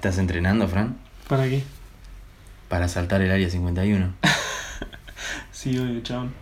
¿Estás 0.00 0.16
entrenando, 0.16 0.66
Fran? 0.66 0.96
¿Para 1.28 1.44
qué? 1.44 1.62
Para 2.70 2.88
saltar 2.88 3.20
el 3.20 3.30
área 3.30 3.50
51. 3.50 4.14
Sí, 5.52 5.76
obvio, 5.78 6.00
chabón. 6.00 6.32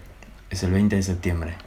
Es 0.48 0.62
el 0.62 0.70
20 0.70 0.94
de 0.94 1.02
septiembre. 1.02 1.54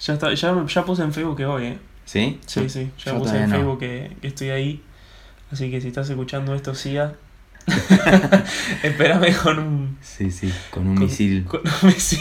Ya, 0.00 0.12
está, 0.14 0.32
ya, 0.34 0.64
ya 0.66 0.84
puse 0.84 1.02
en 1.02 1.12
Facebook 1.12 1.36
que 1.36 1.46
voy, 1.46 1.64
¿eh? 1.66 1.78
¿Sí? 2.04 2.38
Sí, 2.46 2.68
sí, 2.68 2.92
ya 3.04 3.12
yo 3.12 3.18
puse 3.18 3.42
en 3.42 3.50
no. 3.50 3.56
Facebook 3.56 3.78
que, 3.80 4.16
que 4.20 4.28
estoy 4.28 4.50
ahí. 4.50 4.82
Así 5.50 5.68
que 5.68 5.80
si 5.80 5.88
estás 5.88 6.08
escuchando 6.10 6.54
esto, 6.54 6.74
siga. 6.76 7.14
Espérame 8.84 9.34
con 9.42 9.58
un, 9.58 9.98
Sí, 10.00 10.30
sí, 10.30 10.52
con 10.70 10.86
un 10.86 10.94
con- 10.96 11.06
misil 11.06 11.44
con 11.46 11.60
un 11.64 11.88
misil. 11.88 12.20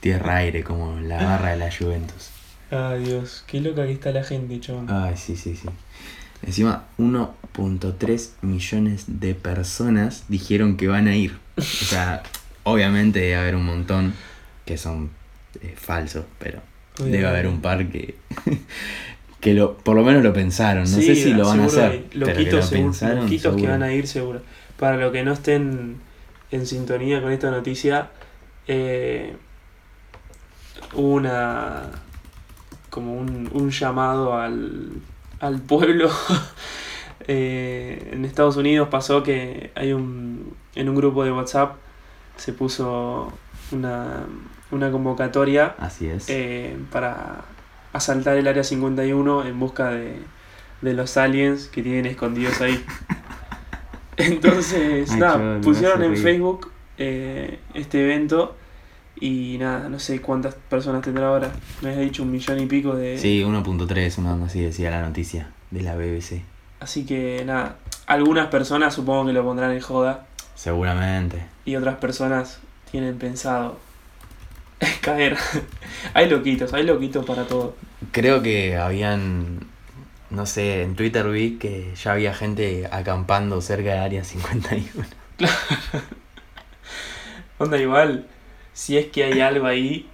tierra-aire 0.00 0.64
como 0.64 0.98
la 1.00 1.22
barra 1.22 1.50
de 1.50 1.56
la 1.58 1.70
Juventus. 1.70 2.30
Ay, 2.72 3.04
Dios, 3.04 3.44
qué 3.46 3.60
loca 3.60 3.84
que 3.86 3.92
está 3.92 4.10
la 4.10 4.24
gente, 4.24 4.58
chabón. 4.58 4.90
Ay, 4.90 5.14
sí, 5.16 5.36
sí, 5.36 5.54
sí. 5.54 5.68
Encima, 6.42 6.84
1.3 6.98 8.30
millones 8.42 9.04
de 9.06 9.34
personas 9.34 10.24
dijeron 10.28 10.76
que 10.76 10.88
van 10.88 11.08
a 11.08 11.16
ir. 11.16 11.38
O 11.56 11.62
sea, 11.62 12.22
obviamente 12.62 13.20
debe 13.20 13.36
haber 13.36 13.56
un 13.56 13.64
montón 13.64 14.14
que 14.64 14.78
son 14.78 15.10
eh, 15.60 15.74
falsos, 15.76 16.24
pero 16.38 16.60
debe 16.98 17.26
haber 17.26 17.46
un 17.46 17.60
par 17.60 17.88
que, 17.88 18.16
que 19.40 19.54
lo, 19.54 19.78
por 19.78 19.96
lo 19.96 20.04
menos 20.04 20.22
lo 20.22 20.32
pensaron. 20.32 20.82
No 20.82 20.98
sé 20.98 21.14
si 21.14 21.32
lo 21.32 21.46
van 21.46 21.60
a 21.60 21.64
hacer. 21.66 22.04
pero 22.10 22.26
que 22.26 22.32
Loquitos, 22.32 22.54
lo 22.54 22.62
seguro, 22.62 22.90
pensaron, 22.90 23.16
loquitos 23.24 23.54
que 23.54 23.60
seguro. 23.60 23.72
van 23.72 23.82
a 23.82 23.92
ir 23.92 24.06
seguro. 24.06 24.42
Para 24.78 24.96
los 24.96 25.12
que 25.12 25.24
no 25.24 25.32
estén 25.32 25.96
en 26.50 26.66
sintonía 26.66 27.20
con 27.20 27.32
esta 27.32 27.50
noticia, 27.50 28.10
eh, 28.66 29.34
una 30.94 31.90
como 32.90 33.14
un, 33.14 33.48
un 33.52 33.70
llamado 33.70 34.34
al, 34.34 34.92
al 35.40 35.60
pueblo. 35.60 36.10
Eh, 37.30 38.10
en 38.12 38.24
Estados 38.24 38.56
Unidos 38.56 38.88
pasó 38.88 39.22
que 39.22 39.70
hay 39.74 39.92
un 39.92 40.54
en 40.74 40.88
un 40.88 40.94
grupo 40.94 41.24
de 41.24 41.30
WhatsApp 41.32 41.76
se 42.36 42.54
puso 42.54 43.30
una, 43.70 44.24
una 44.70 44.90
convocatoria 44.90 45.74
Así 45.78 46.08
es. 46.08 46.26
eh, 46.30 46.74
para 46.90 47.44
asaltar 47.92 48.38
el 48.38 48.46
área 48.46 48.64
51 48.64 49.44
en 49.44 49.60
busca 49.60 49.90
de, 49.90 50.16
de 50.80 50.92
los 50.94 51.18
aliens 51.18 51.66
que 51.66 51.82
tienen 51.82 52.06
escondidos 52.06 52.62
ahí. 52.62 52.82
Entonces, 54.16 55.14
nada, 55.16 55.60
pusieron 55.60 56.02
en. 56.02 56.16
Facebook 56.16 56.70
eh, 56.96 57.58
este 57.74 58.04
evento 58.04 58.56
y 59.20 59.56
nada, 59.58 59.88
no 59.88 59.98
sé 59.98 60.20
cuántas 60.20 60.54
personas 60.54 61.02
tendrá 61.02 61.28
ahora. 61.28 61.50
Me 61.82 61.90
has 61.90 61.98
dicho 61.98 62.22
un 62.22 62.30
millón 62.32 62.60
y 62.60 62.66
pico 62.66 62.94
de... 62.94 63.18
Sí, 63.18 63.42
1.3, 63.42 64.18
una 64.18 64.44
así 64.46 64.60
decía 64.60 64.90
la 64.90 65.02
noticia 65.02 65.50
de 65.70 65.82
la 65.82 65.96
BBC. 65.96 66.42
Así 66.80 67.04
que 67.04 67.42
nada, 67.44 67.76
algunas 68.06 68.48
personas 68.48 68.94
supongo 68.94 69.26
que 69.26 69.32
lo 69.32 69.42
pondrán 69.44 69.72
en 69.72 69.80
joda 69.80 70.26
Seguramente. 70.54 71.44
y 71.64 71.76
otras 71.76 71.96
personas 71.96 72.60
tienen 72.90 73.18
pensado 73.18 73.78
caer. 75.00 75.36
hay 76.14 76.28
loquitos, 76.30 76.72
hay 76.74 76.84
loquitos 76.84 77.24
para 77.26 77.44
todo. 77.46 77.74
Creo 78.12 78.42
que 78.42 78.76
habían, 78.76 79.58
no 80.30 80.46
sé, 80.46 80.82
en 80.82 80.94
Twitter 80.94 81.28
vi 81.28 81.56
que 81.58 81.92
ya 81.96 82.12
había 82.12 82.32
gente 82.34 82.88
acampando 82.92 83.60
cerca 83.60 83.92
de 83.94 83.98
Área 83.98 84.24
51. 84.24 85.04
Onda 87.58 87.76
igual, 87.78 88.26
si 88.78 88.96
es 88.96 89.06
que 89.06 89.24
hay 89.24 89.40
algo 89.40 89.66
ahí, 89.66 90.08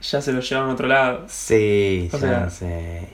ya 0.00 0.22
se 0.22 0.32
lo 0.32 0.40
llevaron 0.40 0.70
a 0.70 0.72
otro 0.72 0.88
lado. 0.88 1.26
Sí, 1.28 2.08
O 2.10 2.18
ya 2.18 2.48
sea- 2.48 2.50
sé. 2.50 3.08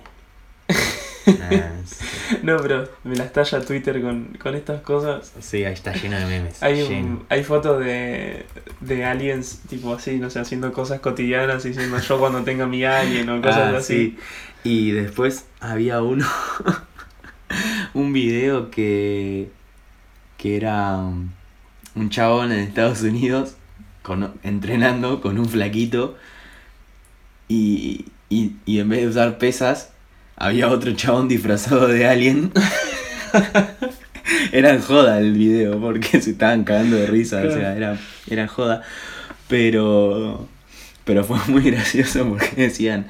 Ah, 1.27 1.71
sí. 1.87 2.05
No, 2.43 2.59
pero 2.59 2.87
me 3.03 3.17
las 3.17 3.33
talla 3.33 3.61
Twitter 3.65 4.01
con, 4.03 4.37
con 4.41 4.55
estas 4.55 4.83
cosas. 4.83 5.33
Sí, 5.41 5.65
ahí 5.65 5.73
está 5.73 5.95
lleno 5.95 6.19
de 6.19 6.27
memes. 6.27 6.63
Hay, 6.63 6.83
un- 6.83 7.25
hay 7.31 7.43
fotos 7.43 7.83
de, 7.83 8.45
de 8.81 9.05
aliens, 9.07 9.61
tipo 9.69 9.95
así, 9.95 10.19
no 10.19 10.29
sé, 10.29 10.39
haciendo 10.41 10.71
cosas 10.75 11.01
cotidianas, 11.01 11.63
diciendo 11.65 11.99
yo 11.99 12.19
cuando 12.21 12.43
tenga 12.45 12.67
mi 12.67 12.85
alien 12.85 13.29
o 13.31 13.41
cosas 13.41 13.75
Ah, 13.75 13.79
así. 13.79 14.17
sí. 14.63 14.69
Y 14.69 14.91
después 14.91 15.47
había 15.61 16.03
uno, 16.03 16.27
un 17.95 18.13
video 18.13 18.71
que, 18.71 19.49
que 20.37 20.57
era 20.57 20.97
um, 20.99 21.31
un 21.95 22.11
chabón 22.11 22.53
en 22.53 22.61
Estados 22.61 23.01
Unidos 23.03 23.57
con, 24.05 24.35
entrenando 24.43 25.23
con 25.23 25.39
un 25.39 25.49
flaquito 25.49 26.15
y, 27.49 28.05
y, 28.29 28.53
y 28.67 28.79
en 28.79 28.91
vez 28.91 29.01
de 29.01 29.09
usar 29.09 29.39
pesas 29.39 29.93
había 30.37 30.69
otro 30.69 30.93
chabón 30.93 31.27
disfrazado 31.27 31.89
de 31.89 32.07
alien. 32.07 32.53
era 34.53 34.79
joda 34.79 35.19
el 35.21 35.33
video 35.33 35.81
porque 35.81 36.21
se 36.21 36.33
estaban 36.33 36.65
cagando 36.65 36.97
de 36.97 37.07
risa, 37.07 37.43
o 37.47 37.51
sea, 37.51 37.75
era, 37.75 37.99
era 38.29 38.47
joda. 38.47 38.83
Pero, 39.49 40.47
pero 41.05 41.25
fue 41.25 41.39
muy 41.49 41.63
gracioso 41.71 42.29
porque 42.29 42.51
decían 42.57 43.07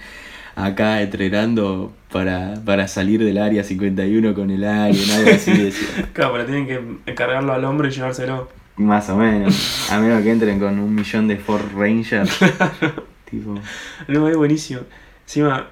acá 0.54 1.02
entrenando 1.02 1.92
para, 2.12 2.54
para 2.64 2.86
salir 2.86 3.24
del 3.24 3.38
área 3.38 3.64
51 3.64 4.32
con 4.32 4.50
el 4.52 4.62
alien, 4.62 5.10
algo 5.10 5.30
así 5.32 5.52
decía. 5.52 6.08
Claro, 6.12 6.34
pero 6.34 6.44
tienen 6.46 6.68
que 6.68 7.14
cargarlo 7.14 7.52
al 7.52 7.64
hombro 7.64 7.88
y 7.88 7.90
llevárselo. 7.90 8.48
Más 8.76 9.08
o 9.08 9.16
menos. 9.16 9.88
A 9.90 9.98
menos 9.98 10.22
que 10.22 10.30
entren 10.32 10.58
con 10.58 10.78
un 10.78 10.94
millón 10.94 11.28
de 11.28 11.36
Ford 11.36 11.64
Rangers. 11.76 12.38
tipo. 13.30 13.54
No, 14.08 14.28
es 14.28 14.36
buenísimo. 14.36 14.80
Encima, 15.24 15.68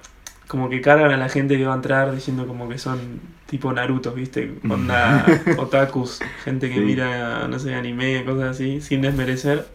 como 0.47 0.69
que 0.69 0.81
cargan 0.81 1.11
a 1.11 1.17
la 1.17 1.29
gente 1.29 1.57
que 1.59 1.65
va 1.65 1.73
a 1.73 1.77
entrar 1.77 2.15
diciendo 2.15 2.47
como 2.47 2.69
que 2.69 2.79
son 2.79 3.21
tipo 3.47 3.73
Naruto, 3.73 4.13
¿viste? 4.13 4.55
Onda 4.69 5.27
otakus, 5.59 6.21
gente 6.45 6.69
que 6.69 6.77
Sí. 6.77 6.81
mira, 6.81 7.49
no 7.49 7.59
sé, 7.59 7.75
anime, 7.75 8.25
cosas 8.25 8.53
así, 8.57 8.81
sin 8.81 9.03
desmerecer. 9.03 9.67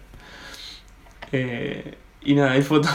Eh, 1.32 1.96
y 2.22 2.34
nada, 2.36 2.52
hay 2.52 2.62
fotos 2.62 2.92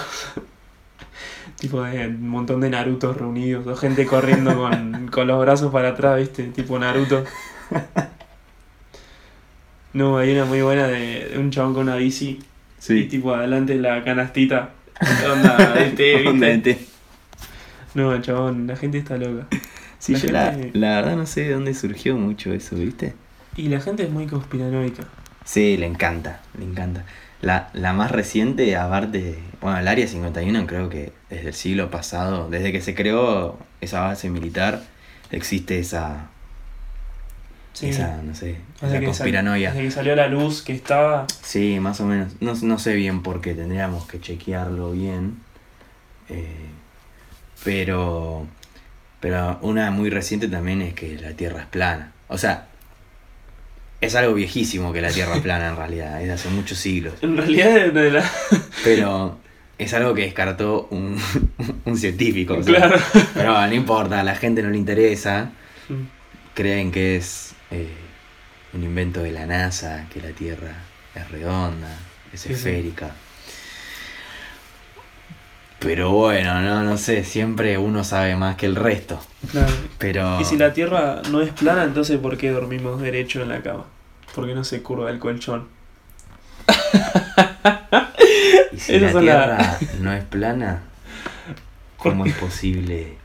tipo 1.61 1.83
de 1.83 2.09
un 2.09 2.29
montón 2.29 2.61
de 2.61 2.71
Narutos 2.71 3.17
reunidos, 3.17 3.67
o 3.67 3.77
gente 3.77 4.07
corriendo 4.07 4.57
con, 4.57 5.09
con 5.09 5.27
los 5.27 5.41
brazos 5.41 5.71
para 5.73 5.91
atrás, 5.91 6.19
¿viste? 6.19 6.45
Tipo 6.45 6.79
Naruto. 6.79 7.25
No, 9.93 10.19
hay 10.19 10.33
una 10.33 10.45
muy 10.45 10.63
buena 10.63 10.87
de, 10.87 11.29
de 11.31 11.39
un 11.39 11.51
chabón 11.51 11.75
con 11.75 11.83
una 11.85 11.97
bici 11.97 12.41
y 12.89 13.05
tipo 13.05 13.35
adelante 13.35 13.75
la 13.77 14.03
canastita. 14.03 14.71
Onda 15.33 15.75
de 15.75 15.91
té. 15.91 16.27
Onda 16.27 16.47
de 16.49 16.59
té. 16.59 16.79
No, 17.95 18.21
chabón, 18.21 18.67
la 18.67 18.77
gente 18.77 18.99
está 18.99 19.17
loca. 19.17 19.47
Sí, 19.99 20.15
La 20.15 20.19
yo 20.19 20.29
la, 20.31 20.57
la 20.73 20.97
verdad 20.97 21.17
no 21.17 21.27
sé 21.27 21.43
de 21.43 21.53
dónde 21.53 21.75
surgió 21.75 22.17
mucho 22.17 22.53
eso, 22.53 22.77
¿viste? 22.77 23.15
Y 23.57 23.69
la 23.69 23.81
gente 23.81 24.05
es 24.05 24.11
muy 24.11 24.27
conspiranoica. 24.27 25.05
Sí, 25.45 25.77
le 25.77 25.87
encanta, 25.87 26.41
le 26.59 26.65
encanta. 26.65 27.05
La, 27.41 27.71
la 27.75 27.93
más 27.93 28.11
reciente, 28.11 28.77
aparte, 28.77 29.39
bueno, 29.61 29.79
el 29.79 29.89
Área 29.89 30.07
51 30.07 30.67
creo 30.67 30.89
que 30.89 31.13
desde 31.29 31.49
el 31.49 31.55
siglo 31.55 31.91
pasado, 31.91 32.49
desde 32.49 32.73
que 32.73 32.81
se 32.81 32.95
creó 32.95 33.59
esa 33.81 34.01
base 34.01 34.31
militar, 34.31 34.83
existe 35.31 35.79
esa, 35.79 36.31
Sí. 37.73 37.89
esa 37.89 38.21
no 38.23 38.35
sé, 38.35 38.57
que 38.81 39.05
conspiranoia. 39.05 39.69
sal- 39.71 39.77
desde 39.79 39.89
que 39.89 39.95
salió 39.95 40.13
a 40.13 40.17
la 40.17 40.29
luz 40.29 40.63
que 40.63 40.73
estaba. 40.75 41.27
Sí, 41.43 41.79
más 41.81 42.01
o 42.01 42.07
menos. 42.07 42.35
No, 42.41 42.55
no 42.63 42.79
sé 42.79 42.95
bien 42.95 43.23
por 43.23 43.41
qué, 43.41 43.55
tendríamos 43.55 44.07
que 44.07 44.21
chequearlo 44.21 44.93
bien. 44.93 45.39
Eh, 46.29 46.67
pero, 47.65 48.47
pero 49.21 49.59
una 49.63 49.91
muy 49.91 50.11
reciente 50.11 50.49
también 50.49 50.83
es 50.83 50.95
que 50.95 51.17
la 51.19 51.31
Tierra 51.33 51.61
es 51.61 51.67
plana. 51.67 52.13
O 52.29 52.39
sea, 52.39 52.67
es 54.01 54.15
algo 54.17 54.35
viejísimo 54.35 54.93
que 54.93 55.01
la 55.01 55.11
Tierra 55.11 55.37
es 55.37 55.43
plana 55.43 55.69
en 55.71 55.77
realidad, 55.77 56.21
es 56.21 56.27
de 56.29 56.33
hace 56.35 56.49
muchos 56.51 56.79
siglos. 56.79 57.15
En 57.23 57.37
realidad, 57.37 57.75
de, 57.75 57.91
de 57.91 58.11
la. 58.11 58.31
Pero 58.85 59.39
es 59.79 59.95
algo 59.95 60.13
que 60.15 60.23
descartó 60.23 60.89
un, 60.91 61.17
un 61.85 61.97
científico. 61.97 62.55
o 62.59 62.63
sea, 62.63 62.75
Claro. 62.77 62.97
Pero 63.35 63.67
no 63.67 63.75
importa, 63.75 64.21
a 64.21 64.25
la 64.25 64.35
gente 64.35 64.63
no 64.63 64.71
le 64.71 64.77
interesa. 64.79 65.51
Creen 66.55 66.91
que 66.93 67.17
es 67.17 67.52
eh, 67.73 67.89
un 68.75 68.83
invento 68.85 69.23
de 69.23 69.33
la 69.33 69.47
NASA, 69.47 70.07
que 70.13 70.21
la 70.21 70.31
Tierra 70.31 70.73
es 71.15 71.31
redonda, 71.31 71.89
es 72.33 72.41
Sí, 72.41 72.49
sí. 72.49 72.55
esférica. 72.55 73.11
Pero 75.79 76.11
bueno, 76.13 76.61
no, 76.61 76.85
no 76.85 76.97
sé, 76.97 77.25
siempre 77.25 77.77
uno 77.77 78.05
sabe 78.05 78.37
más 78.37 78.55
que 78.57 78.67
el 78.67 78.77
resto. 78.77 79.21
Claro. 79.51 79.73
Pero. 79.99 80.41
Y 80.41 80.45
si 80.45 80.57
la 80.57 80.73
Tierra 80.73 81.23
no 81.31 81.43
es 81.43 81.51
plana, 81.53 81.83
entonces 81.83 82.19
¿por 82.21 82.39
qué 82.39 82.51
dormimos 82.51 83.01
derecho 83.01 83.43
en 83.43 83.49
la 83.49 83.63
cama? 83.63 83.85
Porque 84.35 84.55
no 84.55 84.63
se 84.63 84.81
curva 84.83 85.11
el 85.11 85.19
colchón. 85.19 85.67
y 88.73 88.79
si 88.79 88.99
la- 89.01 89.11
Tierra 89.19 89.79
no 90.01 90.13
es 90.13 90.23
plana, 90.25 90.83
¿cómo 91.97 92.27
es 92.27 92.35
posible? 92.35 93.17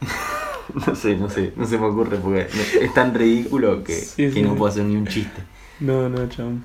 no 0.86 0.94
sé, 0.94 1.16
no 1.16 1.28
sé, 1.30 1.52
no 1.56 1.66
se 1.66 1.78
me 1.78 1.86
ocurre 1.86 2.16
porque 2.18 2.46
es 2.80 2.94
tan 2.94 3.14
ridículo 3.14 3.82
que, 3.84 3.94
Sí, 3.94 4.24
que 4.24 4.32
sí. 4.32 4.42
no 4.42 4.54
puedo 4.54 4.70
hacer 4.70 4.84
ni 4.84 4.96
un 4.96 5.06
chiste. 5.06 5.42
No, 5.80 6.08
no, 6.08 6.26
chabón. 6.28 6.64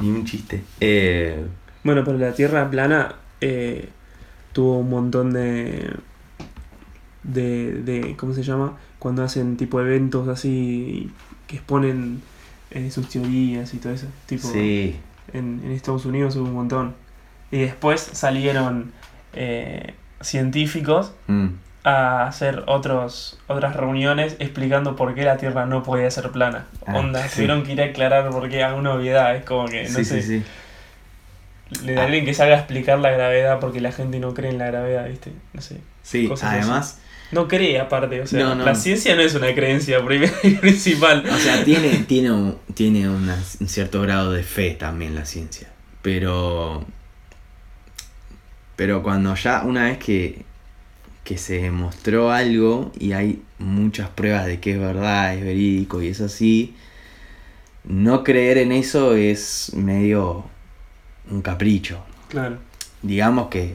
Ni 0.00 0.10
un 0.10 0.24
chiste. 0.24 0.62
Eh, 0.80 1.44
Bueno, 1.84 2.02
pero 2.04 2.18
la 2.18 2.32
Tierra 2.34 2.68
plana 2.70 3.14
eh, 3.40 3.88
tuvo 4.52 4.78
un 4.78 4.90
montón 4.90 5.32
de. 5.32 5.90
de, 7.22 7.82
de, 7.82 8.16
¿cómo 8.16 8.32
se 8.34 8.42
llama? 8.42 8.76
Cuando 8.98 9.22
hacen 9.22 9.56
tipo 9.56 9.80
eventos 9.80 10.28
así 10.28 11.10
que 11.46 11.56
exponen 11.56 12.20
eh, 12.70 12.90
sus 12.90 13.08
teorías 13.08 13.72
y 13.74 13.78
todo 13.78 13.92
eso. 13.92 14.06
Tipo, 14.26 14.48
Sí, 14.48 14.96
en, 15.32 15.60
en 15.64 15.72
Estados 15.72 16.04
Unidos 16.06 16.36
hubo 16.36 16.44
un 16.46 16.54
montón. 16.54 16.94
Y 17.50 17.60
después 17.60 18.00
salieron 18.00 18.92
eh, 19.32 19.94
científicos 20.20 21.12
mm, 21.26 21.46
a 21.84 22.26
hacer 22.26 22.64
otros, 22.66 23.38
otras 23.46 23.74
reuniones 23.74 24.36
explicando 24.38 24.96
por 24.96 25.14
qué 25.14 25.22
la 25.22 25.36
Tierra 25.38 25.64
no 25.66 25.82
podía 25.82 26.10
ser 26.10 26.30
plana. 26.30 26.66
Ah, 26.86 26.98
Onda, 26.98 27.26
sí. 27.28 27.36
tuvieron 27.36 27.62
que 27.62 27.72
ir 27.72 27.80
a 27.82 27.86
aclarar 27.86 28.28
por 28.30 28.48
qué 28.50 28.62
alguna 28.62 28.92
obviedad. 28.94 29.34
Es 29.36 29.44
como 29.44 29.66
que, 29.66 29.84
no 29.88 29.88
sí, 29.98 30.04
sé, 30.04 30.22
sí, 30.22 30.42
le 31.84 31.94
da 31.94 32.04
alguien 32.04 32.24
que 32.24 32.34
salga 32.34 32.56
a 32.56 32.58
explicar 32.58 32.98
la 32.98 33.10
gravedad 33.10 33.60
porque 33.60 33.80
la 33.80 33.92
gente 33.92 34.18
no 34.20 34.34
cree 34.34 34.50
en 34.50 34.58
la 34.58 34.66
gravedad, 34.66 35.08
¿viste? 35.08 35.32
No 35.52 35.60
sé. 35.62 35.78
Sí, 36.02 36.26
Cosas 36.28 36.52
además, 36.52 36.98
No 37.32 37.46
cree 37.46 37.78
aparte, 37.78 38.20
o 38.20 38.26
sea, 38.26 38.40
No, 38.40 38.54
no. 38.56 38.64
la 38.64 38.74
ciencia 38.74 39.14
no 39.14 39.22
es 39.22 39.34
una 39.34 39.54
creencia 39.54 40.04
principal. 40.60 41.24
o 41.30 41.36
sea, 41.38 41.62
tiene, 41.64 42.04
tiene, 42.08 42.30
un, 42.32 42.58
tiene 42.74 43.08
una- 43.08 43.38
un 43.60 43.68
cierto 43.68 44.02
grado 44.02 44.32
de 44.32 44.42
fe 44.42 44.72
también 44.72 45.14
la 45.14 45.24
ciencia. 45.24 45.68
Pero. 46.02 46.84
Pero 48.76 49.02
cuando 49.02 49.34
ya, 49.34 49.62
una 49.62 49.84
vez 49.84 49.98
que, 49.98 50.44
que 51.24 51.38
se 51.38 51.60
demostró 51.62 52.32
algo 52.32 52.92
y 52.98 53.12
hay 53.12 53.42
muchas 53.58 54.08
pruebas 54.08 54.46
de 54.46 54.60
que 54.60 54.72
es 54.72 54.80
verdad, 54.80 55.34
es 55.34 55.44
verídico 55.44 56.02
y 56.02 56.08
es 56.08 56.20
así, 56.20 56.74
no 57.84 58.24
creer 58.24 58.58
en 58.58 58.72
eso 58.72 59.14
es 59.14 59.72
medio 59.74 60.44
un 61.30 61.42
capricho. 61.42 62.02
Claro, 62.28 62.58
digamos 63.02 63.48
que, 63.48 63.74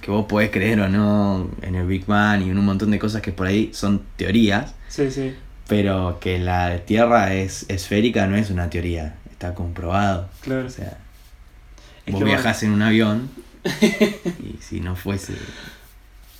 que 0.00 0.10
vos 0.10 0.26
podés 0.26 0.50
creer 0.50 0.80
o 0.80 0.88
no 0.88 1.50
en 1.62 1.74
el 1.74 1.86
Big 1.86 2.06
Bang 2.06 2.42
y 2.42 2.50
en 2.50 2.58
un 2.58 2.64
montón 2.64 2.90
de 2.90 2.98
cosas 2.98 3.22
que 3.22 3.32
por 3.32 3.46
ahí 3.46 3.70
son 3.72 4.02
teorías, 4.16 4.74
sí, 4.88 5.10
sí. 5.10 5.34
pero 5.68 6.18
que 6.20 6.38
la 6.38 6.84
Tierra 6.84 7.34
es 7.34 7.66
esférica 7.68 8.26
no 8.26 8.36
es 8.36 8.50
una 8.50 8.70
teoría, 8.70 9.16
está 9.30 9.54
comprobado. 9.54 10.28
Claro. 10.40 10.66
O 10.66 10.70
sea, 10.70 10.98
Es 12.06 12.14
vos 12.14 12.24
viajás 12.24 12.62
en 12.62 12.72
un 12.72 12.82
avión 12.82 13.30
y 14.40 14.62
si 14.62 14.80
no 14.80 14.94
fuese 14.96 15.34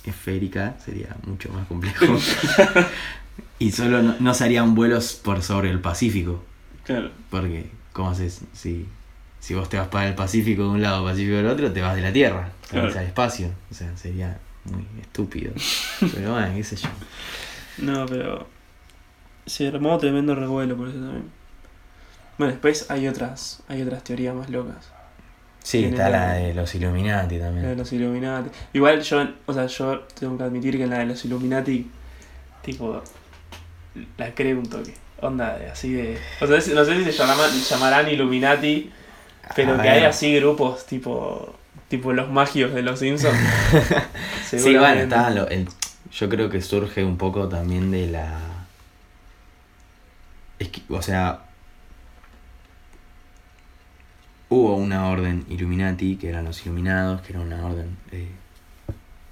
esférica 0.09 0.75
sería 0.83 1.15
mucho 1.25 1.49
más 1.51 1.67
complejo. 1.67 2.05
y 3.59 3.71
solo 3.71 4.01
no, 4.01 4.15
no 4.19 4.33
se 4.33 4.43
harían 4.43 4.75
vuelos 4.75 5.13
por 5.23 5.41
sobre 5.41 5.69
el 5.69 5.79
Pacífico, 5.79 6.43
Claro, 6.83 7.11
porque 7.29 7.69
¿cómo 7.93 8.11
haces? 8.11 8.41
Si, 8.53 8.87
si 9.39 9.53
vos 9.53 9.67
te 9.69 9.77
vas 9.77 9.87
para 9.89 10.07
el 10.07 10.15
Pacífico 10.15 10.63
de 10.63 10.69
un 10.69 10.81
lado, 10.81 11.03
Pacífico 11.03 11.35
del 11.37 11.47
otro, 11.47 11.71
te 11.71 11.81
vas 11.81 11.95
de 11.95 12.01
la 12.01 12.13
Tierra, 12.13 12.49
te 12.69 12.77
vas 12.77 12.85
Claro. 12.91 12.99
al 12.99 13.05
espacio. 13.07 13.49
O 13.69 13.73
sea, 13.73 13.95
sería 13.97 14.37
muy 14.65 14.85
estúpido. 15.01 15.51
Pero 16.13 16.33
bueno, 16.33 16.53
qué 16.55 16.63
sé 16.63 16.75
yo. 16.77 16.89
no, 17.79 18.05
pero 18.05 18.47
se 19.45 19.67
armó 19.67 19.97
tremendo 19.97 20.35
revuelo 20.35 20.75
por 20.77 20.89
eso 20.89 20.97
también. 20.99 21.29
Bueno, 22.37 22.51
después 22.53 22.89
hay 22.91 23.07
otras, 23.07 23.63
hay 23.67 23.81
otras 23.81 24.03
teorías 24.03 24.35
más 24.35 24.49
locas. 24.49 24.91
Sí, 25.67 25.83
está 25.83 26.07
la- 26.09 26.33
de 26.33 26.53
los 26.53 26.73
Illuminati 26.75 27.37
La 27.37 27.45
de 27.45 27.51
también. 27.51 27.77
los 27.77 27.91
Illuminati. 27.91 28.49
Igual 28.73 29.01
yo, 29.01 29.27
o 29.45 29.53
sea, 29.53 29.65
yo 29.67 29.99
tengo 30.17 30.37
que 30.37 30.43
admitir 30.45 30.77
que 30.77 30.83
en 30.83 30.89
la 30.91 30.99
de 30.99 31.05
los 31.07 31.25
Illuminati, 31.25 31.91
tipo, 32.61 33.01
la 34.17 34.33
creo 34.33 34.59
un 34.59 34.69
toque. 34.69 34.93
Onda 35.19 35.57
de 35.57 35.69
así 35.69 35.91
de. 35.91 36.17
O 36.39 36.47
sea, 36.47 36.55
no 36.73 36.85
sé 36.85 36.97
si 37.03 37.03
se 37.03 37.11
llaman- 37.11 37.51
llamarán 37.69 38.07
Illuminati, 38.07 38.91
pero 39.55 39.75
que 39.81 39.89
hay 39.89 40.03
así 40.05 40.33
grupos 40.39 40.85
tipo. 40.85 41.53
Tipo 41.89 42.11
los 42.13 42.29
magios 42.29 42.73
de 42.73 42.81
los 42.81 42.99
Simpsons. 42.99 43.37
Sí, 44.49 44.75
bueno, 44.77 45.01
está 45.01 45.29
lo- 45.29 45.47
el- 45.49 45.67
yo 46.13 46.29
creo 46.29 46.49
que 46.49 46.61
surge 46.61 47.03
un 47.03 47.17
poco 47.17 47.47
también 47.49 47.91
de 47.91 48.07
la... 48.07 48.39
Es 50.59 50.69
que, 50.69 50.81
o 50.89 51.01
sea, 51.01 51.39
hubo 54.49 54.75
una 54.75 55.07
orden 55.09 55.45
Illuminati, 55.49 56.15
que 56.17 56.29
eran 56.29 56.45
los 56.45 56.65
Iluminados, 56.65 57.21
que 57.21 57.33
era 57.33 57.41
una 57.41 57.65
orden, 57.65 57.97
eh, 58.11 58.29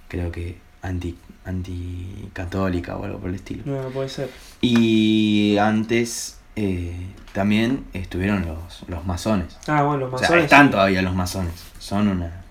creo 0.08 0.32
que 0.32 0.58
anti 0.82 1.18
anticatólica 1.46 2.98
o 2.98 3.06
algo 3.06 3.20
por 3.20 3.30
el 3.30 3.36
estilo. 3.36 3.64
No, 3.66 3.82
no 3.84 3.90
puede 3.90 4.10
ser. 4.10 4.30
Y 4.62 5.58
antes 5.60 6.40
eh, 6.56 6.96
también 7.34 7.86
estuvieron 7.94 8.46
los, 8.46 8.84
los 8.88 9.06
masones. 9.06 9.58
Ah, 9.68 9.84
bueno, 9.84 10.06
los 10.06 10.14
O 10.14 10.18
sea, 10.18 10.28
masones. 10.30 10.44
están 10.46 10.66
sí. 10.68 10.72
todavía 10.72 11.02
los 11.02 11.14
masones. 11.16 11.54
Son 11.80 12.08
una, 12.08 12.44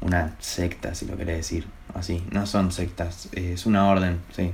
una 0.00 0.34
secta, 0.38 0.94
si 0.94 1.06
lo 1.06 1.16
querés 1.16 1.38
decir. 1.38 1.66
Así, 1.94 2.22
no 2.30 2.46
son 2.46 2.70
sectas, 2.70 3.28
eh, 3.32 3.52
es 3.54 3.66
una 3.66 3.88
orden, 3.88 4.20
sí. 4.34 4.52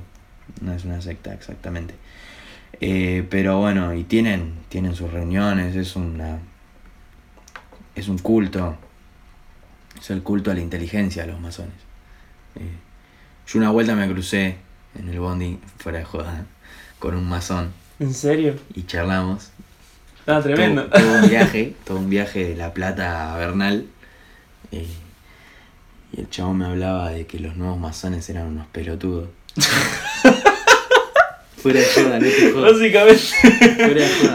No 0.61 0.73
es 0.73 0.85
una 0.85 1.01
secta 1.01 1.33
exactamente. 1.33 1.93
Eh, 2.79 3.25
pero 3.29 3.59
bueno, 3.59 3.93
y 3.93 4.03
tienen, 4.03 4.53
tienen 4.69 4.95
sus 4.95 5.11
reuniones, 5.11 5.75
es 5.75 5.95
una. 5.95 6.39
Es 7.97 8.07
un 8.07 8.17
culto. 8.19 8.77
Es 9.99 10.09
el 10.11 10.21
culto 10.21 10.51
a 10.51 10.53
la 10.53 10.59
inteligencia 10.61 11.23
de 11.25 11.31
los 11.31 11.41
masones. 11.41 11.73
Eh, 12.55 12.61
yo 13.47 13.59
una 13.59 13.71
vuelta 13.71 13.95
me 13.95 14.07
crucé 14.07 14.57
en 14.97 15.09
el 15.09 15.19
bondi, 15.19 15.59
fuera 15.79 15.97
de 15.99 16.05
joda, 16.05 16.45
con 16.99 17.15
un 17.15 17.27
masón 17.27 17.71
¿En 17.99 18.13
serio? 18.13 18.55
y 18.75 18.83
charlamos. 18.83 19.49
Ah, 20.27 20.39
tremendo. 20.43 20.85
Todo, 20.87 21.01
todo 21.01 21.23
un 21.23 21.29
viaje, 21.35 21.73
todo 21.85 21.97
un 21.97 22.09
viaje 22.09 22.49
de 22.49 22.55
La 22.55 22.73
Plata 22.73 23.33
a 23.33 23.37
Bernal. 23.37 23.85
eh, 24.71 24.87
y 26.13 26.21
el 26.21 26.29
chabón 26.29 26.59
me 26.59 26.65
hablaba 26.65 27.09
de 27.09 27.25
que 27.27 27.39
los 27.39 27.57
nuevos 27.57 27.77
masones 27.79 28.29
eran 28.29 28.47
unos 28.47 28.67
pelotudos. 28.67 29.27
Fuera 31.57 31.79
de 31.79 31.85
joda, 31.85 32.19
no 32.19 32.25
te 32.25 32.51
jodas. 32.51 32.71
Básicamente. 32.73 33.21
Fuera 33.75 33.93
de 33.93 34.09
joda. 34.21 34.26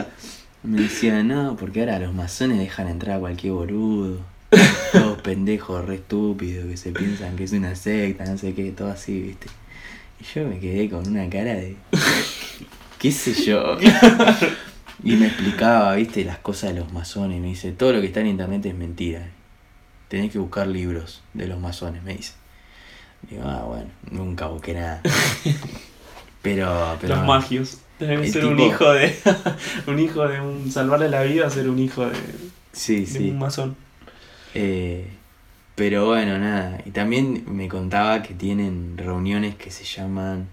Me 0.63 0.83
decía, 0.83 1.23
no, 1.23 1.57
porque 1.57 1.81
ahora 1.81 1.99
los 1.99 2.15
masones 2.15 2.59
dejan 2.59 2.89
entrar 2.89 3.17
a 3.17 3.21
cualquier 3.21 3.53
boludo. 3.53 4.21
Todos 4.93 5.21
pendejos, 5.23 5.85
re 5.85 5.97
estúpidos, 5.97 6.67
que 6.67 6.77
se 6.77 6.93
piensan 6.93 7.37
que 7.37 7.45
es 7.45 7.53
una 7.53 7.75
secta, 7.75 8.25
no 8.25 8.37
sé 8.39 8.55
qué, 8.55 8.71
todo 8.71 8.91
así, 8.91 9.21
viste. 9.21 9.47
Y 10.21 10.25
yo 10.25 10.47
me 10.47 10.61
quedé 10.61 10.89
con 10.91 11.09
una 11.09 11.29
cara 11.29 11.55
de. 11.55 11.77
¿Qué 12.99 13.11
sé 13.11 13.33
yo? 13.33 13.79
Y 15.05 15.17
me 15.17 15.27
explicaba, 15.27 15.95
viste, 15.97 16.25
las 16.25 16.39
cosas 16.39 16.73
de 16.73 16.81
los 16.81 16.93
masones. 16.93 17.41
Me 17.41 17.49
dice, 17.49 17.73
todo 17.73 17.93
lo 17.93 18.01
que 18.01 18.07
está 18.07 18.21
en 18.21 18.29
internet 18.29 18.65
es 18.67 18.75
mentira. 18.75 19.27
Tenés 20.09 20.31
que 20.31 20.39
buscar 20.39 20.69
libros 20.69 21.23
de 21.35 21.49
los 21.49 21.59
masones, 21.59 22.03
me 22.03 22.15
dice. 22.15 22.35
Digo, 23.29 23.43
ah, 23.45 23.65
bueno, 23.67 23.89
nunca 24.11 24.47
busqué 24.47 24.75
nada. 24.75 25.01
Pero, 26.43 26.99
pero 27.01 27.15
Los 27.15 27.25
magios. 27.25 27.79
El 28.03 28.31
ser 28.33 28.47
un 28.47 28.59
hijo 28.61 28.93
de. 28.93 29.15
un 29.87 29.99
hijo 29.99 30.27
de 30.29 30.41
un. 30.41 30.71
Salvarle 30.71 31.09
la 31.09 31.23
vida 31.23 31.49
ser 31.51 31.69
un 31.69 31.79
hijo 31.79 32.07
de, 32.07 32.13
Sí, 32.73 33.01
de 33.01 33.07
sí. 33.07 33.31
un 33.31 33.39
masón. 33.39 33.77
Eh, 34.55 35.09
pero 35.75 36.07
bueno, 36.07 36.39
nada. 36.39 36.81
Y 36.85 36.91
también 36.91 37.45
me 37.49 37.69
contaba 37.69 38.23
que 38.23 38.35
tienen 38.35 38.97
reuniones 38.99 39.55
que 39.55 39.71
se 39.71 39.85
llaman, 39.85 40.49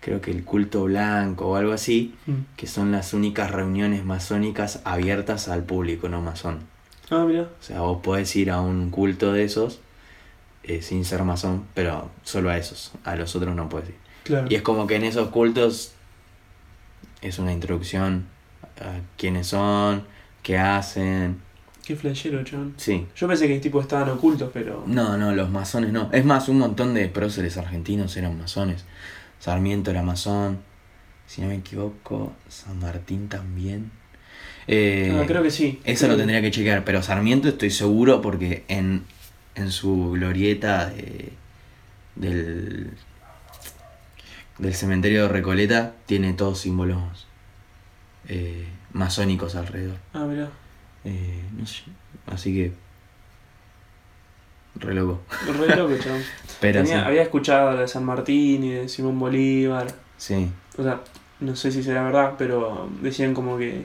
creo 0.00 0.20
que 0.20 0.30
el 0.30 0.44
culto 0.44 0.84
blanco 0.84 1.48
o 1.48 1.56
algo 1.56 1.72
así, 1.72 2.14
Mm. 2.26 2.32
que 2.56 2.66
son 2.66 2.92
las 2.92 3.12
únicas 3.12 3.50
reuniones 3.50 4.04
masónicas 4.04 4.80
abiertas 4.84 5.48
al 5.48 5.64
público 5.64 6.08
no 6.08 6.20
masón. 6.22 6.60
Ah, 7.10 7.24
mira. 7.26 7.42
O 7.42 7.62
sea, 7.62 7.80
vos 7.80 7.98
podés 8.02 8.34
ir 8.36 8.50
a 8.52 8.60
un 8.60 8.90
culto 8.90 9.32
de 9.32 9.44
esos 9.44 9.80
eh, 10.62 10.82
sin 10.82 11.04
ser 11.04 11.24
masón, 11.24 11.64
pero 11.74 12.10
solo 12.22 12.50
a 12.50 12.56
esos. 12.58 12.92
A 13.04 13.16
los 13.16 13.34
otros 13.34 13.56
no 13.56 13.68
puedes 13.68 13.88
ir. 13.88 13.94
Claro. 14.24 14.46
Y 14.48 14.54
es 14.54 14.62
como 14.62 14.86
que 14.86 14.94
en 14.96 15.04
esos 15.04 15.30
cultos 15.30 15.94
es 17.22 17.38
una 17.38 17.52
introducción 17.52 18.26
a 18.80 19.00
quiénes 19.16 19.48
son, 19.48 20.04
qué 20.42 20.58
hacen. 20.58 21.40
Qué 21.84 21.96
flashero, 21.96 22.42
chabón. 22.44 22.74
Sí, 22.76 23.06
Yo 23.16 23.26
pensé 23.26 23.48
que 23.48 23.58
tipo 23.58 23.80
estaban 23.80 24.08
ocultos, 24.10 24.50
pero. 24.52 24.84
No, 24.86 25.16
no, 25.16 25.32
los 25.34 25.50
masones 25.50 25.92
no. 25.92 26.08
Es 26.12 26.24
más, 26.24 26.48
un 26.48 26.58
montón 26.58 26.94
de 26.94 27.08
próceres 27.08 27.56
argentinos 27.56 28.16
eran 28.16 28.38
masones. 28.38 28.84
Sarmiento 29.40 29.90
era 29.90 30.02
masón. 30.02 30.58
Si 31.26 31.40
no 31.40 31.48
me 31.48 31.56
equivoco, 31.56 32.32
San 32.48 32.78
Martín 32.80 33.28
también. 33.28 33.90
Eh, 34.66 35.16
Ah, 35.20 35.24
creo 35.26 35.42
que 35.42 35.50
sí. 35.50 35.80
Eso 35.84 36.06
lo 36.08 36.16
tendría 36.16 36.40
que 36.42 36.50
chequear, 36.50 36.84
pero 36.84 37.02
Sarmiento 37.02 37.48
estoy 37.48 37.70
seguro 37.70 38.20
porque 38.20 38.64
en, 38.68 39.04
en 39.54 39.70
su 39.70 40.12
glorieta 40.12 40.90
de- 40.90 41.32
del, 42.16 42.90
del 44.60 44.74
cementerio 44.74 45.22
de 45.22 45.28
Recoleta 45.28 45.92
tiene 46.06 46.32
todos 46.32 46.58
símbolos 46.60 47.26
eh, 48.28 48.66
masónicos 48.92 49.54
alrededor. 49.54 49.96
Ah, 50.12 50.24
mira. 50.28 50.48
Eh, 51.04 51.42
no 51.56 51.66
sé, 51.66 51.82
así 52.26 52.52
que... 52.54 52.72
Re 54.76 54.94
loco. 54.94 55.20
Re 55.58 55.76
loco, 55.76 55.96
chabón. 56.02 56.22
Pero 56.60 56.82
Tenía- 56.82 57.00
sí. 57.00 57.06
Había 57.06 57.22
escuchado 57.22 57.72
la 57.72 57.80
de 57.82 57.88
San 57.88 58.04
Martín 58.04 58.62
y 58.64 58.70
de 58.70 58.88
Simón 58.88 59.18
Bolívar. 59.18 59.88
Sí, 60.16 60.50
O 60.78 60.82
sea, 60.82 61.00
no 61.40 61.56
sé 61.56 61.72
si 61.72 61.82
será 61.82 62.02
verdad, 62.04 62.34
pero 62.36 62.88
decían 63.00 63.32
como 63.32 63.56
que 63.56 63.84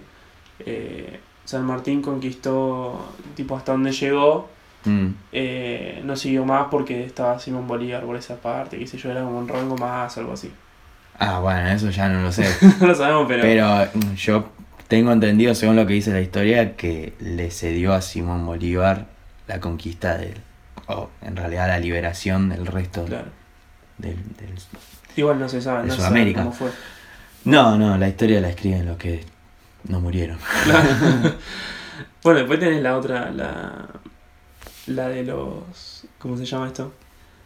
eh, 0.59 1.19
San 1.45 1.65
Martín 1.65 2.01
conquistó 2.01 3.13
tipo 3.35 3.55
hasta 3.57 3.71
donde 3.71 3.91
llegó 3.91 4.53
Mm. 4.87 5.07
eh, 5.31 6.01
no 6.05 6.15
siguió 6.15 6.45
más 6.45 6.67
porque 6.69 7.03
estaba 7.05 7.39
Simón 7.39 7.67
Bolívar 7.67 8.03
por 8.03 8.15
esa 8.17 8.35
parte, 8.39 8.77
qué 8.77 8.85
sé 8.85 8.99
yo, 8.99 9.09
era 9.09 9.23
como 9.23 9.39
un 9.39 9.47
rango 9.47 9.75
más, 9.77 10.15
algo 10.19 10.33
así. 10.33 10.51
Ah, 11.19 11.39
bueno, 11.39 11.67
eso 11.69 11.89
ya 11.89 12.09
no 12.09 12.21
lo 12.21 12.31
sé. 12.31 12.45
no 12.79 12.87
lo 12.87 12.95
sabemos, 12.95 13.25
pero... 13.27 13.41
Pero 13.41 13.87
mm, 13.93 14.13
yo 14.15 14.49
tengo 14.87 15.11
entendido, 15.11 15.55
según 15.55 15.75
lo 15.75 15.85
que 15.87 15.93
dice 15.93 16.11
la 16.11 16.21
historia, 16.21 16.75
que 16.75 17.13
le 17.19 17.51
cedió 17.51 17.93
a 17.93 18.01
Simón 18.01 18.45
Bolívar 18.45 19.05
la 19.47 19.59
conquista 19.59 20.17
del. 20.17 20.35
o 20.87 21.09
en 21.21 21.35
realidad 21.35 21.67
la 21.67 21.79
liberación 21.79 22.49
del 22.49 22.65
resto 22.65 23.05
Claro. 23.05 23.27
del, 23.97 24.15
del- 24.37 24.55
Igual 25.15 25.39
no 25.39 25.47
se 25.47 25.61
sabe, 25.61 25.83
De 25.83 25.87
no 25.87 25.93
se 25.93 25.97
sabe 26.01 26.09
Sudamérica. 26.09 26.41
cómo 26.41 26.51
fue. 26.53 26.69
No, 27.45 27.77
no, 27.77 27.97
la 27.97 28.07
historia 28.09 28.41
la 28.41 28.49
escriben 28.49 28.85
los 28.85 28.97
que 28.97 29.23
no 29.87 29.99
murieron. 30.01 30.37
Bueno, 32.23 32.39
después 32.39 32.59
tenés 32.59 32.81
la 32.81 32.97
otra, 32.97 33.29
la, 33.31 33.85
la 34.87 35.07
de 35.09 35.23
los... 35.23 36.05
¿Cómo 36.17 36.35
se 36.37 36.45
llama 36.45 36.67
esto? 36.67 36.91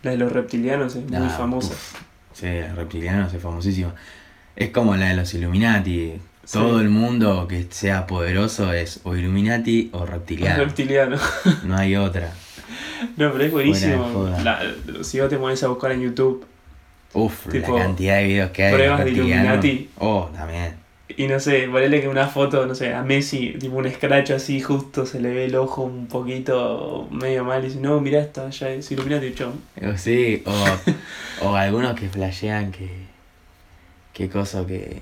La 0.04 0.12
de 0.12 0.18
los 0.18 0.32
reptilianos, 0.32 0.96
es 0.96 1.04
muy 1.10 1.18
Ah, 1.28 1.36
famosa. 1.38 1.74
Sí, 2.40 2.46
el 2.48 2.76
reptiliano 2.76 3.28
es 3.28 3.42
famosísimo. 3.42 3.94
Es 4.56 4.70
como 4.70 4.96
la 4.96 5.08
de 5.10 5.16
los 5.16 5.34
Illuminati. 5.34 6.14
Sí. 6.44 6.54
Todo 6.54 6.82
el 6.82 6.90
mundo 6.90 7.48
que 7.48 7.68
sea 7.70 8.08
poderoso 8.08 8.74
es 8.74 9.02
o 9.04 9.16
Illuminati 9.16 9.90
o 9.94 10.06
reptiliano. 10.06 10.64
reptilianos. 10.64 11.22
No 11.64 11.76
hay 11.78 11.96
otra. 11.96 12.32
No, 13.18 13.32
pero 13.32 13.44
es 13.44 13.52
buenísimo. 13.52 14.30
La- 14.44 14.62
si 15.02 15.20
vos 15.20 15.30
te 15.30 15.38
pones 15.38 15.62
a 15.64 15.68
buscar 15.68 15.92
en 15.92 16.02
YouTube 16.02 16.46
Uf, 17.14 17.48
Tipo, 17.50 17.76
la 17.78 17.86
cantidad 17.86 18.18
de 18.18 18.24
videos 18.26 18.52
que 18.52 18.64
hay. 18.66 18.74
pruebas 18.74 19.04
de. 19.06 19.12
Illuminati. 19.12 19.90
Oh, 19.98 20.30
también. 20.34 20.76
y 21.18 21.26
no 21.28 21.40
sé, 21.40 21.68
ponele 21.72 22.02
que 22.02 22.08
una 22.08 22.28
foto, 22.28 22.66
no 22.68 22.76
sé, 22.76 22.94
a 22.94 23.02
Messi, 23.04 23.56
tipo 23.60 23.76
un 23.78 23.90
scratch 23.92 24.30
así, 24.32 24.62
justo 24.62 25.06
se 25.08 25.20
le 25.20 25.32
ve 25.34 25.46
el 25.46 25.56
ojo 25.56 25.82
un 25.84 26.06
poquito 26.08 27.08
medio 27.12 27.44
mal 27.44 27.64
y 27.64 27.68
dice, 27.70 27.80
no, 27.80 28.00
mirá 28.00 28.20
esto, 28.22 28.48
ya 28.52 28.70
es 28.70 28.92
Illuminati, 28.92 29.34
chon. 29.34 29.54
O 29.92 29.98
Sí, 29.98 30.44
o, 30.46 30.52
o 31.42 31.56
algunos 31.56 32.00
que 32.00 32.10
flashean 32.10 32.72
que. 32.72 32.90
Qué 34.14 34.30
cosa 34.30 34.66
que. 34.66 35.02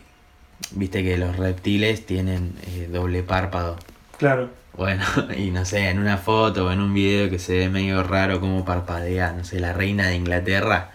Viste 0.72 1.04
que 1.04 1.18
los 1.18 1.36
reptiles 1.38 2.06
tienen 2.06 2.56
eh, 2.68 2.90
doble 2.92 3.24
párpado. 3.24 3.78
Claro. 4.18 4.50
Bueno, 4.78 5.04
y 5.38 5.52
no 5.52 5.66
sé, 5.66 5.90
en 5.90 6.00
una 6.00 6.18
foto 6.18 6.68
o 6.68 6.72
en 6.72 6.80
un 6.80 6.94
video 6.94 7.30
que 7.30 7.40
se 7.40 7.58
ve 7.58 7.70
medio 7.70 8.04
raro 8.04 8.40
como 8.40 8.64
parpadea, 8.64 9.34
no 9.34 9.44
sé, 9.44 9.60
la 9.60 9.74
reina 9.74 10.08
de 10.08 10.16
Inglaterra 10.16 10.92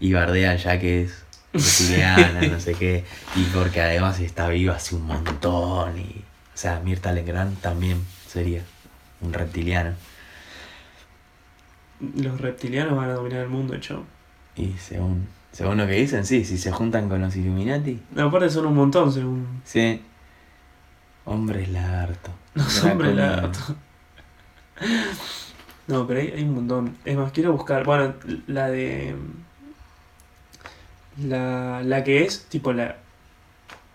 y 0.00 0.14
bardea 0.14 0.56
ya 0.56 0.80
que 0.80 1.02
es 1.02 1.24
reptiliana, 1.52 2.40
no 2.42 2.60
sé 2.60 2.74
qué, 2.74 3.04
y 3.36 3.44
porque 3.54 3.82
además 3.82 4.18
está 4.20 4.48
viva 4.48 4.76
hace 4.76 4.94
un 4.94 5.04
montón 5.04 5.98
y, 5.98 6.24
o 6.54 6.56
sea, 6.56 6.80
Mirta 6.80 7.12
Legrand 7.12 7.60
también 7.60 8.02
sería 8.26 8.62
un 9.20 9.32
reptiliano 9.34 9.94
Los 12.16 12.40
reptilianos 12.40 12.96
van 12.96 13.10
a 13.10 13.14
dominar 13.14 13.42
el 13.42 13.48
mundo, 13.50 13.76
chon. 13.78 14.04
Y 14.56 14.72
según, 14.78 15.26
según 15.52 15.76
lo 15.78 15.86
que 15.86 15.92
dicen, 15.94 16.24
sí, 16.26 16.44
si 16.44 16.58
se 16.58 16.70
juntan 16.72 17.08
con 17.08 17.20
los 17.20 17.34
Illuminati, 17.36 18.00
No, 18.12 18.28
aparte 18.28 18.50
son 18.50 18.66
un 18.66 18.74
montón, 18.74 19.12
según 19.12 19.46
sí, 19.64 20.02
hombres 21.24 21.68
lagarto. 21.70 22.30
los 22.54 22.82
Draconiano. 22.82 22.92
hombres 22.92 23.16
lagarto. 23.16 23.76
No, 25.86 26.06
pero 26.06 26.20
hay, 26.20 26.28
hay 26.36 26.42
un 26.44 26.54
montón. 26.54 26.96
Es 27.04 27.16
más, 27.16 27.32
quiero 27.32 27.52
buscar, 27.52 27.84
bueno, 27.84 28.14
la 28.46 28.68
de... 28.68 29.14
La, 31.22 31.82
la 31.84 32.04
que 32.04 32.22
es, 32.24 32.44
tipo, 32.46 32.72
la, 32.72 32.96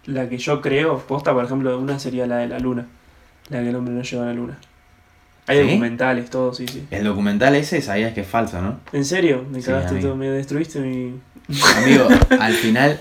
la 0.05 0.29
que 0.29 0.37
yo 0.37 0.61
creo, 0.61 0.99
posta, 0.99 1.33
por 1.33 1.45
ejemplo, 1.45 1.77
una 1.79 1.97
sería 1.97 2.27
la 2.27 2.37
de 2.37 2.47
la 2.47 2.59
luna. 2.59 2.85
La 3.49 3.61
que 3.61 3.69
el 3.69 3.75
hombre 3.75 3.93
no 3.93 4.01
llegó 4.03 4.23
a 4.23 4.25
la 4.27 4.33
luna. 4.33 4.57
Hay 5.47 5.57
¿Sí? 5.59 5.63
documentales, 5.63 6.29
todo, 6.29 6.53
sí, 6.53 6.65
sí. 6.67 6.85
El 6.91 7.03
documental 7.03 7.55
ese 7.55 7.81
sabías 7.81 8.13
que 8.13 8.21
es 8.21 8.27
falso, 8.27 8.61
¿no? 8.61 8.79
¿En 8.93 9.05
serio? 9.05 9.45
Me 9.51 9.59
Sí, 9.61 9.67
cagaste 9.67 9.99
todo, 9.99 10.15
me 10.15 10.29
destruiste 10.29 10.79
mi... 10.79 11.19
Amigo, 11.77 12.07
al 12.39 12.53
final, 12.53 12.99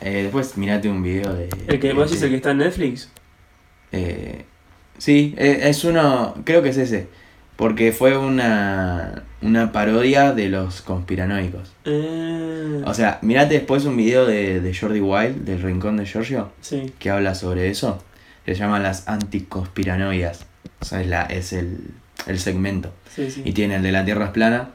eh, 0.00 0.22
después 0.24 0.56
mirate 0.56 0.88
un 0.88 1.02
video 1.02 1.32
de... 1.32 1.48
El 1.68 1.78
que 1.80 1.92
vos 1.92 2.04
de- 2.10 2.14
decís 2.16 2.22
el 2.24 2.30
que 2.30 2.36
está 2.36 2.50
en 2.50 2.58
Netflix. 2.58 3.08
Eh, 3.92 4.44
sí, 4.98 5.34
eh, 5.38 5.60
es 5.64 5.84
uno, 5.84 6.34
creo 6.44 6.62
que 6.62 6.70
es 6.70 6.76
ese, 6.78 7.06
porque 7.54 7.92
fue 7.92 8.16
una, 8.18 9.22
una 9.40 9.70
parodia 9.70 10.32
de 10.32 10.48
los 10.48 10.82
conspiranoicos. 10.82 11.72
Eh, 11.84 12.82
O 12.84 12.92
sea, 12.94 13.20
mirate 13.22 13.54
después 13.54 13.84
un 13.84 13.96
video 13.96 14.26
de, 14.26 14.60
de 14.60 14.74
Jordi 14.76 15.00
Wild, 15.00 15.44
del 15.44 15.62
Rincón 15.62 15.96
de 15.96 16.06
Giorgio, 16.06 16.50
sí, 16.60 16.92
que 16.98 17.10
habla 17.10 17.36
sobre 17.36 17.70
eso. 17.70 18.02
Se 18.44 18.54
llama 18.54 18.78
las 18.80 19.06
anticonspiranoias. 19.08 20.46
Sea, 20.86 21.00
es, 21.00 21.06
la, 21.08 21.22
es 21.24 21.52
el, 21.52 21.78
el 22.26 22.38
segmento. 22.38 22.92
sí, 23.14 23.30
sí. 23.30 23.42
Y 23.44 23.52
tiene 23.52 23.76
el 23.76 23.82
de 23.82 23.92
la 23.92 24.04
Tierra 24.04 24.26
es 24.26 24.30
plana 24.30 24.70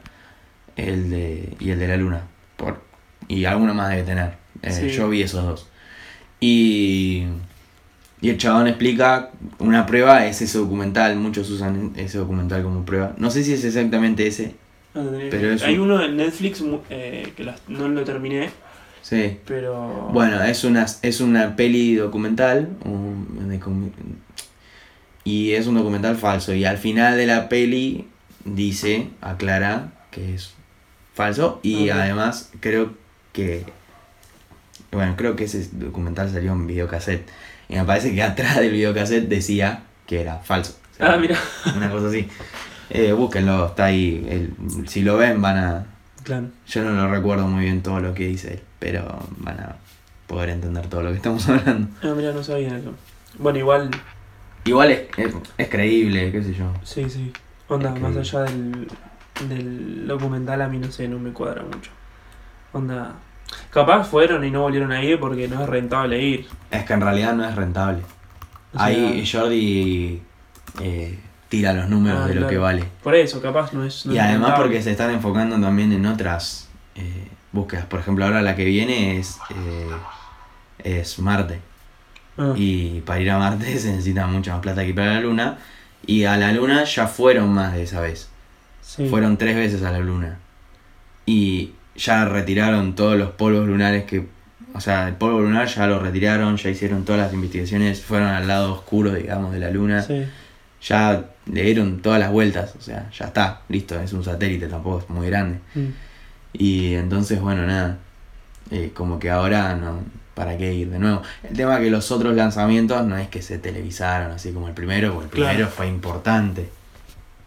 el 0.76 1.10
de, 1.10 1.54
y 1.60 1.70
el 1.70 1.78
de 1.78 1.88
la 1.88 1.96
Luna. 1.96 2.22
Por, 2.56 2.80
y 3.28 3.44
alguno 3.44 3.74
más 3.74 3.90
debe 3.90 4.02
tener. 4.02 4.34
Eh, 4.62 4.70
Sí. 4.72 4.90
Yo 4.90 5.08
vi 5.08 5.22
esos 5.22 5.44
dos. 5.44 5.68
Y, 6.40 7.24
y 8.20 8.30
el 8.30 8.38
chabón 8.38 8.66
explica 8.68 9.30
una 9.58 9.86
prueba, 9.86 10.26
es 10.26 10.40
ese 10.42 10.58
documental. 10.58 11.16
Muchos 11.16 11.50
usan 11.50 11.92
ese 11.96 12.18
documental 12.18 12.62
como 12.62 12.84
prueba. 12.84 13.14
No 13.18 13.30
sé 13.30 13.42
si 13.44 13.52
es 13.54 13.64
exactamente 13.64 14.26
ese. 14.26 14.54
No 14.94 15.10
pero 15.30 15.52
es 15.52 15.62
Hay 15.62 15.76
un- 15.78 15.90
uno 15.90 16.02
en 16.04 16.16
Netflix 16.16 16.62
eh, 16.90 17.32
que 17.36 17.44
las- 17.44 17.62
no 17.68 17.88
lo 17.88 18.04
terminé, 18.04 18.50
Sí. 19.00 19.38
pero... 19.46 20.10
Bueno, 20.12 20.42
es 20.42 20.64
una, 20.64 20.84
es 21.02 21.20
una 21.20 21.56
peli 21.56 21.94
documental. 21.94 22.68
un- 22.84 23.48
de 23.48 23.58
com- 23.58 23.90
y 25.24 25.52
es 25.52 25.66
un 25.66 25.74
documental 25.76 26.16
falso. 26.16 26.54
Y 26.54 26.64
al 26.64 26.78
final 26.78 27.16
de 27.16 27.26
la 27.26 27.48
peli 27.48 28.08
dice, 28.44 29.08
aclara 29.20 29.92
que 30.10 30.34
es 30.34 30.54
falso. 31.14 31.60
Y 31.62 31.90
además 31.90 32.50
creo 32.60 32.92
que. 33.32 33.64
Bueno, 34.90 35.14
creo 35.16 35.36
que 35.36 35.44
ese 35.44 35.68
documental 35.72 36.30
salió 36.30 36.52
en 36.52 36.66
videocassette. 36.66 37.26
Y 37.68 37.76
me 37.76 37.84
parece 37.84 38.14
que 38.14 38.22
atrás 38.22 38.56
del 38.58 38.70
videocassette 38.72 39.28
decía 39.28 39.84
que 40.06 40.20
era 40.20 40.38
falso. 40.40 40.76
O 40.92 40.96
sea, 40.96 41.12
Ah, 41.12 41.16
mira. 41.16 41.36
Una 41.74 41.90
cosa 41.90 42.08
así. 42.08 42.28
Eh, 42.90 43.12
búsquenlo, 43.12 43.68
está 43.68 43.86
ahí. 43.86 44.26
El- 44.28 44.88
si 44.88 45.00
lo 45.02 45.16
ven, 45.16 45.40
van 45.40 45.56
a. 45.58 45.86
Claro. 46.24 46.48
Yo 46.68 46.84
no 46.84 46.90
lo 46.92 47.10
recuerdo 47.10 47.46
muy 47.48 47.64
bien 47.64 47.82
todo 47.82 48.00
lo 48.00 48.12
que 48.14 48.26
dice 48.26 48.54
él, 48.54 48.60
pero 48.78 49.26
van 49.38 49.58
a 49.60 49.76
poder 50.26 50.50
entender 50.50 50.86
todo 50.88 51.02
lo 51.02 51.10
que 51.10 51.16
estamos 51.16 51.48
hablando. 51.48 51.88
Ah, 52.02 52.12
mira, 52.14 52.32
no 52.32 52.42
sabía 52.44 52.76
eso. 52.76 52.92
Bueno, 53.38 53.58
igual, 53.58 53.90
Igual 54.64 54.90
es, 54.92 55.02
es, 55.16 55.34
es 55.58 55.68
creíble, 55.68 56.30
qué 56.32 56.42
sé 56.42 56.54
yo. 56.54 56.72
sí, 56.84 57.08
sí. 57.10 57.32
Onda, 57.68 57.94
más 57.94 58.16
allá 58.16 58.40
del, 58.42 58.88
del 59.48 60.06
documental, 60.06 60.60
a 60.62 60.68
mí 60.68 60.78
no 60.78 60.90
sé, 60.90 61.08
no 61.08 61.18
me 61.18 61.32
cuadra 61.32 61.62
mucho. 61.62 61.90
Onda, 62.72 63.14
capaz 63.70 64.04
fueron 64.04 64.44
y 64.44 64.50
no 64.50 64.60
volvieron 64.62 64.92
a 64.92 65.02
ir 65.02 65.18
porque 65.18 65.48
no 65.48 65.62
es 65.62 65.68
rentable 65.68 66.20
ir. 66.22 66.46
Es 66.70 66.84
que 66.84 66.92
en 66.92 67.00
realidad 67.00 67.34
no 67.34 67.44
es 67.48 67.54
rentable. 67.56 68.02
O 68.74 68.78
sea, 68.78 68.86
Ahí 68.86 69.26
Jordi 69.30 70.22
eh, 70.82 71.18
tira 71.48 71.72
los 71.72 71.88
números 71.88 72.20
Ah, 72.22 72.26
de 72.28 72.34
lo 72.34 72.40
claro. 72.42 72.50
que 72.50 72.58
vale. 72.58 72.84
Por 73.02 73.14
eso, 73.14 73.40
capaz 73.40 73.72
no 73.72 73.84
es. 73.84 74.04
no 74.06 74.12
y 74.12 74.16
es 74.18 74.22
además 74.22 74.48
rentable. 74.50 74.64
porque 74.64 74.82
se 74.82 74.90
están 74.90 75.10
enfocando 75.10 75.58
también 75.60 75.92
en 75.92 76.04
otras 76.06 76.68
eh, 76.94 77.28
búsquedas. 77.52 77.86
Por 77.86 78.00
ejemplo, 78.00 78.24
ahora 78.26 78.42
la 78.42 78.54
que 78.54 78.64
viene 78.64 79.18
es, 79.18 79.38
eh, 79.50 79.88
es 81.00 81.18
Marte. 81.18 81.60
Ah, 82.38 82.54
Y 82.56 83.00
para 83.02 83.20
ir 83.20 83.30
a 83.30 83.38
Marte 83.38 83.78
se 83.78 83.90
necesita 83.90 84.26
mucha 84.26 84.52
más 84.52 84.60
plata 84.60 84.84
que 84.84 84.94
para 84.94 85.14
la 85.14 85.20
Luna. 85.20 85.58
Y 86.06 86.24
a 86.24 86.36
la 86.36 86.52
Luna 86.52 86.84
ya 86.84 87.06
fueron 87.06 87.52
más 87.52 87.74
de 87.74 87.82
esa 87.84 88.00
vez. 88.00 88.28
sí. 88.80 89.06
Fueron 89.08 89.36
tres 89.36 89.54
veces 89.56 89.82
a 89.82 89.92
la 89.92 89.98
luna. 90.00 90.38
Y 91.26 91.72
ya 91.96 92.24
retiraron 92.24 92.94
todos 92.94 93.16
los 93.18 93.30
polvos 93.30 93.66
lunares 93.66 94.04
que... 94.04 94.26
O 94.74 94.80
sea, 94.80 95.06
el 95.08 95.14
polvo 95.14 95.40
lunar 95.40 95.68
ya 95.68 95.86
lo 95.86 95.98
retiraron, 95.98 96.56
ya 96.56 96.70
hicieron 96.70 97.04
todas 97.04 97.20
las 97.20 97.32
investigaciones, 97.34 98.00
fueron 98.00 98.28
al 98.28 98.48
lado 98.48 98.72
oscuro, 98.72 99.12
digamos, 99.12 99.52
de 99.52 99.58
la 99.58 99.70
luna. 99.70 100.02
Sí. 100.02 100.24
Ya 100.80 101.24
le 101.46 101.62
dieron 101.62 102.00
todas 102.00 102.18
las 102.18 102.30
vueltas, 102.32 102.74
o 102.78 102.80
sea, 102.80 103.08
ya 103.10 103.26
está, 103.26 103.60
listo, 103.68 104.00
es 104.00 104.12
un 104.14 104.24
satélite, 104.24 104.68
tampoco 104.68 105.00
es 105.00 105.10
muy 105.10 105.26
grande. 105.26 105.58
Mm. 105.74 105.88
Y 106.54 106.94
entonces, 106.94 107.40
bueno, 107.40 107.66
nada, 107.66 107.98
eh, 108.70 108.90
como 108.94 109.18
que 109.18 109.30
ahora 109.30 109.76
no, 109.76 110.00
¿para 110.34 110.56
qué 110.56 110.72
ir 110.72 110.90
de 110.90 110.98
nuevo? 110.98 111.22
El 111.42 111.56
tema 111.56 111.74
es 111.76 111.80
que 111.84 111.90
los 111.90 112.10
otros 112.10 112.34
lanzamientos 112.34 113.04
no 113.04 113.16
es 113.16 113.28
que 113.28 113.42
se 113.42 113.58
televisaron 113.58 114.32
así 114.32 114.52
como 114.52 114.68
el 114.68 114.74
primero, 114.74 115.12
porque 115.14 115.26
el 115.26 115.30
Claro. 115.32 115.48
primero 115.50 115.70
fue 115.70 115.86
importante. 115.88 116.70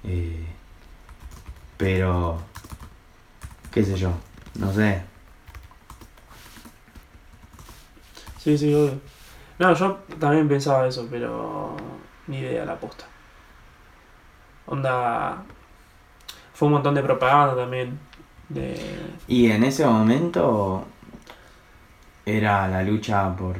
Eh, 0.04 0.46
pero, 1.78 2.40
qué 3.72 3.84
sé 3.84 3.96
yo, 3.98 4.12
no 4.60 4.72
sé. 4.74 5.02
Sí, 8.40 8.58
sí, 8.58 8.74
obvio. 8.74 9.00
No, 9.58 9.74
yo 9.74 10.00
también 10.20 10.48
pensaba 10.48 10.88
eso, 10.88 11.08
pero 11.10 11.76
ni 12.28 12.38
idea 12.40 12.66
la 12.66 12.76
posta. 12.76 13.06
Onda. 14.68 15.44
Fue 16.54 16.68
un 16.68 16.74
montón 16.76 16.96
de 16.96 17.02
propaganda 17.04 17.56
también. 17.56 18.00
De. 18.50 18.76
Y 19.28 19.50
en 19.50 19.64
ese 19.64 19.86
momento 19.86 20.86
era 22.26 22.68
la 22.68 22.84
lucha 22.84 23.36
por... 23.36 23.58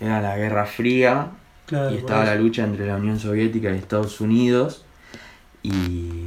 Era 0.00 0.20
la 0.20 0.36
Guerra 0.36 0.66
Fría 0.66 1.30
Claro, 1.66 1.94
y 1.94 1.98
estaba 1.98 2.24
la 2.24 2.34
lucha 2.34 2.64
entre 2.64 2.86
la 2.86 2.96
Unión 2.96 3.18
Soviética 3.18 3.72
y 3.72 3.78
Estados 3.78 4.20
Unidos 4.20 4.84
y. 5.62 6.24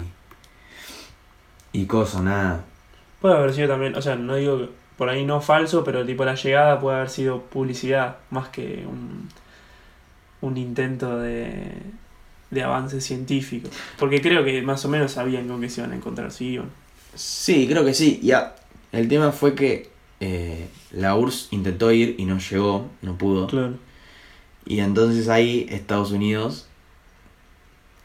y 1.71 1.85
cosa, 1.85 2.21
nada. 2.21 2.65
Puede 3.21 3.35
haber 3.35 3.53
sido 3.53 3.67
también, 3.67 3.95
o 3.95 4.01
sea, 4.01 4.15
no 4.15 4.35
digo 4.35 4.57
que 4.57 4.69
por 4.97 5.09
ahí 5.09 5.25
no 5.25 5.41
falso, 5.41 5.83
pero 5.83 6.05
tipo 6.05 6.25
la 6.25 6.33
llegada 6.33 6.79
puede 6.79 6.97
haber 6.97 7.09
sido 7.09 7.43
publicidad 7.43 8.17
más 8.31 8.49
que 8.49 8.83
un, 8.87 9.29
un 10.41 10.57
intento 10.57 11.19
de, 11.19 11.71
de 12.49 12.63
avance 12.63 12.99
científico. 12.99 13.69
Porque 13.99 14.21
creo 14.21 14.43
que 14.43 14.61
más 14.63 14.83
o 14.85 14.89
menos 14.89 15.11
sabían 15.11 15.47
con 15.47 15.61
qué 15.61 15.69
se 15.69 15.81
iban 15.81 15.91
a 15.91 15.95
encontrar, 15.95 16.31
si 16.31 16.53
iban. 16.53 16.69
Sí, 17.13 17.67
creo 17.69 17.85
que 17.85 17.93
sí. 17.93 18.19
Ya, 18.23 18.55
el 18.91 19.07
tema 19.07 19.31
fue 19.31 19.53
que 19.53 19.89
eh, 20.19 20.67
la 20.91 21.15
URSS 21.15 21.49
intentó 21.51 21.91
ir 21.91 22.15
y 22.17 22.25
no 22.25 22.39
llegó, 22.39 22.89
no 23.01 23.17
pudo. 23.17 23.47
Claro. 23.47 23.75
Y 24.65 24.79
entonces 24.79 25.29
ahí 25.29 25.65
Estados 25.69 26.11
Unidos 26.11 26.67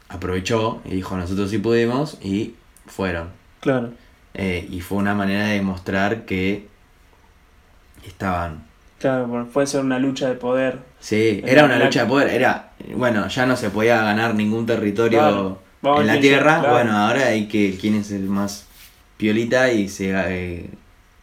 aprovechó 0.09 0.81
y 0.85 0.95
dijo 0.97 1.16
nosotros 1.16 1.50
sí 1.50 1.59
pudimos 1.59 2.19
y 2.23 2.54
fueron. 2.87 3.31
Claro. 3.61 3.92
Eh, 4.35 4.66
y 4.71 4.81
fue 4.81 4.99
una 4.99 5.14
manera 5.14 5.47
de 5.47 5.54
demostrar 5.54 6.25
que 6.25 6.69
estaban. 8.07 8.64
Claro, 8.99 9.49
puede 9.52 9.66
ser 9.66 9.81
una 9.81 9.99
lucha 9.99 10.28
de 10.28 10.35
poder. 10.35 10.78
Sí, 11.00 11.42
era 11.45 11.64
una 11.64 11.78
lucha 11.78 12.02
de 12.02 12.09
poder. 12.09 12.28
Era, 12.28 12.73
bueno, 12.95 13.26
ya 13.28 13.47
no 13.47 13.57
se 13.57 13.71
podía 13.71 14.02
ganar 14.02 14.35
ningún 14.35 14.64
territorio 14.66 15.19
Claro. 15.19 16.00
En 16.00 16.07
la 16.07 16.21
tierra. 16.21 16.61
claro. 16.61 16.75
Bueno, 16.75 16.97
ahora 16.97 17.26
hay 17.26 17.49
que 17.49 17.76
quién 17.81 17.97
es 17.97 18.12
el 18.12 18.23
más 18.28 18.66
piolita 19.16 19.73
y 19.73 19.88
se 19.88 20.12
eh, 20.14 20.71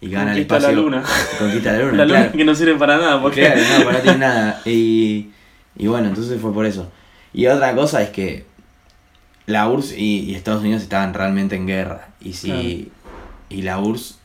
y 0.02 0.10
gana 0.10 0.32
el 0.32 0.48
Conquista 0.48 0.58
espacio. 0.58 0.76
la 0.76 0.82
luna. 0.82 1.04
Conquista 1.38 1.72
la 1.74 1.80
luna. 1.80 1.98
La 1.98 2.06
luna 2.06 2.20
claro. 2.20 2.38
que 2.38 2.46
no 2.46 2.56
sirve 2.56 2.76
para 2.76 2.98
nada, 2.98 3.22
porque. 3.22 3.42
Claro, 3.42 3.62
no, 3.62 3.84
pues 3.84 3.96
no 3.98 4.02
tiene 4.02 4.18
nada. 4.18 4.62
Y, 4.66 5.30
y 5.78 5.88
bueno, 5.88 6.08
entonces 6.08 6.40
fue 6.40 6.54
por 6.54 6.66
eso. 6.66 6.92
Y 7.34 7.48
otra 7.48 7.76
cosa 7.76 8.02
es 8.02 8.10
que 8.10 8.46
la 9.46 9.68
URSS 9.68 9.94
y, 9.98 10.20
y 10.22 10.36
Estados 10.36 10.62
Unidos 10.62 10.84
estaban 10.84 11.14
realmente 11.14 11.56
en 11.56 11.68
guerra. 11.68 12.10
Y 12.22 12.34
si 12.34 12.92
y 13.50 13.62
la 13.64 13.80
URSS 13.80 14.20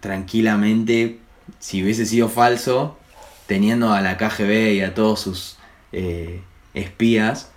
tranquilamente, 0.00 1.18
si 1.58 1.82
hubiese 1.82 2.06
sido 2.06 2.28
falso, 2.28 2.96
teniendo 3.46 3.92
a 3.92 4.00
la 4.00 4.16
KGB 4.16 4.74
y 4.74 4.80
a 4.82 4.94
todos 4.94 5.20
sus 5.20 5.56
eh, 5.92 6.42
espías, 6.74 7.50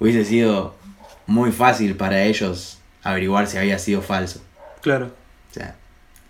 hubiese 0.00 0.24
sido 0.24 0.74
muy 1.26 1.52
fácil 1.52 1.96
para 1.96 2.22
ellos 2.24 2.78
averiguar 3.02 3.46
si 3.46 3.58
había 3.58 3.78
sido 3.78 4.00
falso. 4.00 4.42
Claro. 4.80 5.12
O 5.50 5.54
sea, 5.54 5.76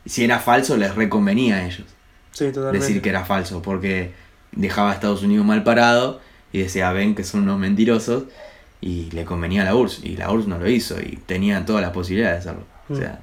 si 0.06 0.25
era 0.25 0.38
falso 0.38 0.76
les 0.76 0.94
reconvenía 0.94 1.56
a 1.56 1.66
ellos 1.66 1.87
Sí, 2.32 2.46
totalmente. 2.52 2.87
decir 2.87 3.00
que 3.02 3.08
era 3.11 3.25
falso, 3.25 3.62
porque 3.62 4.12
dejaba 4.52 4.90
a 4.90 4.94
Estados 4.94 5.23
Unidos 5.23 5.46
mal 5.46 5.62
parado 5.64 6.20
y 6.52 6.61
decía, 6.61 6.92
ven 6.92 7.14
que 7.14 7.25
son 7.25 7.42
unos 7.42 7.58
mentirosos, 7.58 8.25
y 8.80 9.11
le 9.12 9.25
convenía 9.25 9.62
a 9.62 9.64
la 9.64 9.75
URSS, 9.75 10.04
y 10.04 10.16
la 10.16 10.30
URSS 10.30 10.46
no 10.49 10.58
lo 10.58 10.68
hizo, 10.68 11.00
y 11.00 11.16
tenía 11.26 11.64
todas 11.64 11.80
las 11.82 11.90
posibilidades 11.92 12.44
de 12.44 12.50
hacerlo. 12.50 12.66
O 12.88 12.92
Mm. 12.92 12.96
sea, 12.99 13.20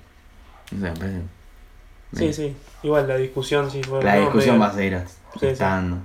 no 0.72 0.80
sé, 0.80 0.92
me 0.92 1.00
parece- 1.00 1.22
Sí, 2.14 2.34
sí. 2.34 2.56
Igual 2.84 3.08
la 3.08 3.16
discusión 3.18 3.70
sí 3.72 3.82
fue. 3.84 4.04
La 4.04 4.16
no, 4.16 4.22
discusión 4.22 4.56
medio- 4.58 4.68
va 4.68 4.74
a 4.74 4.76
seguir 4.76 5.00
sí. 5.40 5.46
estando. 5.48 5.98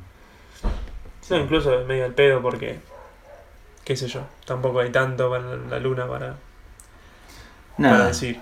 No, 1.31 1.37
incluso 1.37 1.81
es 1.81 1.87
medio 1.87 2.05
al 2.05 2.13
pedo 2.15 2.41
porque. 2.43 2.79
qué 3.85 3.97
sé 3.97 4.09
yo. 4.09 4.21
Tampoco 4.45 4.81
hay 4.81 4.91
tanto 4.91 5.31
para 5.31 5.57
la 5.57 5.79
luna 5.81 6.07
para, 6.07 6.37
para 7.77 8.07
decir. 8.09 8.41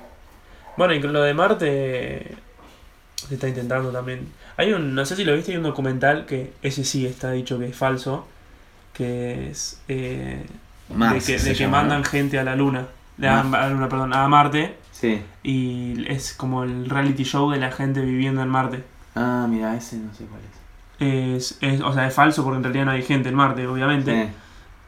Bueno, 0.77 0.95
y 0.95 1.01
con 1.01 1.13
lo 1.13 1.23
de 1.23 1.35
Marte. 1.35 2.37
Se 3.17 3.35
está 3.35 3.49
intentando 3.49 3.91
también. 3.91 4.29
Hay 4.57 4.73
un. 4.73 4.95
No 4.95 5.05
sé 5.07 5.17
si 5.17 5.25
lo 5.25 5.35
viste, 5.35 5.53
hay 5.53 5.59
un 5.59 5.65
documental 5.65 6.27
que 6.27 6.53
ese 6.63 6.85
sí 6.85 7.07
está 7.07 7.31
dicho 7.31 7.59
que 7.59 7.67
es 7.69 7.77
falso. 7.77 8.27
Que 8.93 9.51
es. 9.51 9.81
eh, 9.89 10.45
Mars 10.91 11.27
de 11.27 11.33
que, 11.35 11.39
se 11.39 11.51
de 11.51 11.55
que 11.57 11.65
llama, 11.65 11.79
mandan 11.79 12.03
¿no? 12.03 12.05
gente 12.05 12.39
a 12.39 12.45
la 12.45 12.57
luna. 12.57 12.89
De 13.17 13.29
a, 13.29 13.43
Mars. 13.43 13.65
a 13.65 13.69
la 13.69 13.75
luna, 13.75 13.89
perdón, 13.89 14.15
a 14.15 14.29
Marte. 14.29 14.77
Sí. 14.93 15.23
Y 15.43 16.05
es 16.09 16.35
como 16.35 16.65
el 16.65 16.89
reality 16.89 17.25
show 17.25 17.51
de 17.51 17.59
la 17.59 17.71
gente 17.73 18.01
viviendo 18.01 18.43
en 18.43 18.49
Marte. 18.49 18.85
Ah, 19.15 19.47
mira, 19.49 19.77
ese 19.77 19.97
no 19.97 20.13
sé 20.15 20.25
cuál 20.27 20.41
es. 20.43 20.55
Es, 21.01 21.59
es, 21.61 21.81
o 21.81 21.93
sea, 21.93 22.07
es 22.07 22.15
falso 22.15 22.45
porque 22.45 22.59
en 22.59 22.65
realidad 22.65 22.85
no 22.87 22.91
hay 22.93 23.03
gente 23.03 23.29
en 23.29 23.35
Marte, 23.35 23.67
obviamente. 23.67 24.13
Sí. 24.27 24.33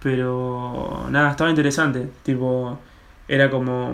Pero 0.03 1.07
nada, 1.11 1.31
estaba 1.31 1.51
interesante. 1.51 2.09
Tipo, 2.23 2.79
era 3.29 3.51
como. 3.51 3.93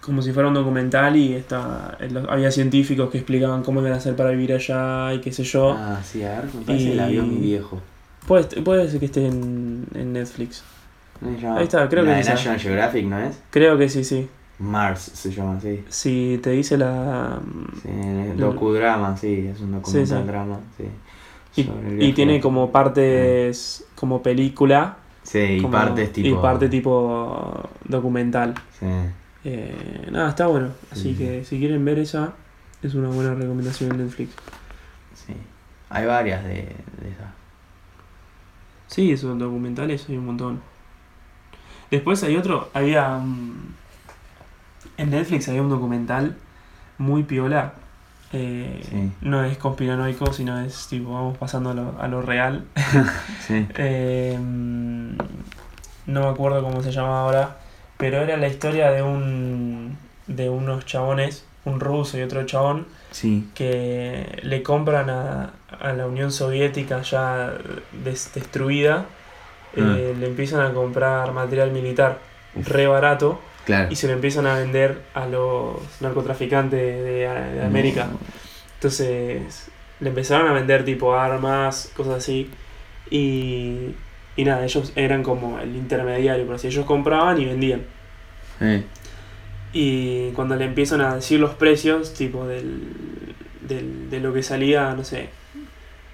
Como 0.00 0.22
si 0.22 0.32
fuera 0.32 0.48
un 0.48 0.54
documental 0.54 1.16
y 1.16 1.34
está, 1.34 1.96
había 2.28 2.50
científicos 2.50 3.10
que 3.10 3.18
explicaban 3.18 3.62
cómo 3.62 3.80
iban 3.80 3.92
a 3.92 3.96
hacer 3.96 4.14
para 4.16 4.30
vivir 4.30 4.52
allá 4.52 5.12
y 5.14 5.20
qué 5.20 5.32
sé 5.32 5.44
yo. 5.44 5.72
Ah, 5.72 6.00
sí, 6.04 6.22
a 6.22 6.40
ver, 6.40 6.44
me 6.54 6.60
parece 6.62 6.94
Y- 7.14 7.20
mi 7.20 7.36
viejo. 7.40 7.80
Puede, 8.26 8.62
puede 8.62 8.88
ser 8.90 9.00
que 9.00 9.06
esté 9.06 9.26
en, 9.26 9.86
en 9.94 10.12
Netflix. 10.12 10.62
Ahí 11.56 11.64
está, 11.64 11.88
creo 11.88 12.02
la 12.04 12.10
que 12.10 12.14
de 12.16 12.20
esa. 12.22 12.34
National 12.34 12.58
Geographic, 12.60 13.06
¿no 13.06 13.18
es? 13.18 13.38
Creo 13.50 13.78
que 13.78 13.88
sí, 13.88 14.04
sí. 14.04 14.28
Mars 14.58 15.00
se 15.14 15.30
llama 15.32 15.56
así. 15.58 15.84
Si 15.88 16.38
te 16.42 16.50
dice 16.50 16.76
la. 16.78 17.38
Sí, 17.82 17.88
el 17.90 18.36
docudrama, 18.38 19.16
sí, 19.16 19.48
es 19.52 19.60
un 19.60 19.72
documental 19.72 20.06
Sí, 20.18 20.22
sí. 20.22 20.26
drama, 20.26 20.58
sí. 20.76 20.84
Y, 21.56 22.04
el 22.08 22.14
tiene 22.14 22.40
como 22.40 22.70
partes 22.72 23.84
como 23.94 24.22
película. 24.22 24.96
Sí, 25.22 25.38
y 25.38 25.60
como- 25.60 25.72
partes 25.72 26.12
tipo. 26.12 26.28
Y 26.28 26.34
parte 26.34 26.68
tipo 26.68 27.68
documental. 27.84 28.54
Sí. 28.78 28.86
Eh, 29.44 30.08
nada, 30.10 30.30
está 30.30 30.46
bueno. 30.46 30.70
Así 30.90 31.14
que 31.14 31.44
si 31.44 31.58
quieren 31.58 31.84
ver 31.84 31.98
esa, 31.98 32.32
es 32.82 32.94
una 32.94 33.08
buena 33.08 33.34
recomendación 33.34 33.92
en 33.92 33.98
Netflix. 34.06 34.32
Sí. 35.14 35.34
Hay 35.90 36.06
varias 36.06 36.42
de, 36.44 36.54
de 36.54 37.10
esas. 37.10 37.28
Sí, 38.86 39.12
esos 39.12 39.38
documentales 39.38 40.06
hay 40.08 40.16
un 40.16 40.26
montón. 40.26 40.60
Después 41.90 42.22
hay 42.24 42.36
otro, 42.36 42.70
había 42.74 43.20
en 44.96 45.10
Netflix 45.10 45.48
había 45.48 45.62
un 45.62 45.68
documental 45.70 46.36
muy 46.98 47.22
piola. 47.24 47.74
eh, 48.32 48.80
Sí. 48.88 49.12
No 49.20 49.44
es 49.44 49.58
conspiranoico, 49.58 50.32
sino 50.32 50.58
es 50.60 50.86
tipo, 50.88 51.12
vamos 51.12 51.36
pasando 51.38 51.70
a 51.70 51.74
lo, 51.74 52.00
a 52.00 52.08
lo 52.08 52.22
real. 52.22 52.64
Sí. 53.46 53.66
Eh, 53.76 54.38
no 54.38 56.20
me 56.20 56.26
acuerdo 56.26 56.62
cómo 56.62 56.82
se 56.82 56.92
llama 56.92 57.20
ahora, 57.20 57.56
pero 58.04 58.20
era 58.22 58.36
la 58.36 58.48
historia 58.48 58.90
de 58.90 59.02
un 59.02 59.96
de 60.26 60.50
unos 60.50 60.84
chabones, 60.84 61.46
un 61.64 61.80
ruso 61.80 62.18
y 62.18 62.22
otro 62.22 62.44
chabón, 62.44 62.86
Sí. 63.12 63.48
que 63.54 64.40
le 64.42 64.62
compran 64.62 65.08
a, 65.08 65.54
a 65.80 65.92
la 65.94 66.06
Unión 66.06 66.30
Soviética 66.30 67.00
ya 67.00 67.54
des- 68.04 68.30
destruida, 68.34 69.06
eh, 69.74 70.14
le 70.20 70.26
empiezan 70.26 70.60
a 70.60 70.74
comprar 70.74 71.32
material 71.32 71.70
militar 71.70 72.18
re 72.54 72.86
barato 72.86 73.40
Claro. 73.64 73.88
y 73.90 73.96
se 73.96 74.06
lo 74.06 74.12
empiezan 74.12 74.46
a 74.46 74.54
vender 74.58 74.98
a 75.14 75.24
los 75.26 75.76
narcotraficantes 76.02 76.78
de, 76.78 77.26
de 77.54 77.62
América. 77.64 78.08
Entonces 78.74 79.70
le 80.00 80.08
empezaron 80.10 80.46
a 80.48 80.52
vender 80.52 80.84
tipo 80.84 81.14
armas, 81.14 81.90
cosas 81.96 82.16
así. 82.16 82.50
Y, 83.10 83.94
y 84.36 84.44
nada, 84.44 84.62
ellos 84.64 84.92
eran 84.96 85.22
como 85.22 85.58
el 85.58 85.74
intermediario, 85.76 86.44
por 86.44 86.56
así 86.56 86.66
ellos 86.66 86.84
compraban 86.84 87.40
y 87.40 87.46
vendían. 87.46 87.82
Y 89.72 90.30
cuando 90.30 90.54
le 90.56 90.64
empiezan 90.66 91.00
a 91.00 91.16
decir 91.16 91.40
los 91.40 91.54
precios, 91.54 92.14
tipo 92.14 92.46
del, 92.46 92.82
del- 93.68 94.08
de 94.10 94.20
lo 94.20 94.32
que 94.32 94.42
salía, 94.42 94.94
no 94.94 95.02
sé, 95.04 95.30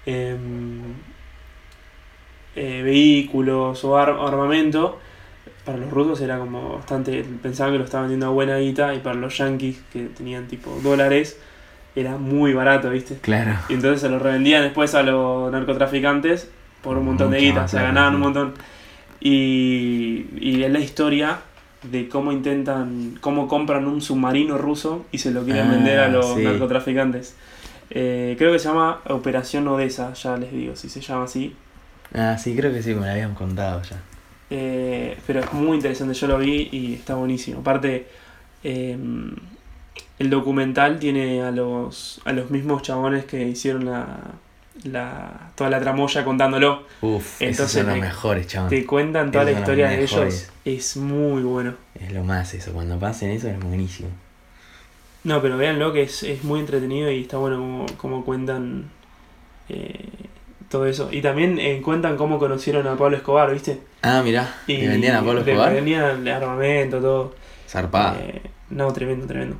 em, 0.06 0.80
eh, 2.56 2.82
vehículos 2.82 3.84
o 3.84 3.96
ar- 3.96 4.10
armamento, 4.18 4.98
para 5.64 5.78
los 5.78 5.90
rusos 5.90 6.20
era 6.20 6.38
como 6.38 6.74
bastante, 6.76 7.24
pensaban 7.42 7.72
que 7.74 7.78
lo 7.78 7.84
estaban 7.84 8.06
vendiendo 8.06 8.26
a 8.26 8.30
buena 8.30 8.56
guita, 8.58 8.94
y 8.94 8.98
para 9.00 9.14
los 9.16 9.36
yankees, 9.38 9.80
que 9.92 10.06
tenían 10.06 10.48
tipo 10.48 10.70
dólares, 10.82 11.38
era 11.94 12.16
muy 12.16 12.52
barato, 12.54 12.90
¿viste? 12.90 13.16
Claro. 13.20 13.56
Y 13.68 13.74
entonces 13.74 14.00
se 14.00 14.08
lo 14.08 14.18
revendían 14.18 14.62
después 14.62 14.94
a 14.94 15.02
los 15.02 15.50
narcotraficantes 15.52 16.50
por 16.82 16.96
un 16.96 17.04
montón 17.06 17.30
de 17.30 17.38
guita, 17.40 17.62
más 17.62 17.70
se 17.70 17.76
ganaban 17.82 18.14
un 18.14 18.20
montón. 18.20 18.54
Y, 19.20 20.26
y 20.40 20.62
es 20.62 20.72
la 20.72 20.80
historia 20.80 21.40
de 21.82 22.08
cómo 22.08 22.32
intentan, 22.32 23.16
cómo 23.20 23.48
compran 23.48 23.86
un 23.86 24.00
submarino 24.02 24.58
ruso 24.58 25.06
y 25.12 25.18
se 25.18 25.30
lo 25.30 25.44
quieren 25.44 25.68
Ah, 25.68 25.70
vender 25.72 25.98
a 26.00 26.08
los 26.08 26.34
sí. 26.34 26.42
narcotraficantes. 26.42 27.34
Eh, 27.90 28.34
creo 28.38 28.52
que 28.52 28.58
se 28.58 28.68
llama 28.68 29.00
Operación 29.08 29.66
Odessa, 29.68 30.12
ya 30.12 30.36
les 30.36 30.52
digo, 30.52 30.76
si 30.76 30.88
se 30.88 31.00
llama 31.00 31.24
así. 31.24 31.54
Ah, 32.14 32.36
sí, 32.38 32.54
creo 32.54 32.72
que 32.72 32.82
sí, 32.82 32.94
me 32.94 33.06
lo 33.06 33.10
habían 33.12 33.34
contado 33.34 33.82
ya. 33.82 34.00
Eh, 34.50 35.16
pero 35.26 35.40
es 35.40 35.52
muy 35.52 35.76
interesante, 35.76 36.14
yo 36.14 36.26
lo 36.26 36.38
vi 36.38 36.68
y 36.72 36.94
está 36.94 37.14
buenísimo. 37.14 37.60
Aparte, 37.60 38.06
eh, 38.64 38.96
el 40.18 40.30
documental 40.30 40.98
tiene 40.98 41.42
a 41.42 41.50
los, 41.50 42.20
a 42.24 42.32
los 42.32 42.50
mismos 42.50 42.82
chabones 42.82 43.24
que 43.24 43.42
hicieron 43.48 43.86
la, 43.86 44.18
la, 44.84 45.50
toda 45.54 45.70
la 45.70 45.80
tramoya 45.80 46.24
contándolo. 46.24 46.84
Uf, 47.00 47.40
Entonces 47.42 47.72
son 47.72 47.86
los 47.86 47.94
me- 47.96 48.00
mejores, 48.02 48.46
chavos. 48.46 48.70
Te 48.70 48.86
cuentan 48.86 49.30
toda 49.30 49.44
la 49.44 49.50
Esos 49.50 49.60
historia 49.62 49.88
de 49.88 50.02
ellos. 50.02 50.50
Es 50.64 50.96
muy 50.96 51.42
bueno. 51.42 51.74
Es 51.94 52.12
lo 52.12 52.24
más 52.24 52.52
eso, 52.54 52.72
cuando 52.72 52.98
pasen 52.98 53.30
eso 53.30 53.48
es 53.48 53.58
buenísimo. 53.60 54.08
No, 55.24 55.42
pero 55.42 55.56
véanlo 55.58 55.92
que 55.92 56.02
es, 56.02 56.22
es 56.22 56.44
muy 56.44 56.60
entretenido 56.60 57.10
y 57.10 57.22
está 57.22 57.36
bueno 57.36 57.56
como, 57.58 57.86
como 57.98 58.24
cuentan 58.24 58.90
eh, 59.68 60.08
todo 60.70 60.86
eso. 60.86 61.08
Y 61.12 61.20
también 61.20 61.58
eh, 61.58 61.82
cuentan 61.84 62.16
cómo 62.16 62.38
conocieron 62.38 62.86
a 62.86 62.96
Pablo 62.96 63.16
Escobar, 63.18 63.52
¿viste? 63.52 63.80
Ah, 64.02 64.22
mirá, 64.24 64.54
Y 64.66 64.78
¿le 64.78 64.88
vendían 64.88 65.16
a 65.16 65.18
Pablo 65.18 65.42
le 65.42 65.50
Escobar? 65.52 65.74
vendían 65.74 66.26
armamento, 66.26 67.00
todo. 67.00 67.34
Zarpada. 67.68 68.18
Eh, 68.18 68.40
no, 68.70 68.90
tremendo, 68.92 69.26
tremendo. 69.26 69.56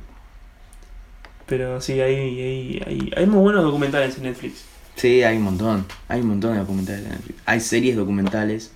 Pero 1.45 1.81
sí, 1.81 1.99
hay, 1.99 2.15
hay, 2.15 2.83
hay, 2.85 3.11
hay 3.15 3.25
muy 3.25 3.39
buenos 3.41 3.63
documentales 3.63 4.17
en 4.17 4.23
Netflix. 4.23 4.65
Sí, 5.01 5.23
hay 5.23 5.37
un 5.37 5.43
montón. 5.43 5.85
Hay 6.09 6.21
un 6.21 6.27
montón 6.27 6.53
de 6.53 6.59
documentales. 6.59 7.03
Hay 7.47 7.59
series 7.59 7.95
documentales 7.95 8.71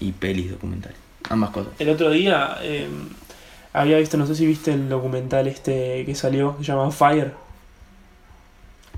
y 0.00 0.10
pelis 0.10 0.50
documentales. 0.50 0.98
Ambas 1.30 1.50
cosas. 1.50 1.72
El 1.78 1.88
otro 1.90 2.10
día 2.10 2.56
eh, 2.62 2.88
había 3.72 3.98
visto, 3.98 4.16
no 4.16 4.26
sé 4.26 4.34
si 4.34 4.44
viste 4.44 4.72
el 4.72 4.88
documental 4.88 5.46
este 5.46 6.04
que 6.04 6.16
salió, 6.16 6.56
que 6.58 6.64
se 6.64 6.72
llama 6.72 6.90
Fire, 6.90 7.32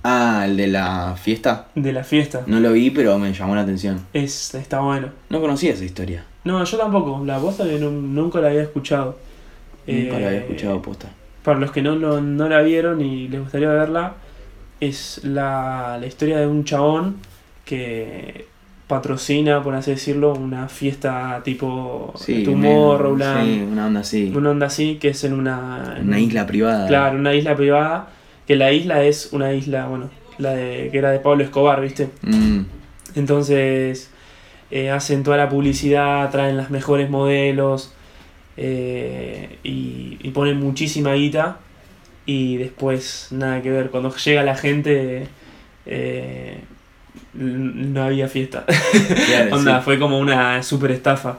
Ah, 0.02 0.44
el 0.46 0.56
de 0.56 0.68
la 0.68 1.16
fiesta. 1.22 1.66
de 1.74 1.92
la 1.92 2.02
fiesta. 2.02 2.44
No 2.46 2.58
lo 2.60 2.72
vi, 2.72 2.88
pero 2.90 3.18
me 3.18 3.34
llamó 3.34 3.54
la 3.54 3.60
atención. 3.60 4.00
Es, 4.14 4.54
está 4.54 4.80
bueno. 4.80 5.10
No 5.28 5.42
conocía 5.42 5.74
esa 5.74 5.84
historia. 5.84 6.24
No, 6.44 6.64
yo 6.64 6.78
tampoco, 6.78 7.22
la 7.26 7.38
que 7.38 7.78
nu- 7.78 7.90
nunca 7.90 8.40
la 8.40 8.48
había 8.48 8.62
escuchado. 8.62 9.18
Nunca 9.86 10.18
la 10.18 10.28
había 10.28 10.38
Eh, 10.38 10.44
escuchado 10.48 10.80
posta. 10.80 11.10
Para 11.44 11.58
los 11.58 11.70
que 11.72 11.82
no, 11.82 11.96
lo- 11.96 12.22
no 12.22 12.48
la 12.48 12.62
vieron 12.62 13.02
y 13.02 13.28
les 13.28 13.42
gustaría 13.42 13.68
verla, 13.68 14.14
es 14.80 15.20
la, 15.24 15.98
la 16.00 16.06
historia 16.06 16.38
de 16.38 16.46
un 16.46 16.64
chabón 16.64 17.16
que 17.64 18.46
patrocina, 18.86 19.62
por 19.62 19.74
así 19.74 19.92
decirlo, 19.92 20.32
una 20.34 20.68
fiesta 20.68 21.40
tipo 21.44 22.12
Sí, 22.16 22.42
Tomorrowland, 22.42 23.44
Sí, 23.54 23.60
una 23.70 23.86
onda 23.86 24.00
así. 24.00 24.32
una 24.34 24.50
onda 24.50 24.66
así, 24.66 24.96
que 24.96 25.08
es 25.10 25.22
en 25.24 25.34
una... 25.34 25.94
en 25.98 26.08
Una 26.08 26.16
un- 26.16 26.22
isla 26.22 26.46
privada. 26.46 26.88
Claro, 26.88 27.16
una 27.18 27.34
isla 27.34 27.54
privada, 27.54 28.08
que 28.46 28.56
la 28.56 28.72
isla 28.72 29.04
es 29.04 29.28
una 29.32 29.52
isla, 29.52 29.86
bueno, 29.86 30.10
la 30.38 30.52
de, 30.54 30.88
que 30.90 30.98
era 30.98 31.10
de 31.12 31.20
Pablo 31.20 31.44
Escobar, 31.44 31.80
¿viste? 31.80 32.08
Mm, 32.22 32.62
Entonces 33.14 34.10
eh, 34.72 34.90
hacen 34.90 35.22
toda 35.22 35.36
la 35.36 35.48
publicidad, 35.48 36.28
traen 36.30 36.56
las 36.56 36.70
mejores 36.70 37.10
modelos 37.10 37.92
eh, 38.56 39.58
y, 39.62 40.18
y 40.22 40.30
ponen 40.30 40.58
muchísima 40.58 41.12
guita 41.14 41.58
y 42.26 42.56
después 42.56 43.28
nada 43.30 43.62
que 43.62 43.70
ver. 43.70 43.90
Cuando 43.90 44.14
llega 44.14 44.42
la 44.42 44.56
gente 44.56 45.26
eh, 45.86 46.60
no 47.34 48.02
había 48.02 48.28
fiesta. 48.28 48.64
claro, 49.26 49.56
Onda, 49.56 49.78
sí. 49.78 49.84
fue 49.84 49.98
como 49.98 50.18
una 50.18 50.62
super 50.62 50.90
estafa. 50.90 51.38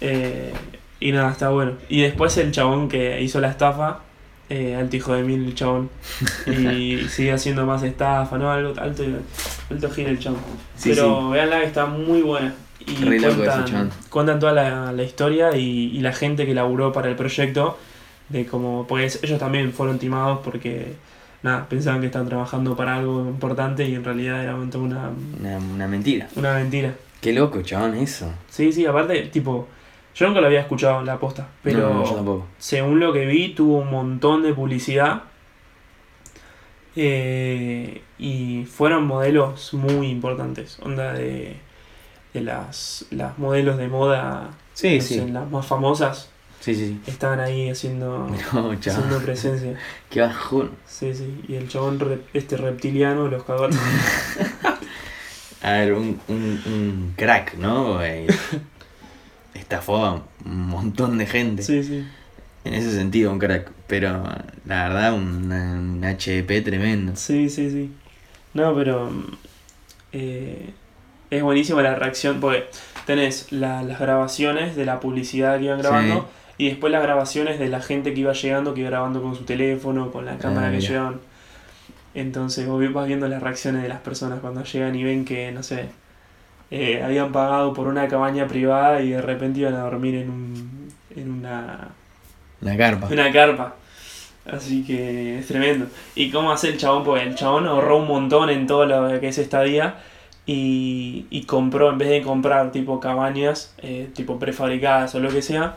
Eh, 0.00 0.52
y 1.00 1.12
nada, 1.12 1.30
está 1.30 1.50
bueno. 1.50 1.72
Y 1.88 2.02
después 2.02 2.36
el 2.38 2.52
chabón 2.52 2.88
que 2.88 3.20
hizo 3.22 3.40
la 3.40 3.48
estafa, 3.48 4.00
eh, 4.48 4.76
alto 4.76 4.96
hijo 4.96 5.14
de 5.14 5.22
mil 5.22 5.44
el 5.44 5.54
chabón. 5.54 5.90
Y 6.46 7.08
sigue 7.08 7.32
haciendo 7.32 7.66
más 7.66 7.82
estafa, 7.82 8.38
¿no? 8.38 8.50
Algo 8.50 8.74
alto, 8.80 9.04
alto 9.70 9.90
el 9.96 10.18
chabón. 10.18 10.40
Sí, 10.76 10.90
Pero 10.90 11.30
veanla 11.30 11.60
que 11.60 11.66
está 11.66 11.86
muy 11.86 12.22
buena. 12.22 12.54
Y 12.86 13.04
Re 13.04 13.18
loco 13.18 13.42
ese 13.42 13.88
cuentan, 14.10 14.38
toda 14.38 14.52
la, 14.52 14.92
la 14.92 15.02
historia 15.02 15.56
y, 15.56 15.90
y 15.92 16.00
la 16.00 16.12
gente 16.12 16.46
que 16.46 16.54
laburó 16.54 16.92
para 16.92 17.08
el 17.08 17.16
proyecto. 17.16 17.78
De 18.28 18.44
cómo, 18.46 18.86
pues 18.88 19.20
ellos 19.22 19.38
también 19.38 19.72
fueron 19.72 19.98
timados 19.98 20.40
porque 20.44 20.94
nada, 21.42 21.68
pensaban 21.68 22.00
que 22.00 22.06
estaban 22.06 22.28
trabajando 22.28 22.76
para 22.76 22.96
algo 22.96 23.20
importante 23.20 23.84
y 23.88 23.94
en 23.94 24.02
realidad 24.04 24.42
era 24.42 24.56
una, 24.56 25.10
Una, 25.40 25.58
una 25.58 25.86
mentira. 25.86 26.28
una 26.34 26.54
mentira. 26.54 26.94
Qué 27.20 27.32
loco, 27.32 27.62
chabón, 27.62 27.94
eso. 27.94 28.32
Sí, 28.48 28.72
sí, 28.72 28.84
aparte, 28.84 29.22
tipo, 29.28 29.68
yo 30.14 30.26
nunca 30.26 30.40
lo 30.40 30.46
había 30.48 30.60
escuchado 30.60 31.02
la 31.02 31.18
posta, 31.18 31.48
pero 31.62 31.78
No, 31.94 32.04
yo 32.04 32.14
tampoco. 32.16 32.46
según 32.58 32.98
lo 33.00 33.12
que 33.12 33.26
vi, 33.26 33.54
tuvo 33.54 33.78
un 33.78 33.90
montón 33.90 34.42
de 34.42 34.52
publicidad. 34.54 35.22
eh, 36.96 38.02
y 38.18 38.64
fueron 38.64 39.06
modelos 39.06 39.74
muy 39.74 40.08
importantes. 40.08 40.78
Onda 40.82 41.12
de, 41.12 41.56
de 42.32 42.40
las, 42.40 43.04
las 43.10 43.38
modelos 43.38 43.76
de 43.76 43.88
moda, 43.88 44.50
Sí, 44.72 44.96
no 44.96 45.02
sé, 45.02 45.28
las 45.28 45.50
más 45.50 45.66
famosas, 45.66 46.30
Sí, 46.66 46.74
sí, 46.74 47.00
estaban 47.06 47.38
ahí 47.38 47.70
haciendo. 47.70 48.28
No, 48.52 48.72
haciendo 48.72 49.20
presencia. 49.20 49.78
Qué 50.10 50.20
bajón. 50.20 50.72
Sí, 50.84 51.14
sí. 51.14 51.44
Y 51.46 51.54
el 51.54 51.68
chabón 51.68 52.22
este 52.34 52.56
reptiliano 52.56 53.28
los 53.28 53.44
cagó. 53.44 53.68
a 55.62 55.72
ver, 55.72 55.92
un, 55.92 56.20
un, 56.26 56.62
un 56.66 57.14
crack, 57.16 57.54
¿no? 57.54 58.02
Eh, 58.02 58.26
Estafó 59.54 60.04
a 60.04 60.14
un 60.44 60.66
montón 60.66 61.18
de 61.18 61.26
gente. 61.26 61.62
sí, 61.62 61.84
sí. 61.84 62.04
En 62.64 62.74
ese 62.74 62.90
sentido, 62.90 63.30
un 63.30 63.38
crack. 63.38 63.70
Pero 63.86 64.24
la 64.64 64.88
verdad, 64.88 65.12
un, 65.14 65.52
un 65.52 66.00
HDP 66.02 66.64
tremendo. 66.64 67.12
Sí, 67.14 67.48
sí, 67.48 67.70
sí. 67.70 67.92
No, 68.54 68.74
pero 68.74 69.08
eh, 70.12 70.70
es 71.30 71.42
buenísima 71.44 71.80
la 71.82 71.94
reacción 71.94 72.40
porque 72.40 72.66
tenés 73.06 73.52
la- 73.52 73.84
las 73.84 74.00
grabaciones 74.00 74.74
de 74.74 74.84
la 74.84 74.98
publicidad 74.98 75.58
que 75.58 75.66
iban 75.66 75.78
grabando 75.78 76.28
y 76.58 76.68
después 76.68 76.92
las 76.92 77.02
grabaciones 77.02 77.58
de 77.58 77.68
la 77.68 77.80
gente 77.80 78.14
que 78.14 78.20
iba 78.20 78.32
llegando, 78.32 78.74
que 78.74 78.80
iba 78.80 78.90
grabando 78.90 79.22
con 79.22 79.34
su 79.34 79.44
teléfono, 79.44 80.10
con 80.10 80.24
la 80.24 80.38
cámara 80.38 80.68
Ah, 80.68 80.70
que 80.70 80.80
llevan. 80.80 81.20
Entonces 82.14 82.66
vos 82.66 82.82
vas 82.92 83.06
viendo 83.06 83.28
las 83.28 83.42
reacciones 83.42 83.82
de 83.82 83.88
las 83.88 84.00
personas 84.00 84.40
cuando 84.40 84.64
llegan 84.64 84.94
y 84.94 85.04
ven 85.04 85.24
que, 85.24 85.52
no 85.52 85.62
sé, 85.62 85.88
eh, 86.70 87.02
habían 87.02 87.30
pagado 87.32 87.72
por 87.74 87.86
una 87.88 88.08
cabaña 88.08 88.46
privada 88.48 89.02
y 89.02 89.10
de 89.10 89.22
repente 89.22 89.60
iban 89.60 89.74
a 89.74 89.80
dormir 89.82 90.14
en, 90.16 90.30
un, 90.30 90.88
en 91.14 91.30
una 91.30 91.88
La 92.60 92.76
carpa. 92.76 93.08
una 93.10 93.30
carpa. 93.32 93.76
Así 94.50 94.84
que 94.84 95.40
es 95.40 95.46
tremendo. 95.48 95.86
¿Y 96.14 96.30
cómo 96.30 96.52
hace 96.52 96.68
el 96.68 96.78
chabón? 96.78 97.04
Porque 97.04 97.24
el 97.24 97.34
chabón 97.34 97.66
ahorró 97.66 97.98
un 97.98 98.06
montón 98.08 98.48
en 98.48 98.66
todo 98.66 98.86
lo 98.86 99.20
que 99.20 99.28
es 99.28 99.38
estadía 99.38 99.96
y, 100.46 101.26
y 101.30 101.42
compró, 101.44 101.90
en 101.90 101.98
vez 101.98 102.08
de 102.08 102.22
comprar 102.22 102.70
tipo 102.72 103.00
cabañas, 103.00 103.74
eh, 103.78 104.08
tipo 104.14 104.38
prefabricadas 104.38 105.14
o 105.16 105.20
lo 105.20 105.30
que 105.30 105.42
sea, 105.42 105.76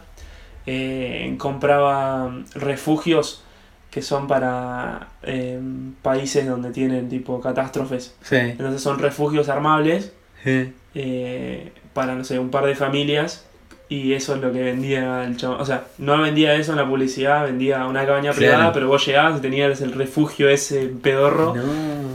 eh, 0.72 1.36
compraba 1.40 2.32
refugios 2.54 3.44
que 3.90 4.04
son 4.04 4.28
para 4.28 5.08
eh, 5.24 5.60
países 6.04 6.48
donde 6.48 6.70
tienen 6.72 7.10
tipo 7.10 7.42
catástrofes. 7.42 8.16
Sí. 8.22 8.36
Entonces 8.36 8.82
son 8.82 9.00
refugios 9.00 9.50
armables 9.50 10.14
Sí. 10.44 10.72
eh, 10.94 11.72
para, 11.94 12.14
no 12.14 12.24
sé, 12.24 12.38
un 12.38 12.50
par 12.52 12.66
de 12.66 12.76
familias. 12.76 13.46
Y 13.92 14.14
eso 14.14 14.36
es 14.36 14.42
lo 14.42 14.54
que 14.54 14.62
vendía 14.62 15.24
el 15.24 15.36
chabón. 15.38 15.60
O 15.60 15.66
sea, 15.66 15.86
no 15.98 16.22
vendía 16.22 16.54
eso 16.54 16.74
en 16.74 16.78
la 16.78 16.88
publicidad, 16.88 17.46
vendía 17.46 17.88
una 17.88 18.06
cabaña 18.06 18.32
Claro. 18.34 18.36
privada, 18.38 18.74
pero 18.74 18.88
vos 18.88 19.04
llegabas 19.04 19.40
y 19.40 19.42
tenías 19.42 19.82
el 19.82 19.94
refugio 19.94 20.48
ese 20.48 20.86
pedorro. 21.02 21.56
No. 21.56 21.64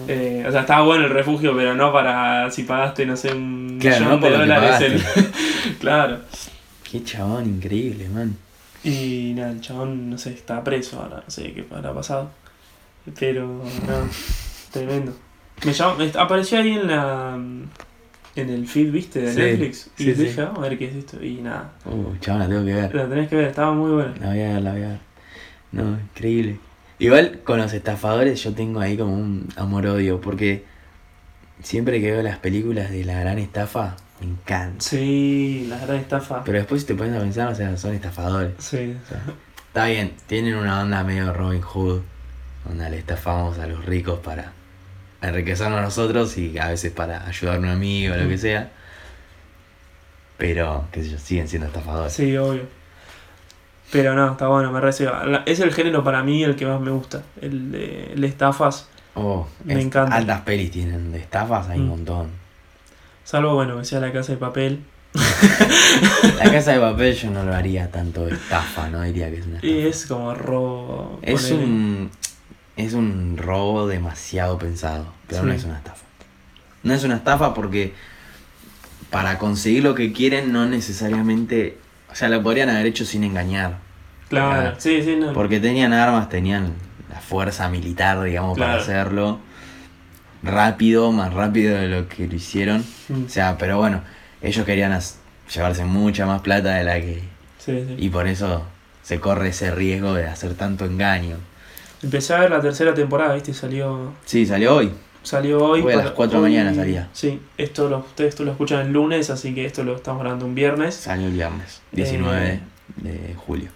Eh, 0.07 0.45
o 0.47 0.53
sea, 0.53 0.61
estaba 0.61 0.85
bueno 0.85 1.07
el 1.07 1.11
refugio, 1.11 1.53
pero 1.57 1.75
no 1.75 1.93
para 1.93 2.49
si 2.53 2.63
pagaste, 2.63 3.05
no 3.07 3.17
sé, 3.17 3.33
un 3.35 3.79
Claro, 3.81 4.05
millón 4.05 4.21
no 4.21 4.27
de 4.29 4.39
dólares. 4.39 4.81
el- 4.83 5.03
claro. 5.81 6.19
Qué 6.89 7.03
chabón 7.03 7.47
increíble, 7.49 8.09
man. 8.09 8.37
Y 8.85 9.33
nada, 9.35 9.51
el 9.53 9.61
chabón, 9.61 10.11
no 10.11 10.19
sé, 10.19 10.33
está 10.35 10.63
preso 10.63 11.01
ahora, 11.01 11.23
no 11.25 11.31
sé 11.31 11.53
qué 11.53 11.67
habrá 11.71 11.95
pasado. 11.95 12.31
Pero, 13.19 13.47
no, 13.47 14.09
tremendo. 14.73 15.13
Me 15.65 15.73
llamó, 15.73 15.97
me 15.97 16.11
apareció 16.19 16.59
ahí 16.59 16.73
en 16.73 16.87
la 16.87 17.39
en 18.37 18.51
el 18.51 18.67
feed, 18.67 18.91
viste, 18.91 19.21
de 19.21 19.33
Sí, 19.33 19.39
Netflix. 19.41 19.91
Y 19.97 20.03
sí, 20.05 20.13
dije, 20.13 20.33
sí. 20.35 20.41
vamos 20.41 20.59
a 20.59 20.63
ver 20.69 20.77
qué 20.79 20.87
es 20.89 20.95
esto. 20.97 21.23
Y 21.25 21.35
nada, 21.37 21.73
Uh, 21.85 22.17
chabón, 22.21 22.41
la 22.41 22.49
tengo 22.49 22.65
que 22.65 22.75
ver. 22.75 22.95
la 22.95 23.09
tenés 23.09 23.29
que 23.29 23.37
ver, 23.37 23.45
estaba 23.47 23.73
muy 23.73 23.91
buena. 23.93 24.15
La 24.21 24.29
voy 24.31 24.41
a 24.41 24.53
ver, 24.55 24.63
la 24.63 24.73
voy 24.73 24.83
a 24.83 24.89
ver. 24.89 24.99
No, 25.73 25.91
increíble. 26.01 26.59
Igual 26.99 27.41
con 27.45 27.59
los 27.59 27.73
estafadores 27.73 28.43
yo 28.43 28.53
tengo 28.55 28.81
ahí 28.81 28.97
como 28.97 29.15
un 29.15 29.49
amor-odio, 29.57 30.21
porque 30.21 30.65
siempre 31.63 32.01
que 32.01 32.11
veo 32.13 32.23
las 32.23 32.39
películas 32.39 32.91
de 32.91 33.05
la 33.05 33.19
gran 33.21 33.39
estafa, 33.39 33.97
me 34.21 34.27
encanta. 34.27 34.85
Sí, 34.85 35.67
la 35.69 35.79
gran 35.79 35.97
estafa. 35.97 36.43
Pero 36.45 36.59
después 36.59 36.83
si 36.83 36.87
te 36.89 36.95
pones 36.95 37.15
a 37.17 37.21
pensar, 37.21 37.49
o 37.53 37.55
sea, 37.55 37.77
son 37.77 37.95
estafadores. 37.95 38.53
Sí, 38.59 38.97
O 39.05 39.09
sea, 39.09 39.23
está 39.69 39.87
bien, 39.87 40.15
tienen 40.27 40.55
una 40.55 40.81
onda 40.83 41.03
medio 41.05 41.33
Robin 41.33 41.61
Hood, 41.63 42.01
donde 42.67 42.91
le 42.91 42.99
estafamos 42.99 43.59
a 43.59 43.67
los 43.67 43.85
ricos 43.85 44.19
para 44.21 44.53
enriquecernos 45.21 45.79
a 45.79 45.83
nosotros 45.83 46.37
y 46.39 46.59
a 46.59 46.69
veces 46.69 46.93
para 46.93 47.27
ayudar 47.27 47.57
a 47.57 47.59
un 47.59 47.67
amigo 47.69 48.15
o 48.15 48.17
lo 48.17 48.29
que 48.29 48.39
sea. 48.39 48.71
Pero, 50.37 50.87
qué 50.93 51.03
sé 51.03 51.11
yo, 51.11 51.19
siguen 51.19 51.49
siendo 51.49 51.67
estafadores. 51.69 52.13
sí, 52.13 52.37
obvio. 52.37 52.63
Pero 53.93 54.15
no, 54.15 54.33
está 54.33 54.49
bueno, 54.49 54.73
me 54.73 54.81
recibe. 54.81 55.13
Es 55.47 55.61
el 55.61 55.73
género 55.73 56.03
para 56.03 56.23
mí 56.25 56.43
el 56.43 56.57
que 56.57 56.67
más 56.67 56.81
me 56.81 56.91
gusta. 56.91 57.23
El 57.41 57.71
de, 57.71 58.13
el 58.15 58.21
de 58.23 58.27
estafas. 58.27 58.89
Oh, 59.15 59.47
Me 59.63 59.75
es- 59.75 59.85
encanta. 59.85 60.17
Altas 60.17 60.41
pelis 60.41 60.73
tienen, 60.73 61.13
de 61.13 61.19
estafas 61.19 61.69
hay 61.69 61.79
un 61.79 61.87
Mm. 61.87 61.89
montón. 61.91 62.44
Salvo, 63.25 63.55
bueno, 63.55 63.79
que 63.79 63.85
sea 63.85 64.01
la 64.01 64.13
casa 64.13 64.33
de 64.33 64.39
papel. 64.39 64.81
La 66.39 66.51
casa 66.51 66.73
de 66.73 66.81
papel 66.81 67.15
yo 67.15 67.31
no 67.31 67.45
lo 67.45 67.55
haría 67.55 67.91
tanto 67.91 68.27
estafa, 68.27 68.89
no 68.89 69.03
diría 69.03 69.31
que 69.31 69.39
es 69.39 69.47
una 69.47 69.57
estafa. 69.57 69.73
Y 69.73 69.87
es 69.87 70.07
como 70.07 70.35
robo. 70.35 71.21
Es 71.23 71.51
un 71.53 72.11
es 72.77 72.95
un 72.95 73.37
robo 73.37 73.87
demasiado 73.87 74.59
pensado, 74.59 75.07
pero 75.29 75.45
no 75.45 75.53
es 75.53 75.65
una 75.65 75.77
estafa. 75.77 76.03
No 76.83 76.93
es 76.95 77.05
una 77.05 77.17
estafa 77.17 77.55
porque 77.55 77.95
para 79.11 79.39
conseguir 79.39 79.85
lo 79.85 79.95
que 79.95 80.13
quieren 80.13 80.53
no 80.53 80.67
necesariamente, 80.67 81.79
o 82.11 82.15
sea, 82.17 82.29
lo 82.29 82.43
podrían 82.43 82.69
haber 82.69 82.87
hecho 82.87 83.05
sin 83.05 83.23
engañar, 83.23 83.79
Claro, 84.29 84.75
sí, 84.79 85.03
sí, 85.05 85.15
no. 85.17 85.33
porque 85.33 85.61
tenían 85.61 85.93
armas, 85.93 86.29
tenían 86.29 86.73
la 87.11 87.21
fuerza 87.21 87.69
militar, 87.69 88.21
digamos, 88.23 88.59
para 88.59 88.75
hacerlo. 88.75 89.39
Rápido, 90.45 91.11
más 91.13 91.33
rápido 91.33 91.77
de 91.79 91.89
lo 91.89 92.09
que 92.09 92.27
lo 92.27 92.35
hicieron. 92.35 92.85
Mm. 93.09 93.25
O 93.27 93.29
sea, 93.29 93.57
pero 93.59 93.79
bueno, 93.79 94.03
ellos 94.43 94.65
querían 94.65 94.99
llevarse 95.53 95.85
mucha 95.85 96.27
más 96.27 96.43
plata 96.43 96.75
de 96.75 96.85
la 96.85 97.01
que... 97.01 97.23
Sí, 97.59 97.85
sí. 97.87 97.95
Y 97.99 98.09
por 98.11 98.29
eso 98.29 98.63
se 99.03 99.21
corre 99.21 99.49
ese 99.49 99.71
riesgo 99.71 100.15
de 100.15 100.27
hacer 100.27 100.55
tanto 100.55 100.85
engaño. 100.85 101.37
Empecé 102.03 102.35
a 102.35 102.41
ver 102.41 102.51
la 102.51 102.61
tercera 102.61 102.93
temporada, 102.93 103.35
¿viste? 103.35 103.55
Salió 103.55 104.13
Sí, 104.27 104.45
salió 104.45 104.77
hoy. 104.77 104.93
salió 105.23 105.65
hoy. 105.65 105.81
Hoy 105.81 105.93
a 105.95 105.97
las 105.97 106.11
cuatro 106.11 106.43
de 106.43 106.51
la 106.51 106.55
mañana 106.63 106.75
salía. 106.75 107.09
Sí, 107.15 107.41
esto 107.57 107.89
lo, 107.89 107.99
ustedes 107.99 108.39
lo 108.41 108.51
escuchan 108.51 108.87
el 108.87 108.93
lunes, 108.93 109.31
así 109.31 109.55
que 109.55 109.65
esto 109.65 109.83
lo 109.83 109.97
estamos 109.97 110.21
grabando 110.21 110.45
un 110.45 110.55
viernes. 110.55 110.95
Salió 110.95 111.27
el 111.29 111.33
viernes, 111.33 111.81
19 111.93 112.61
de 112.97 113.35
julio. 113.47 113.71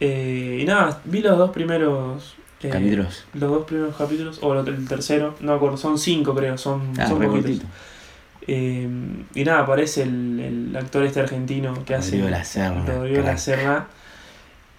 Eh, 0.00 0.58
y 0.62 0.64
nada, 0.64 1.00
vi 1.04 1.20
los 1.20 1.36
dos 1.36 1.50
primeros... 1.50 2.34
eh, 2.66 2.70
Capítulos. 2.70 3.24
Los 3.34 3.50
dos 3.50 3.64
primeros 3.66 3.96
capítulos, 3.96 4.38
o 4.42 4.54
el 4.58 4.88
tercero, 4.88 5.34
no 5.40 5.52
me 5.52 5.56
acuerdo, 5.56 5.76
son 5.76 5.98
cinco 5.98 6.34
creo, 6.34 6.56
son, 6.58 6.92
Ah, 6.98 7.06
son 7.06 7.20
poquitos. 7.22 7.66
Eh, 8.46 8.88
y 9.34 9.44
nada, 9.44 9.60
aparece 9.60 10.02
el, 10.02 10.40
el 10.70 10.76
actor 10.76 11.02
este 11.04 11.20
argentino 11.20 11.72
que 11.84 11.94
hace 11.94 12.10
Rodrigo 12.12 12.28
La 12.30 12.44
Serna, 12.44 12.84
Rodrigo 12.84 13.22
La. 13.22 13.36
Serna. 13.38 13.86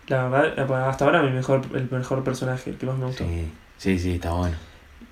La 0.08 0.28
verdad, 0.28 0.54
eh, 0.60 0.88
hasta 0.88 1.06
ahora 1.06 1.24
mi 1.24 1.32
mejor, 1.32 1.62
el 1.74 1.90
mejor 1.90 2.24
personaje, 2.24 2.70
el 2.70 2.78
que 2.78 2.86
más 2.86 2.98
me 2.98 3.06
gustó. 3.08 3.24
Sí, 3.24 3.52
sí, 3.78 3.98
sí, 4.00 4.12
está 4.14 4.32
bueno. 4.32 4.56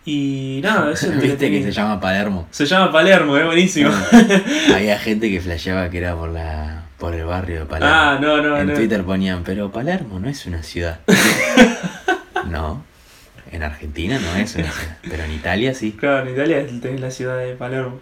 Y 0.05 0.59
nada, 0.61 0.91
eso 0.93 1.11
es 1.11 1.19
Viste 1.21 1.49
que 1.49 1.63
se 1.63 1.71
llama 1.71 1.99
Palermo. 1.99 2.47
Se 2.51 2.65
llama 2.65 2.91
Palermo, 2.91 3.37
es 3.37 3.45
buenísimo. 3.45 3.89
Había 4.75 4.99
gente 4.99 5.31
que 5.31 5.41
flasheaba 5.41 5.89
que 5.89 5.97
era 5.97 6.15
por 6.15 6.29
la 6.29 6.83
por 6.99 7.15
el 7.15 7.25
barrio 7.25 7.61
de 7.61 7.65
Palermo. 7.65 7.93
ah, 7.95 8.17
no, 8.21 8.41
no, 8.41 8.57
en 8.57 8.67
no. 8.67 8.73
Twitter 8.75 9.03
ponían, 9.03 9.43
pero 9.43 9.71
Palermo 9.71 10.19
no 10.19 10.29
es 10.29 10.45
una 10.45 10.61
ciudad. 10.63 10.99
no, 12.53 12.83
en 13.51 13.63
Argentina 13.63 14.17
no 14.19 14.35
es 14.37 14.55
una 14.55 14.71
ciudad, 14.71 14.97
pero 15.09 15.23
en 15.25 15.31
Italia 15.33 15.73
sí. 15.73 15.91
Claro, 15.91 16.25
en 16.27 16.33
Italia 16.33 16.59
es 16.59 16.99
la 17.01 17.11
ciudad 17.11 17.37
de 17.39 17.55
Palermo. 17.55 17.99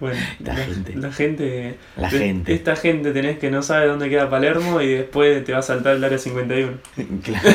Bueno, 0.00 0.18
La 0.40 0.56
gente. 0.56 0.94
La 0.96 1.12
gente. 1.12 1.76
La 1.96 2.10
de- 2.10 2.18
gente. 2.18 2.52
Esta 2.54 2.74
gente 2.74 3.12
tenés 3.12 3.38
que 3.38 3.52
no 3.52 3.62
sabe 3.62 3.86
dónde 3.86 4.08
queda 4.10 4.28
Palermo 4.28 4.80
y 4.80 4.88
después 4.94 5.44
te 5.44 5.52
va 5.52 5.60
a 5.60 5.62
saltar 5.62 5.94
el 5.94 6.02
área 6.02 6.18
51. 6.18 6.72
Claro, 7.22 7.50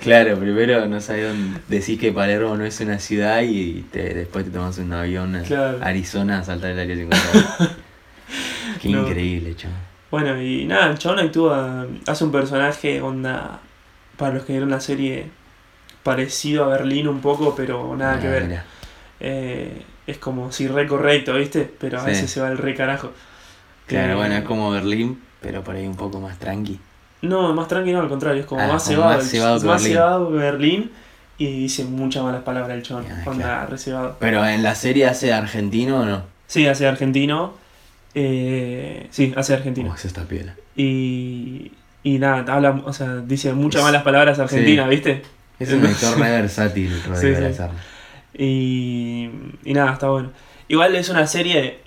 claro, 0.00 0.38
primero 0.38 0.86
no 0.86 1.00
sabes 1.02 1.28
dónde 1.28 1.60
decís 1.68 2.00
que 2.00 2.10
Palermo 2.12 2.56
no 2.56 2.64
es 2.64 2.80
una 2.80 2.98
ciudad 2.98 3.42
y 3.42 3.82
te- 3.92 4.14
después 4.14 4.46
te 4.46 4.50
tomas 4.50 4.78
un 4.78 4.92
avión 4.94 5.36
a 5.36 5.42
Claro. 5.42 5.78
Arizona 5.82 6.38
a 6.38 6.44
saltar 6.44 6.70
el 6.70 6.78
área 6.80 6.96
51. 6.96 7.70
Qué 8.80 8.88
No. 8.88 9.06
increíble, 9.06 9.54
chaval. 9.54 9.76
Bueno, 10.10 10.40
y 10.40 10.64
nada, 10.64 10.90
el 10.92 10.98
chabón 10.98 11.18
actúa, 11.18 11.86
hace 12.06 12.24
un 12.24 12.32
personaje, 12.32 13.00
onda, 13.02 13.60
para 14.16 14.34
los 14.34 14.44
que 14.44 14.52
vieron 14.52 14.70
la 14.70 14.80
serie, 14.80 15.30
parecido 16.02 16.64
a 16.64 16.68
Berlín 16.68 17.08
un 17.08 17.20
poco, 17.20 17.54
pero 17.54 17.96
nada 17.96 18.20
que 18.20 18.28
Ah, 18.28 18.30
ver. 18.30 18.44
mirá. 18.44 18.64
Eh, 19.20 19.82
es 20.06 20.18
como 20.18 20.52
si 20.52 20.68
re 20.68 20.86
correcto, 20.86 21.34
¿viste? 21.34 21.70
Pero 21.78 21.98
a 21.98 22.02
Sí. 22.02 22.08
veces 22.08 22.30
se 22.30 22.40
va 22.40 22.48
el 22.48 22.58
re 22.58 22.74
carajo. 22.74 23.12
Claro, 23.86 24.12
Eh, 24.12 24.16
bueno, 24.16 24.34
es 24.36 24.44
como 24.44 24.70
Berlín, 24.70 25.22
pero 25.40 25.62
por 25.62 25.76
ahí 25.76 25.86
un 25.86 25.96
poco 25.96 26.20
más 26.20 26.38
tranqui. 26.38 26.78
No, 27.22 27.54
más 27.54 27.68
tranquilo, 27.68 28.00
al 28.00 28.08
contrario, 28.08 28.40
es 28.42 28.46
como 28.46 28.60
Ah, 28.62 28.66
más 28.68 28.84
cebado. 28.86 29.14
más 29.16 29.28
cebado 29.30 29.60
que 29.60 29.66
más 29.66 29.82
Berlín. 29.82 29.96
cebado 29.96 30.28
que 30.30 30.36
Berlín 30.36 30.90
y 31.38 31.46
dice 31.60 31.84
muchas 31.84 32.22
malas 32.22 32.42
palabras 32.42 32.76
el 32.76 32.82
chabón. 32.82 33.06
Ah, 33.10 33.22
onda, 33.26 33.44
claro. 33.44 33.70
re 33.70 33.78
cebado. 33.78 34.16
Pero 34.20 34.46
en 34.46 34.62
la 34.62 34.74
serie 34.74 35.06
hace 35.06 35.32
argentino 35.32 36.00
o 36.00 36.04
no? 36.04 36.22
Sí, 36.46 36.66
hace 36.66 36.86
argentino. 36.86 37.54
Eh, 38.14 39.08
sí, 39.10 39.32
hace 39.36 39.54
argentino. 39.54 39.86
¿Cómo 39.88 39.96
es 39.96 40.04
esta 40.04 40.22
piola? 40.24 40.54
Y, 40.76 41.72
y 42.04 42.18
nada, 42.18 42.54
habla, 42.54 42.82
o 42.84 42.92
sea, 42.92 43.16
dice 43.16 43.52
muchas 43.54 43.82
malas 43.82 44.02
palabras 44.04 44.38
argentinas, 44.38 44.88
¿viste? 44.88 45.22
Es 45.58 45.72
un 45.72 45.84
actor 45.84 46.16
re 46.20 46.30
versátil, 46.30 46.90
Rodrigo 47.08 47.36
Sí, 47.36 47.42
de 47.42 47.52
sí. 47.54 47.62
Y, 48.36 49.30
y 49.64 49.74
nada, 49.74 49.92
está 49.94 50.08
bueno. 50.08 50.30
Igual 50.68 50.94
es 50.96 51.08
una 51.08 51.26
serie 51.26 51.78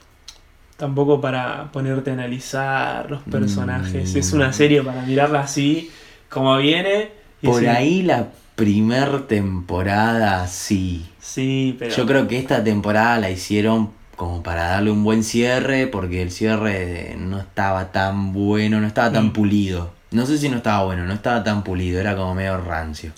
tampoco 0.78 1.20
para 1.20 1.72
ponerte 1.72 2.10
a 2.12 2.14
analizar 2.14 3.10
los 3.10 3.22
personajes. 3.24 4.14
Mm. 4.14 4.18
Es 4.18 4.34
una 4.34 4.54
serie 4.54 4.82
para 4.84 5.02
mirarla 5.04 5.42
así, 5.42 5.92
como 6.30 6.58
viene. 6.58 7.10
y 7.42 7.48
Por 7.48 7.68
ahí 7.68 8.04
la 8.04 8.28
primer 8.56 9.28
temporada 9.28 10.48
sí. 10.48 11.06
Sí, 11.20 11.76
pero. 11.78 11.94
Yo 11.96 12.06
creo 12.06 12.28
que 12.28 12.38
esta 12.38 12.64
temporada 12.64 13.20
la 13.20 13.30
hicieron 13.30 13.92
como 14.16 14.42
para 14.42 14.64
darle 14.70 14.90
un 14.92 15.04
buen 15.04 15.24
cierre, 15.24 15.86
porque 15.88 16.22
el 16.24 16.32
cierre 16.32 17.16
no 17.20 17.40
estaba 17.40 17.92
tan 17.92 18.34
bueno, 18.34 18.80
no 18.80 18.88
estaba 18.88 19.12
tan 19.12 19.28
Mm. 19.28 19.34
pulido. 19.34 19.97
No 20.12 20.26
sé 20.26 20.38
si 20.38 20.50
no 20.50 20.58
estaba 20.58 20.86
bueno, 20.86 21.06
no 21.06 21.14
estaba 21.14 21.44
tan 21.44 21.64
pulido, 21.64 22.00
era 22.00 22.16
como 22.16 22.34
medio 22.34 22.58
rancio. 22.58 23.12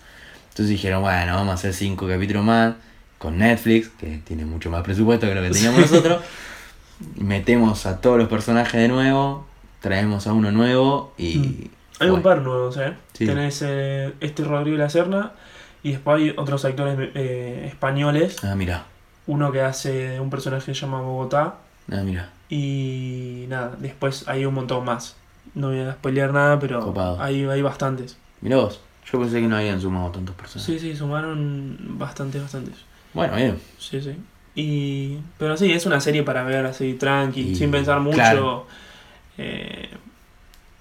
Entonces 0.49 0.69
dijeron, 0.69 1.01
bueno, 1.01 1.35
vamos 1.35 1.51
a 1.51 1.53
hacer 1.53 1.73
cinco 1.73 2.07
capítulos 2.07 2.43
más 2.43 2.73
con 3.17 3.37
Netflix, 3.37 3.89
que 3.89 4.21
tiene 4.25 4.45
mucho 4.45 4.71
más 4.71 4.81
presupuesto 4.81 5.27
que 5.27 5.35
lo 5.35 5.41
que 5.41 5.51
teníamos 5.51 5.81
nosotros. 5.81 6.23
Metemos 7.15 7.85
a 7.85 8.01
todos 8.01 8.17
los 8.17 8.27
personajes 8.27 8.81
de 8.81 8.87
nuevo, 8.87 9.45
traemos 9.81 10.25
a 10.27 10.33
uno 10.33 10.51
nuevo 10.51 11.13
y... 11.17 11.37
Mm. 11.37 11.69
Hay 12.01 12.09
un 12.09 12.21
par 12.21 12.41
nuevos, 12.41 12.77
¿eh? 12.77 12.93
Sí. 13.11 13.25
Tenés 13.25 13.61
eh, 13.61 14.13
este 14.21 14.45
Rodrigo 14.45 14.77
La 14.77 14.89
Serna 14.89 15.33
y 15.83 15.91
después 15.91 16.21
hay 16.21 16.33
otros 16.37 16.63
actores 16.63 17.09
eh, 17.13 17.65
españoles. 17.67 18.37
Ah, 18.41 18.55
mira, 18.55 18.85
Uno 19.27 19.51
que 19.51 19.61
hace 19.61 20.17
un 20.21 20.29
personaje 20.29 20.67
que 20.67 20.75
se 20.75 20.81
llama 20.81 21.01
Bogotá. 21.01 21.55
ah, 21.91 22.01
mira. 22.03 22.29
Y 22.49 23.45
nada, 23.49 23.75
después 23.77 24.27
hay 24.29 24.45
un 24.45 24.53
montón 24.53 24.85
más. 24.85 25.17
No 25.55 25.69
voy 25.69 25.79
a 25.79 25.93
spoilear 25.93 26.31
nada, 26.33 26.59
pero 26.59 26.79
Copado. 26.81 27.21
hay, 27.21 27.43
hay 27.45 27.61
bastantes. 27.61 28.17
Mira 28.41 28.57
vos, 28.57 28.79
yo 29.11 29.19
pensé 29.19 29.41
que 29.41 29.47
no 29.47 29.57
habían 29.57 29.81
sumado 29.81 30.11
tantos 30.11 30.35
personajes. 30.35 30.81
Sí, 30.81 30.87
sí, 30.91 30.95
sumaron 30.95 31.77
bastantes, 31.97 32.41
bastantes. 32.41 32.75
Bueno, 33.13 33.35
bien. 33.35 33.57
Sí, 33.77 34.01
sí. 34.01 34.15
Y, 34.55 35.17
pero 35.37 35.55
sí, 35.57 35.71
es 35.71 35.85
una 35.85 35.99
serie 36.01 36.23
para 36.23 36.43
ver 36.43 36.65
así, 36.65 36.93
tranqui, 36.93 37.41
Y- 37.51 37.55
sin 37.55 37.71
pensar 37.71 37.99
mucho. 37.99 38.15
claro. 38.15 38.67
eh, 39.37 39.89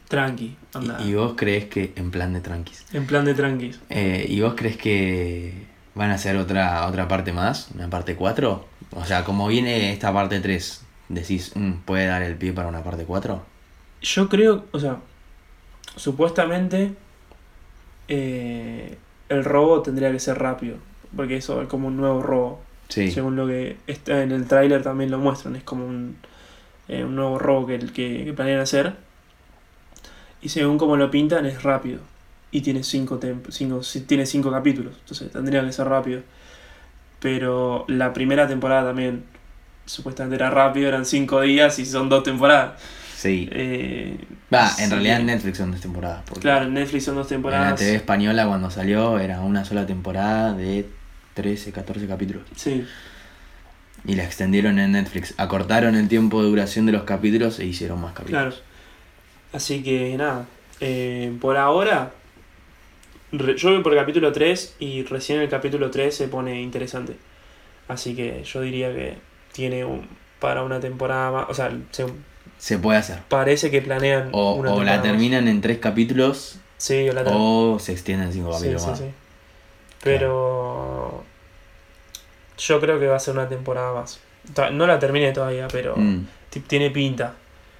tranqui, 0.09 0.57
anda. 0.75 0.99
Y, 1.01 1.11
y 1.11 1.15
vos 1.15 1.35
crees 1.37 1.67
que, 1.67 1.93
en 1.97 2.11
plan 2.11 2.33
de 2.33 2.41
tranquis, 2.41 2.85
En 2.93 3.07
plan 3.07 3.25
de 3.25 3.35
tranquis. 3.35 3.79
eh, 3.91 4.27
¿y 4.29 4.41
vos 4.41 4.55
crees 4.57 4.77
que 4.77 5.67
van 5.95 6.11
a 6.11 6.15
hacer 6.15 6.37
otra, 6.37 6.87
otra 6.87 7.09
parte 7.09 7.33
más? 7.33 7.69
¿Una 7.75 7.89
parte 7.89 8.17
4? 8.17 8.67
O 8.93 9.05
sea, 9.05 9.25
como 9.25 9.49
viene 9.49 9.93
esta 9.93 10.13
parte 10.13 10.41
3, 10.41 10.83
decís, 11.09 11.53
"Mm, 11.55 11.73
¿puede 11.85 12.07
dar 12.07 12.23
el 12.23 12.37
pie 12.37 12.53
para 12.53 12.69
una 12.69 12.83
parte 12.83 13.05
4? 13.05 13.43
Yo 14.03 14.29
creo, 14.29 14.65
o 14.73 14.79
sea, 14.79 14.99
supuestamente 15.97 16.95
eh, 18.09 18.97
el 19.29 19.45
robo 19.45 19.83
tendría 19.83 20.11
que 20.13 20.21
ser 20.21 20.39
rápido, 20.39 20.77
porque 21.17 21.37
eso 21.37 21.61
es 21.63 21.69
como 21.69 21.89
un 21.89 21.97
nuevo 21.97 22.23
robo. 22.23 22.63
Sí. 22.89 23.11
Según 23.11 23.37
lo 23.37 23.47
que 23.47 23.77
está 23.87 24.23
en 24.23 24.33
el 24.33 24.47
tráiler 24.47 24.83
también 24.83 25.11
lo 25.11 25.19
muestran, 25.19 25.57
es 25.57 25.63
como 25.63 25.87
un, 25.87 26.17
eh, 26.89 27.05
un 27.05 27.17
nuevo 27.17 27.39
robo 27.39 27.67
que, 27.67 27.79
que, 27.79 28.25
que 28.25 28.33
planean 28.33 28.61
hacer. 28.61 28.95
Y 30.41 30.49
según 30.51 30.79
como 30.79 30.97
lo 30.97 31.11
pintan 31.11 31.47
es 31.47 31.63
rápido. 31.63 32.01
Y 32.51 32.63
tiene 32.63 32.83
cinco, 32.83 33.21
cinco, 33.51 33.81
tiene 34.07 34.25
cinco 34.25 34.51
capítulos, 34.51 34.95
entonces 35.01 35.31
tendría 35.31 35.63
que 35.65 35.73
ser 35.73 35.87
rápido. 35.89 36.23
Pero 37.21 37.85
la 37.89 38.13
primera 38.13 38.49
temporada 38.49 38.89
también 38.89 39.25
supuestamente 39.85 40.37
era 40.37 40.51
rápido, 40.51 40.89
eran 40.89 41.05
cinco 41.05 41.41
días 41.41 41.79
y 41.79 41.85
son 41.85 42.09
dos 42.09 42.23
temporadas. 42.23 42.81
Sí. 43.19 43.49
Eh, 43.51 44.17
Va, 44.55 44.69
sí. 44.69 44.85
en 44.85 44.91
realidad 44.93 45.19
en 45.21 45.27
Netflix 45.27 45.59
son 45.59 45.73
dos 45.73 45.81
temporadas. 45.81 46.23
Claro, 46.41 46.67
en 46.67 46.75
Netflix 46.75 47.05
son 47.05 47.17
dos 47.17 47.27
En 47.27 47.31
la 47.31 47.37
temporadas. 47.37 47.81
TV 47.81 47.97
española 47.97 48.47
cuando 48.47 48.71
salió 48.71 49.19
era 49.19 49.41
una 49.41 49.65
sola 49.65 49.87
temporada 49.87 50.53
de 50.55 50.87
13, 51.35 51.73
14 51.73 52.07
capítulos. 52.07 52.43
Sí, 52.55 52.87
Y 54.05 54.15
la 54.15 54.23
extendieron 54.23 54.79
en 54.79 54.93
Netflix. 54.93 55.35
Acortaron 55.37 55.97
el 55.97 56.07
tiempo 56.07 56.43
de 56.45 56.49
duración 56.49 56.87
de 56.87 56.93
los 56.93 57.03
capítulos 57.03 57.59
e 57.59 57.65
hicieron 57.67 58.01
más 58.01 58.13
capítulos. 58.13 58.55
claro. 58.55 58.69
Así 59.53 59.83
que 59.83 60.17
nada, 60.17 60.47
eh, 60.81 61.37
por 61.41 61.57
ahora, 61.57 62.13
re- 63.33 63.57
yo 63.57 63.71
voy 63.73 63.83
por 63.83 63.93
el 63.95 63.99
capítulo 63.99 64.31
3 64.33 64.77
y 64.79 65.03
recién 65.05 65.41
el 65.41 65.49
capítulo 65.49 65.91
3 65.91 66.15
se 66.15 66.29
pone 66.29 66.61
interesante. 66.63 67.17
Así 67.89 68.15
que 68.15 68.45
yo 68.45 68.61
diría 68.61 68.93
que 68.95 69.17
tiene 69.53 69.85
un, 69.85 70.07
para 70.39 70.63
una 70.63 70.79
temporada 70.81 71.31
más, 71.33 71.47
o 71.49 71.55
sea, 71.55 71.73
se, 71.91 72.07
Se 72.59 72.79
puede 72.79 72.99
hacer. 72.99 73.21
parece 73.29 73.71
que 73.71 73.81
planean 73.83 74.29
O, 74.33 74.55
una 74.55 74.73
o 74.73 74.83
la 74.85 74.95
más. 74.97 75.03
terminan 75.03 75.47
en 75.49 75.61
tres 75.61 75.79
capítulos 75.79 76.59
Sí, 76.77 77.09
o 77.09 77.13
la 77.13 77.23
o 77.27 77.79
se 77.79 77.93
extienden 77.93 78.33
cinco 78.33 78.51
Sí, 78.53 78.59
capítulos 78.59 78.83
sí, 78.83 78.89
más. 78.91 78.99
sí. 78.99 79.05
Pero 80.03 81.25
yo 82.59 82.81
creo 82.81 82.99
que 83.01 83.07
va 83.07 83.17
a 83.17 83.21
ser 83.21 83.35
una 83.35 83.49
temporada 83.49 83.93
más. 83.95 84.21
No 84.73 84.87
la 84.87 84.99
terminé 84.99 85.33
todavía, 85.33 85.69
pero 85.69 85.97
Mm, 85.97 86.27
ti- 86.51 86.61
tiene 86.61 86.91
pinta. 86.91 87.35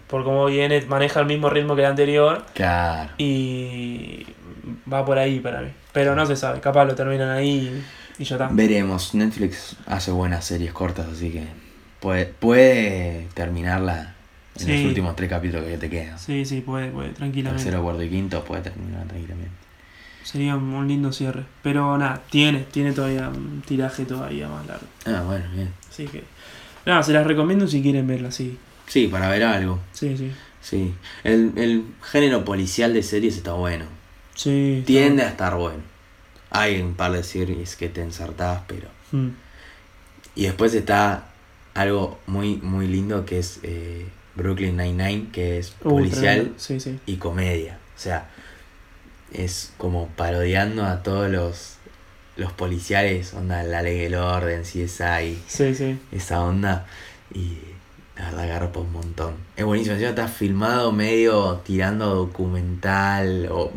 Por 0.09 0.25
cómo 0.25 0.47
viene, 0.47 0.81
maneja 0.83 1.21
el 1.21 1.27
mismo 1.27 1.51
ritmo 1.51 1.75
que 1.77 1.83
el 1.83 1.87
anterior 1.89 2.45
claro. 2.55 3.11
y 3.19 4.27
va 4.91 5.05
por 5.05 5.19
ahí 5.19 5.39
para 5.41 5.61
mí. 5.61 5.71
Pero 5.93 6.15
no 6.15 6.25
se 6.27 6.37
sabe, 6.37 6.61
capaz 6.61 6.85
lo 6.87 6.95
terminan 6.95 7.31
ahí 7.31 7.85
y 8.19 8.25
ya 8.25 8.37
está. 8.37 8.49
Veremos. 8.51 9.15
Netflix 9.15 9.77
hace 9.87 10.11
buenas 10.11 10.45
series 10.45 10.73
cortas, 10.73 11.07
así 11.09 11.31
que 11.31 11.45
puede, 12.01 12.27
puede 12.27 13.27
terminarla 13.35 14.15
en 14.59 14.67
Sí. 14.67 14.73
los 14.79 14.85
últimos 14.87 15.17
tres 15.17 15.29
capítulos 15.31 15.67
que 15.67 15.79
te 15.79 15.89
quedan. 15.91 16.19
Sí, 16.19 16.45
sí, 16.45 16.61
puede, 16.61 16.91
puede, 16.91 17.11
tranquilamente. 17.11 17.63
Tercero, 17.65 17.83
cuarto 17.83 18.03
y 18.03 18.09
quinto 18.11 18.45
puede 18.45 18.63
terminar 18.63 19.07
tranquilamente. 19.07 19.53
sería 20.25 20.57
un 20.57 20.87
lindo 20.87 21.11
cierre. 21.13 21.45
Pero 21.63 21.97
nada, 21.97 22.23
tiene, 22.31 22.61
tiene 22.71 22.93
todavía 22.93 23.29
un 23.31 23.63
tiraje 23.67 24.05
todavía 24.05 24.47
más 24.49 24.67
largo. 24.67 24.87
Ah, 25.07 25.23
bueno, 25.27 25.45
bien. 25.55 25.71
Así 25.89 26.05
que. 26.07 26.23
Nada, 26.85 27.03
se 27.03 27.13
las 27.15 27.27
recomiendo 27.27 27.67
si 27.67 27.81
quieren 27.83 28.07
verla, 28.07 28.31
sí. 28.31 28.59
Sí, 28.87 29.07
para 29.09 29.29
ver 29.31 29.45
algo. 29.45 29.79
Sí, 29.93 30.17
sí. 30.19 30.31
Sí. 30.61 30.95
El, 31.25 31.53
el 31.57 31.85
género 32.03 32.45
policial 32.45 32.93
de 32.93 33.03
series 33.03 33.37
está 33.39 33.53
bueno. 33.55 33.87
Sí. 34.35 34.77
está 34.81 34.87
Tiende 34.87 35.23
a 35.23 35.29
estar 35.29 35.55
bueno. 35.57 35.83
Hay 36.51 36.81
un 36.81 36.95
par 36.95 37.13
de 37.13 37.23
series 37.23 37.77
que 37.77 37.89
te 37.89 38.03
ensartás, 38.03 38.63
pero. 38.67 38.89
Mm. 39.13 39.29
Y 40.35 40.43
después 40.45 40.75
está 40.75 41.29
algo 41.75 42.19
muy, 42.27 42.57
muy 42.57 42.87
lindo 42.87 43.25
que 43.25 43.39
es 43.39 43.61
eh, 43.63 44.07
Brooklyn 44.39 44.77
Nine-Nine, 44.79 45.29
que 45.33 45.59
es 45.59 45.75
Uh, 45.85 45.91
policial 45.91 46.35
tremendo. 46.37 46.55
Sí, 46.59 46.81
sí. 46.81 46.99
y 47.07 47.17
comedia. 47.17 47.79
O 47.97 48.01
sea, 48.01 48.29
es 49.33 49.73
como 49.77 50.09
parodiando 50.09 50.85
a 50.85 51.03
todos 51.03 51.31
los, 51.31 51.75
los 52.37 52.53
policiales, 52.53 53.35
onda 53.35 53.63
La 53.63 53.83
Ley 53.83 54.01
y 54.01 54.05
el 54.05 54.15
Orden, 54.15 54.63
CSI, 54.63 55.39
Sí, 55.47 55.75
sí. 55.75 55.99
esa 56.13 56.41
onda. 56.41 56.87
Y 57.35 57.59
la 58.17 58.27
verdad 58.27 58.45
agarra 58.45 58.71
un 58.75 58.93
montón. 58.93 59.35
Es 59.57 59.65
buenísimo. 59.65 59.95
Encima 59.95 60.11
está 60.11 60.29
filmado 60.29 60.93
medio 60.93 61.61
tirando 61.65 62.15
documental 62.15 63.49
o 63.51 63.71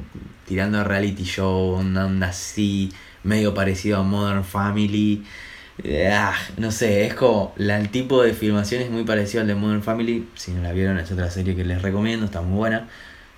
tirando 0.47 0.84
reality 0.84 1.24
show, 1.24 1.76
una 1.78 2.06
onda 2.06 2.28
así, 2.30 2.91
medio 3.24 3.54
parecido 3.54 4.00
a 4.00 4.04
Modern 4.04 4.43
Family. 4.43 5.24
Ah, 6.12 6.34
no 6.58 6.72
sé, 6.72 7.06
es 7.08 7.14
como 7.16 7.54
la, 7.58 7.80
el 7.80 7.90
tipo 7.90 8.22
de 8.22 8.34
filmación 8.34 8.82
es 8.82 8.92
muy 8.92 9.04
parecido 9.04 9.42
al 9.42 9.48
de 9.48 9.56
Modern 9.56 9.82
Family. 9.84 10.28
Si 10.36 10.52
no 10.52 10.62
la 10.62 10.72
vieron, 10.74 11.00
es 11.00 11.12
otra 11.12 11.30
serie 11.32 11.56
que 11.56 11.64
les 11.64 11.82
recomiendo, 11.82 12.26
está 12.26 12.42
muy 12.42 12.58
buena. 12.58 12.88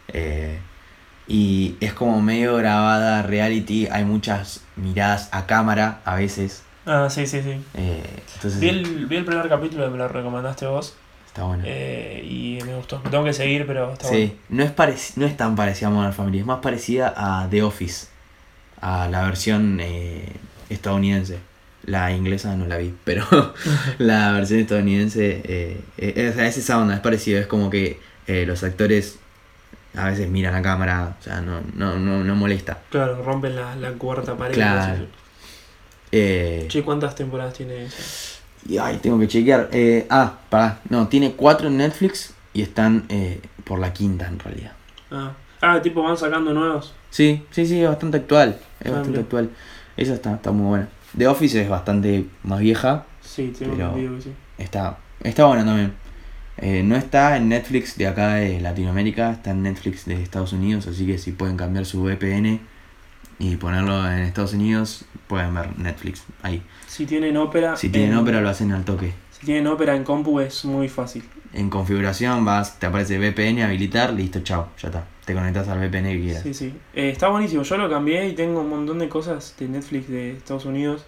Eh, 0.09 0.59
y 1.27 1.75
es 1.79 1.93
como 1.93 2.21
medio 2.21 2.55
grabada 2.57 3.21
reality, 3.21 3.87
hay 3.89 4.03
muchas 4.03 4.61
miradas 4.75 5.29
a 5.31 5.45
cámara 5.45 6.01
a 6.03 6.15
veces. 6.15 6.63
Ah, 6.85 7.07
sí, 7.09 7.25
sí, 7.27 7.41
sí. 7.41 7.61
eh, 7.75 8.03
entonces 8.35 8.59
Vi 8.59 8.67
el, 8.67 9.05
vi 9.05 9.15
el 9.15 9.23
primer 9.25 9.47
capítulo 9.47 9.89
me 9.89 9.97
lo 9.97 10.09
recomendaste 10.09 10.65
vos. 10.65 10.95
está 11.25 11.43
bueno. 11.43 11.63
eh, 11.65 12.27
y 12.29 12.59
me 12.65 12.75
gustó. 12.75 12.97
Tengo 13.09 13.23
que 13.23 13.31
seguir, 13.31 13.65
pero 13.65 13.93
está 13.93 14.09
Sí, 14.09 14.37
no 14.49 14.63
es, 14.63 14.75
parec- 14.75 15.13
no 15.15 15.25
es 15.25 15.37
tan 15.37 15.55
parecida 15.55 15.87
a 15.87 15.91
Modern 15.91 16.13
Family, 16.13 16.39
es 16.39 16.45
más 16.45 16.59
parecida 16.59 17.13
a 17.15 17.47
The 17.49 17.63
Office, 17.63 18.07
a 18.81 19.07
la 19.07 19.23
versión 19.23 19.79
estadounidense. 20.69 21.39
La 21.85 22.11
inglesa 22.15 22.55
no 22.55 22.65
la 22.65 22.77
vi, 22.77 22.93
pero 23.03 23.25
la 23.97 24.31
versión 24.31 24.61
estadounidense 24.61 25.41
eh, 25.43 25.81
eh, 25.97 26.29
o 26.31 26.35
sea, 26.35 26.47
es 26.47 26.57
esa 26.57 26.77
onda, 26.79 26.93
es 26.95 26.99
parecido, 27.01 27.39
es 27.39 27.47
como 27.47 27.69
que 27.69 27.99
eh, 28.27 28.45
los 28.45 28.63
actores 28.63 29.19
a 29.95 30.05
veces 30.05 30.27
miran 30.29 30.55
a 30.55 30.61
cámara, 30.61 31.15
o 31.19 31.23
sea, 31.23 31.41
no, 31.41 31.61
no, 31.75 31.97
no, 31.99 32.23
no 32.23 32.35
molesta. 32.35 32.79
Claro, 32.89 33.21
rompen 33.23 33.55
la, 33.55 33.75
la 33.75 33.91
cuarta 33.91 34.35
pared. 34.37 34.53
Claro. 34.53 35.05
Eh, 36.11 36.65
Che, 36.67 36.83
¿cuántas 36.83 37.15
temporadas 37.15 37.53
tiene 37.55 37.85
esa? 37.85 37.97
y 38.67 38.77
ay, 38.77 38.97
tengo 39.01 39.19
que 39.19 39.27
chequear. 39.27 39.67
eh, 39.73 40.07
ah, 40.09 40.37
pará, 40.49 40.79
no, 40.89 41.07
tiene 41.09 41.33
cuatro 41.33 41.67
en 41.67 41.77
Netflix 41.77 42.33
y 42.53 42.61
están 42.61 43.03
eh, 43.09 43.41
por 43.65 43.79
la 43.79 43.91
quinta 43.93 44.27
en 44.27 44.39
realidad. 44.39 44.71
Ah. 45.11 45.33
ah, 45.61 45.81
tipo 45.81 46.01
van 46.01 46.17
sacando 46.17 46.53
nuevos. 46.53 46.93
Sí, 47.09 47.43
sí, 47.51 47.65
sí, 47.65 47.81
es 47.81 47.89
bastante 47.89 48.17
actual. 48.17 48.57
Es 48.79 48.87
Ah, 48.91 48.95
bastante 48.95 49.19
actual. 49.19 49.49
Esa 49.97 50.13
está, 50.13 50.35
está 50.35 50.51
muy 50.51 50.67
buena. 50.67 50.87
The 51.17 51.27
Office 51.27 51.61
es 51.61 51.69
bastante 51.69 52.25
más 52.43 52.59
vieja. 52.59 53.05
Sí, 53.21 53.53
tengo 53.57 53.75
Pero- 53.75 53.95
que 53.95 54.21
sí. 54.21 54.31
Está, 54.57 54.97
está 55.21 55.45
buena 55.45 55.65
también. 55.65 55.93
Eh, 56.57 56.83
no 56.83 56.95
está 56.95 57.35
en 57.37 57.49
Netflix 57.49 57.97
de 57.97 58.07
acá 58.07 58.35
de 58.35 58.59
Latinoamérica, 58.61 59.31
está 59.31 59.51
en 59.51 59.63
Netflix 59.63 60.05
de 60.05 60.21
Estados 60.21 60.53
Unidos, 60.53 60.85
así 60.87 61.05
que 61.05 61.17
si 61.17 61.31
pueden 61.31 61.57
cambiar 61.57 61.85
su 61.85 62.03
VPN 62.03 62.59
y 63.39 63.55
ponerlo 63.55 64.09
en 64.11 64.19
Estados 64.19 64.53
Unidos, 64.53 65.05
pueden 65.27 65.53
ver 65.55 65.77
Netflix 65.79 66.23
ahí. 66.43 66.61
Si 66.87 67.05
tienen 67.07 67.37
ópera. 67.37 67.75
Si 67.75 67.89
tienen 67.89 68.11
en- 68.11 68.17
ópera 68.17 68.39
lo 68.41 68.49
hacen 68.49 68.71
al 68.71 68.85
toque. 68.85 69.13
Si 69.31 69.45
tienen 69.47 69.65
ópera 69.67 69.95
en 69.95 70.03
compu 70.03 70.39
es 70.39 70.63
muy 70.65 70.87
fácil. 70.89 71.23
En 71.53 71.69
configuración 71.69 72.45
vas, 72.45 72.79
te 72.79 72.85
aparece 72.85 73.17
VPN, 73.17 73.63
habilitar, 73.63 74.13
listo, 74.13 74.41
chao, 74.41 74.69
ya 74.79 74.89
está. 74.89 75.03
Te 75.25 75.33
conectas 75.33 75.67
al 75.69 75.79
VPN 75.79 76.03
que 76.11 76.19
quieras. 76.21 76.43
Sí, 76.43 76.53
sí. 76.53 76.73
Eh, 76.93 77.09
está 77.09 77.29
buenísimo. 77.29 77.63
Yo 77.63 77.77
lo 77.77 77.89
cambié 77.89 78.27
y 78.27 78.33
tengo 78.33 78.59
un 78.61 78.69
montón 78.69 78.99
de 78.99 79.07
cosas 79.07 79.55
de 79.57 79.67
Netflix 79.69 80.09
de 80.09 80.31
Estados 80.31 80.65
Unidos. 80.65 81.05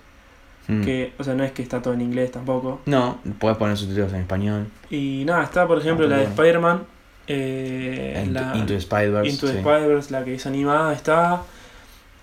Mm. 0.68 0.84
Que, 0.84 1.14
o 1.20 1.24
sea, 1.24 1.34
no 1.36 1.44
es 1.44 1.52
que 1.52 1.62
está 1.62 1.82
todo 1.82 1.94
en 1.94 2.02
inglés 2.02 2.32
tampoco. 2.32 2.82
No, 2.86 3.20
puedes 3.40 3.58
poner 3.58 3.78
subtítulos 3.78 4.14
en 4.14 4.22
español. 4.22 4.68
Y 4.90 5.24
nada, 5.26 5.44
está 5.44 5.68
por 5.68 5.78
ejemplo 5.80 6.08
la 6.08 6.18
de. 6.18 6.24
Spider-Man. 6.24 6.84
eh, 7.28 8.24
Into, 8.26 8.40
la, 8.40 8.56
Into 8.58 8.74
Spider-Verse, 8.76 9.30
Into 9.30 9.48
sí. 9.48 9.58
Spider-Verse, 9.58 10.12
la 10.12 10.24
que 10.24 10.36
es 10.36 10.46
animada, 10.46 10.94
está. 10.94 11.44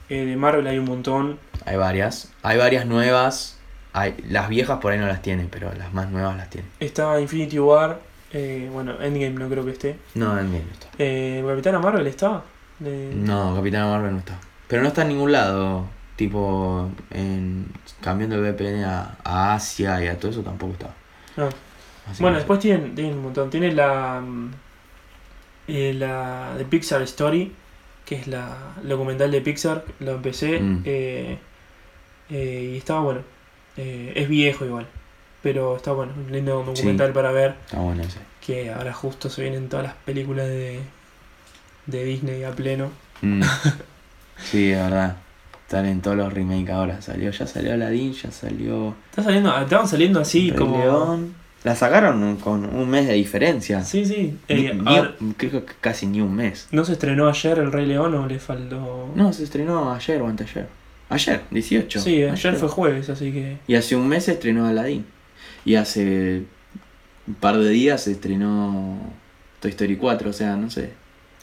Eh, 0.08 0.24
de 0.24 0.36
Marvel 0.36 0.66
hay 0.66 0.78
un 0.78 0.86
montón. 0.86 1.38
Hay 1.66 1.76
varias. 1.76 2.32
Hay 2.42 2.58
varias 2.58 2.86
nuevas. 2.86 3.58
Hay, 3.92 4.14
las 4.28 4.48
viejas 4.48 4.78
por 4.78 4.92
ahí 4.92 4.98
no 4.98 5.06
las 5.06 5.22
tienen, 5.22 5.48
pero 5.50 5.72
las 5.74 5.92
más 5.92 6.10
nuevas 6.10 6.36
las 6.36 6.48
tienen. 6.50 6.70
Está 6.80 7.20
Infinity 7.20 7.58
War. 7.58 8.00
Eh, 8.32 8.68
bueno, 8.72 8.92
Endgame 9.00 9.30
no 9.38 9.48
creo 9.48 9.64
que 9.64 9.72
esté. 9.72 9.96
No, 10.14 10.38
en 10.38 10.50
bien 10.50 10.64
no 10.66 10.72
está. 10.72 10.88
Eh, 10.98 11.42
Capitana 11.46 11.78
Marvel 11.78 12.06
está. 12.06 12.42
De- 12.78 13.12
No, 13.14 13.54
Capitana 13.54 13.86
Marvel 13.86 14.12
no 14.12 14.18
está. 14.18 14.38
Pero 14.68 14.82
no 14.82 14.88
está 14.88 15.02
en 15.02 15.08
ningún 15.08 15.32
lado. 15.32 15.86
Tipo, 16.16 16.90
en, 17.10 17.66
cambiando 18.00 18.36
el 18.36 18.42
VPN 18.42 18.84
a, 18.84 19.16
a 19.24 19.54
Asia 19.54 20.02
y 20.04 20.08
a 20.08 20.18
todo 20.18 20.30
eso 20.30 20.42
tampoco 20.42 20.72
está. 20.74 20.90
Ah. 21.36 21.48
Bueno, 22.18 22.36
después 22.36 22.58
tienen, 22.60 22.94
tienen 22.94 23.14
un 23.16 23.22
montón. 23.24 23.50
Tiene 23.50 23.72
la. 23.72 24.20
mm, 24.20 24.50
eh, 25.68 25.94
la 25.94 26.54
de 26.56 26.64
Pixar 26.64 27.00
Story, 27.02 27.52
que 28.04 28.16
es 28.16 28.26
la 28.26 28.74
el 28.82 28.88
documental 28.88 29.30
de 29.30 29.40
Pixar. 29.40 29.84
Lo 30.00 30.12
empecé. 30.12 30.60
Mm. 30.60 30.82
eh, 30.84 31.38
eh, 32.30 32.70
y 32.74 32.76
estaba 32.76 33.00
bueno. 33.00 33.20
Eh, 33.76 34.12
es 34.16 34.28
viejo 34.28 34.64
igual. 34.64 34.86
Pero 35.42 35.76
está 35.76 35.92
bueno. 35.92 36.12
Un 36.16 36.32
lindo 36.32 36.62
documental 36.64 37.12
para 37.12 37.32
ver. 37.32 37.54
Está 37.66 37.78
bueno 37.80 38.02
ese. 38.02 38.18
Que 38.44 38.70
ahora 38.70 38.92
justo 38.92 39.28
se 39.28 39.42
vienen 39.42 39.68
todas 39.68 39.86
las 39.86 39.94
películas 39.94 40.46
de, 40.46 40.80
de 41.86 42.04
Disney 42.04 42.44
a 42.44 42.50
pleno. 42.52 42.90
Mm. 43.22 43.42
sí, 44.36 44.70
es 44.72 44.78
verdad. 44.78 45.16
Están 45.62 45.86
en 45.86 46.00
todos 46.02 46.16
los 46.16 46.32
remakes 46.32 46.70
ahora. 46.70 47.00
Salió, 47.00 47.30
ya 47.30 47.46
salió 47.46 47.72
Aladdin, 47.72 48.12
ya 48.12 48.30
salió. 48.30 48.94
Está 49.10 49.22
saliendo, 49.22 49.56
estaban 49.58 49.88
saliendo 49.88 50.20
así 50.20 50.50
Rey 50.50 50.58
como. 50.58 50.78
León. 50.78 51.34
La 51.64 51.76
sacaron 51.76 52.36
con 52.36 52.64
un 52.74 52.88
mes 52.90 53.06
de 53.06 53.14
diferencia. 53.14 53.84
Sí, 53.84 54.04
sí. 54.04 54.36
Eh, 54.48 54.74
ni- 54.74 54.96
ahora, 54.96 55.14
creo 55.36 55.64
que 55.64 55.72
casi 55.80 56.06
ni 56.06 56.20
un 56.20 56.34
mes. 56.34 56.66
¿No 56.72 56.84
se 56.84 56.92
estrenó 56.94 57.28
ayer 57.28 57.58
el 57.60 57.70
Rey 57.70 57.86
León 57.86 58.14
o 58.16 58.26
le 58.26 58.40
faltó.? 58.40 59.12
No, 59.14 59.32
se 59.32 59.44
estrenó 59.44 59.92
ayer 59.94 60.20
o 60.20 60.26
anteayer. 60.26 60.66
Ayer, 61.08 61.42
18. 61.52 62.00
Sí, 62.00 62.24
ayer 62.24 62.54
fue 62.56 62.68
jueves, 62.68 63.08
así 63.10 63.30
que. 63.32 63.58
Y 63.68 63.76
hace 63.76 63.94
un 63.94 64.08
mes 64.08 64.24
se 64.24 64.32
estrenó 64.32 64.66
Aladdin. 64.66 65.06
Y 65.64 65.76
hace 65.76 66.42
un 67.26 67.34
par 67.34 67.58
de 67.58 67.68
días 67.70 68.02
se 68.04 68.12
estrenó 68.12 68.98
Toy 69.60 69.70
Story 69.70 69.96
4. 69.96 70.30
O 70.30 70.32
sea, 70.32 70.56
no 70.56 70.70
sé. 70.70 70.92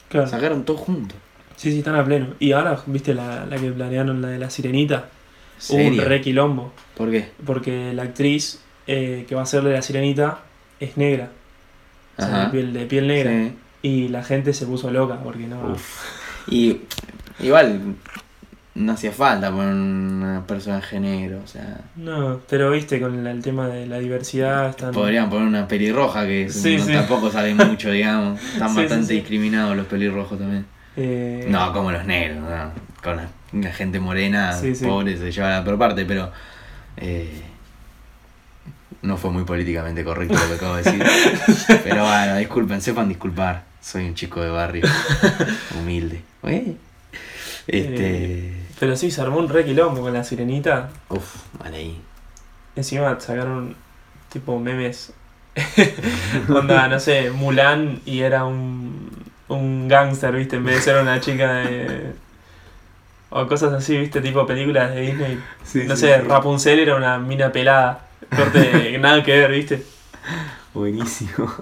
Claro. 0.08 0.28
Sacaron 0.28 0.64
todo 0.64 0.76
junto. 0.76 1.14
Sí, 1.56 1.72
sí, 1.72 1.78
están 1.78 1.94
a 1.94 2.04
pleno. 2.04 2.34
Y 2.38 2.52
ahora, 2.52 2.82
¿viste 2.86 3.14
la, 3.14 3.46
la 3.46 3.56
que 3.56 3.70
planearon, 3.70 4.22
la 4.22 4.28
de 4.28 4.38
la 4.38 4.50
sirenita? 4.50 5.08
Hubo 5.68 5.78
un 5.78 5.98
re 5.98 6.20
quilombo. 6.20 6.72
¿Por 6.96 7.10
qué? 7.10 7.28
Porque 7.44 7.92
la 7.92 8.04
actriz 8.04 8.60
eh, 8.86 9.26
que 9.28 9.34
va 9.34 9.42
a 9.42 9.46
ser 9.46 9.62
de 9.62 9.72
la 9.72 9.82
sirenita 9.82 10.40
es 10.80 10.96
negra. 10.96 11.30
O 12.16 12.22
sea, 12.22 12.28
de 12.30 12.34
Ajá. 12.42 12.50
piel, 12.50 12.72
de 12.72 12.86
piel 12.86 13.06
negra. 13.06 13.30
Sí. 13.30 13.56
Y 13.82 14.08
la 14.08 14.24
gente 14.24 14.52
se 14.52 14.66
puso 14.66 14.90
loca 14.90 15.20
porque 15.22 15.46
no. 15.46 15.72
Uf. 15.72 16.02
Y 16.48 16.80
igual 17.40 17.96
no 18.74 18.92
hacía 18.92 19.12
falta 19.12 19.50
poner 19.50 19.74
un 19.74 20.44
personaje 20.46 21.00
negro. 21.00 21.40
O 21.44 21.46
sea, 21.46 21.78
No, 21.96 22.40
pero 22.48 22.70
viste, 22.70 23.00
con 23.00 23.26
el 23.26 23.42
tema 23.42 23.66
de 23.68 23.86
la 23.86 23.98
diversidad 23.98 24.70
están. 24.70 24.92
podrían 24.92 25.28
poner 25.28 25.48
una 25.48 25.66
pelirroja 25.68 26.24
que 26.26 26.44
es- 26.46 26.54
Sí, 26.54 26.76
no- 26.76 26.84
sí. 26.84 26.92
tampoco 26.92 27.30
sale 27.30 27.54
mucho, 27.54 27.90
digamos. 27.92 28.40
Están 28.42 28.70
Sí, 28.70 28.76
bastante 28.76 29.12
discriminados 29.14 29.76
los 29.76 29.86
pelirrojos 29.86 30.38
también. 30.38 30.66
eh, 30.96 31.46
No, 31.48 31.72
como 31.72 31.90
los 31.92 32.04
negros, 32.04 32.38
no. 32.48 32.70
Con 33.02 33.16
la, 33.16 33.28
la 33.52 33.72
gente 33.72 33.98
morena, 34.00 34.56
pobre, 34.82 35.16
se 35.16 35.32
lleva 35.32 35.50
la 35.50 35.64
peor 35.64 35.78
parte, 35.78 36.04
pero. 36.04 36.30
eh, 36.96 37.42
no 39.02 39.16
fue 39.16 39.30
muy 39.30 39.44
políticamente 39.44 40.04
correcto 40.04 40.34
lo 40.34 40.46
que 40.48 40.54
acabo 40.56 40.76
de 40.76 40.82
decir. 40.82 41.02
pero 41.84 42.04
bueno, 42.04 42.36
disculpen, 42.36 42.82
sepan 42.82 43.08
disculpar. 43.08 43.62
Soy 43.80 44.04
un 44.04 44.14
chico 44.14 44.42
de 44.42 44.50
barrio, 44.50 44.84
humilde. 45.80 46.20
¿Eh? 46.42 46.74
Este. 47.66 48.52
Pero 48.78 48.96
sí, 48.96 49.10
se 49.10 49.20
armó 49.20 49.38
un 49.38 49.48
re 49.48 49.64
quilombo 49.64 50.00
con 50.00 50.12
la 50.12 50.24
sirenita. 50.24 50.90
Uf, 51.10 51.36
vale 51.58 51.76
ahí. 51.76 52.00
Encima 52.76 53.18
sacaron 53.20 53.76
tipo 54.30 54.58
memes. 54.58 55.12
Onda, 56.48 56.88
no 56.88 56.98
sé, 57.00 57.30
Mulan 57.30 58.00
y 58.06 58.20
era 58.20 58.44
un, 58.44 59.10
un 59.48 59.88
gángster, 59.88 60.34
¿viste? 60.34 60.56
En 60.56 60.64
vez 60.64 60.76
de 60.76 60.82
ser 60.82 61.02
una 61.02 61.20
chica 61.20 61.52
de. 61.52 62.12
O 63.30 63.46
cosas 63.46 63.72
así, 63.72 63.96
¿viste? 63.96 64.20
Tipo 64.20 64.46
películas 64.46 64.94
de 64.94 65.00
Disney. 65.02 65.38
no 65.86 65.96
sé, 65.96 66.18
Rapunzel 66.22 66.78
era 66.78 66.96
una 66.96 67.18
mina 67.18 67.52
pelada. 67.52 68.06
Corte, 68.34 68.98
nada 69.00 69.22
que 69.22 69.32
ver, 69.32 69.50
¿viste? 69.52 69.84
Buenísimo. 70.72 71.52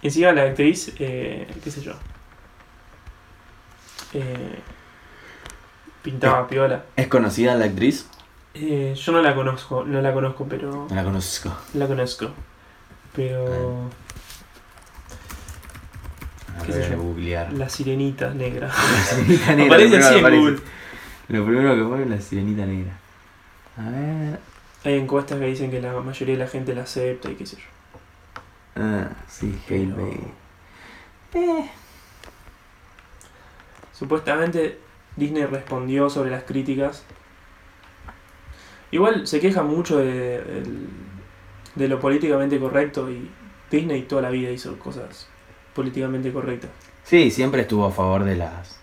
Y 0.00 0.08
encima 0.08 0.32
la 0.32 0.42
actriz, 0.44 0.92
eh, 0.98 1.46
qué 1.62 1.70
sé 1.70 1.82
yo. 1.82 1.92
Eh, 4.14 4.58
pintaba 6.10 6.48
piola. 6.48 6.84
¿Es 6.96 7.06
conocida 7.08 7.54
la 7.54 7.66
actriz? 7.66 8.06
Eh, 8.54 8.94
yo 8.96 9.12
no 9.12 9.20
la 9.22 9.34
conozco, 9.34 9.84
no 9.84 10.00
la 10.00 10.12
conozco, 10.12 10.46
pero 10.48 10.86
No 10.88 10.94
la 10.94 11.04
conozco. 11.04 11.52
la 11.74 11.86
conozco. 11.86 12.30
Pero 13.14 13.88
A 16.58 16.62
¿Qué 16.64 16.72
sé 16.72 16.78
ver, 16.80 16.90
yo? 16.92 16.98
googlear. 17.02 17.52
la 17.52 17.68
sirenita 17.68 18.30
negra. 18.34 18.68
La 18.92 19.02
sirenita 19.04 19.54
negra. 19.54 19.74
Aparece 19.76 19.96
así 19.98 20.08
que 20.08 20.14
en 20.14 20.20
aparece. 20.20 20.40
Google. 20.40 20.58
Lo 21.28 21.44
primero 21.44 21.74
que 21.76 21.82
pone 21.82 22.02
es 22.04 22.08
la 22.10 22.20
sirenita 22.20 22.64
negra. 22.66 22.92
A 23.76 23.90
ver. 23.90 24.40
Hay 24.84 24.94
encuestas 24.94 25.38
que 25.38 25.44
dicen 25.46 25.70
que 25.70 25.80
la 25.82 25.92
mayoría 26.00 26.34
de 26.36 26.44
la 26.44 26.48
gente 26.50 26.74
la 26.74 26.82
acepta 26.82 27.30
y 27.30 27.34
qué 27.34 27.44
sé 27.46 27.56
yo. 27.56 27.62
Ah, 28.82 29.08
sí, 29.28 29.58
Hale 29.68 29.94
Pero-. 31.32 31.50
Eh. 31.50 31.70
Supuestamente 33.92 34.78
Disney 35.18 35.44
respondió 35.44 36.08
sobre 36.08 36.30
las 36.30 36.44
críticas. 36.44 37.04
Igual 38.90 39.26
se 39.26 39.40
queja 39.40 39.62
mucho 39.62 39.98
de, 39.98 40.62
de 41.74 41.88
lo 41.88 42.00
políticamente 42.00 42.58
correcto 42.58 43.10
y 43.10 43.30
Disney 43.70 44.02
toda 44.02 44.22
la 44.22 44.30
vida 44.30 44.50
hizo 44.50 44.78
cosas 44.78 45.28
políticamente 45.74 46.32
correctas. 46.32 46.70
Sí, 47.04 47.30
siempre 47.30 47.62
estuvo 47.62 47.86
a 47.86 47.90
favor 47.90 48.24
de 48.24 48.36
las. 48.36 48.78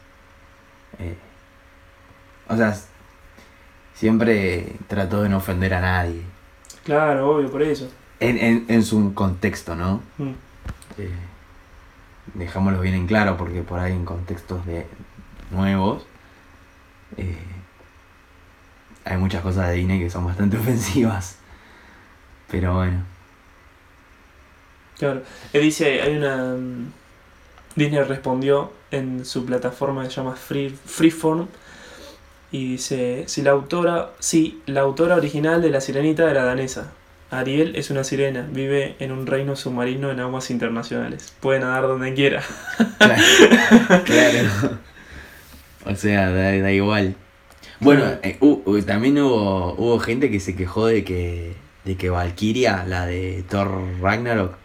eh, 0.99 1.15
o 2.47 2.55
sea, 2.55 2.75
siempre 3.93 4.75
trató 4.87 5.23
de 5.23 5.29
no 5.29 5.37
ofender 5.37 5.73
a 5.73 5.81
nadie. 5.81 6.21
Claro, 6.83 7.29
obvio, 7.35 7.49
por 7.49 7.63
eso. 7.63 7.89
En, 8.19 8.37
en, 8.37 8.65
en 8.67 8.83
su 8.83 9.13
contexto, 9.13 9.75
¿no? 9.75 10.01
Mm. 10.17 10.31
Eh, 10.99 11.11
dejámoslo 12.35 12.79
bien 12.81 12.93
en 12.93 13.07
claro, 13.07 13.37
porque 13.37 13.63
por 13.63 13.79
ahí 13.79 13.93
en 13.93 14.05
contextos 14.05 14.65
de 14.65 14.85
nuevos. 15.51 16.05
Eh, 17.17 17.37
hay 19.05 19.17
muchas 19.17 19.41
cosas 19.41 19.69
de 19.69 19.75
Disney 19.75 19.99
que 19.99 20.09
son 20.09 20.25
bastante 20.25 20.57
ofensivas. 20.59 21.37
Pero 22.49 22.75
bueno. 22.75 23.03
Claro. 24.97 25.23
Él 25.53 25.61
dice, 25.61 26.01
hay 26.01 26.17
una... 26.17 26.55
mm, 26.55 26.91
Disney 27.75 28.01
respondió 28.03 28.71
en 28.91 29.25
su 29.25 29.45
plataforma 29.45 30.03
que 30.03 30.09
se 30.09 30.15
llama 30.15 30.35
Free, 30.35 30.69
Freeform 30.69 31.47
y 32.51 32.71
dice, 32.71 33.25
si 33.27 33.41
la 33.41 33.51
autora, 33.51 34.11
sí, 34.19 34.61
la 34.65 34.81
autora 34.81 35.15
original 35.15 35.61
de 35.61 35.69
La 35.69 35.81
Sirenita 35.81 36.29
era 36.31 36.45
danesa. 36.45 36.93
Ariel 37.31 37.75
es 37.75 37.89
una 37.89 38.03
sirena, 38.03 38.47
vive 38.49 38.95
en 38.99 39.11
un 39.11 39.27
reino 39.27 39.55
submarino 39.55 40.09
en 40.09 40.21
aguas 40.21 40.49
internacionales. 40.51 41.33
Puede 41.41 41.59
nadar 41.59 41.83
donde 41.83 42.13
quiera. 42.13 42.43
Claro. 42.97 43.21
claro. 44.05 44.79
O 45.85 45.95
sea, 45.95 46.29
da, 46.31 46.57
da 46.59 46.71
igual. 46.71 47.15
Bueno, 47.79 48.03
eh, 48.23 48.39
también 48.85 49.19
hubo, 49.19 49.73
hubo 49.73 49.99
gente 49.99 50.31
que 50.31 50.39
se 50.39 50.55
quejó 50.55 50.87
de 50.87 51.03
que, 51.03 51.53
de 51.83 51.95
que 51.97 52.09
Valkyria, 52.09 52.85
la 52.87 53.05
de 53.05 53.43
Thor 53.49 53.69
Ragnarok, 54.01 54.55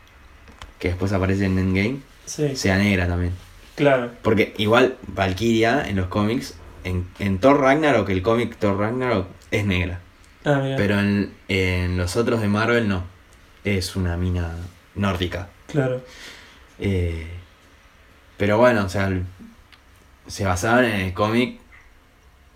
que 0.78 0.88
después 0.88 1.12
aparece 1.12 1.44
en 1.46 1.58
Endgame, 1.58 1.98
Sí, 2.24 2.54
sea 2.54 2.78
negra 2.78 3.08
también. 3.08 3.32
claro. 3.74 4.10
Porque 4.22 4.54
igual 4.58 4.96
Valkyria 5.08 5.84
en 5.88 5.96
los 5.96 6.06
cómics, 6.06 6.54
en, 6.84 7.06
en 7.18 7.38
Thor 7.38 7.60
Ragnarok, 7.60 8.08
el 8.10 8.22
cómic 8.22 8.56
Thor 8.56 8.78
Ragnarok 8.78 9.26
es 9.50 9.66
negra. 9.66 10.00
Ah, 10.44 10.60
mira. 10.62 10.76
Pero 10.76 11.00
en, 11.00 11.32
en 11.48 11.96
los 11.98 12.16
otros 12.16 12.40
de 12.40 12.48
Marvel 12.48 12.88
no. 12.88 13.02
Es 13.64 13.96
una 13.96 14.16
mina 14.16 14.54
nórdica. 14.94 15.48
Claro. 15.66 16.02
Eh, 16.78 17.26
pero 18.38 18.56
bueno, 18.56 18.84
o 18.84 18.88
sea, 18.88 19.10
se 20.30 20.44
basaban 20.44 20.84
en 20.84 21.00
el 21.00 21.14
cómic 21.14 21.58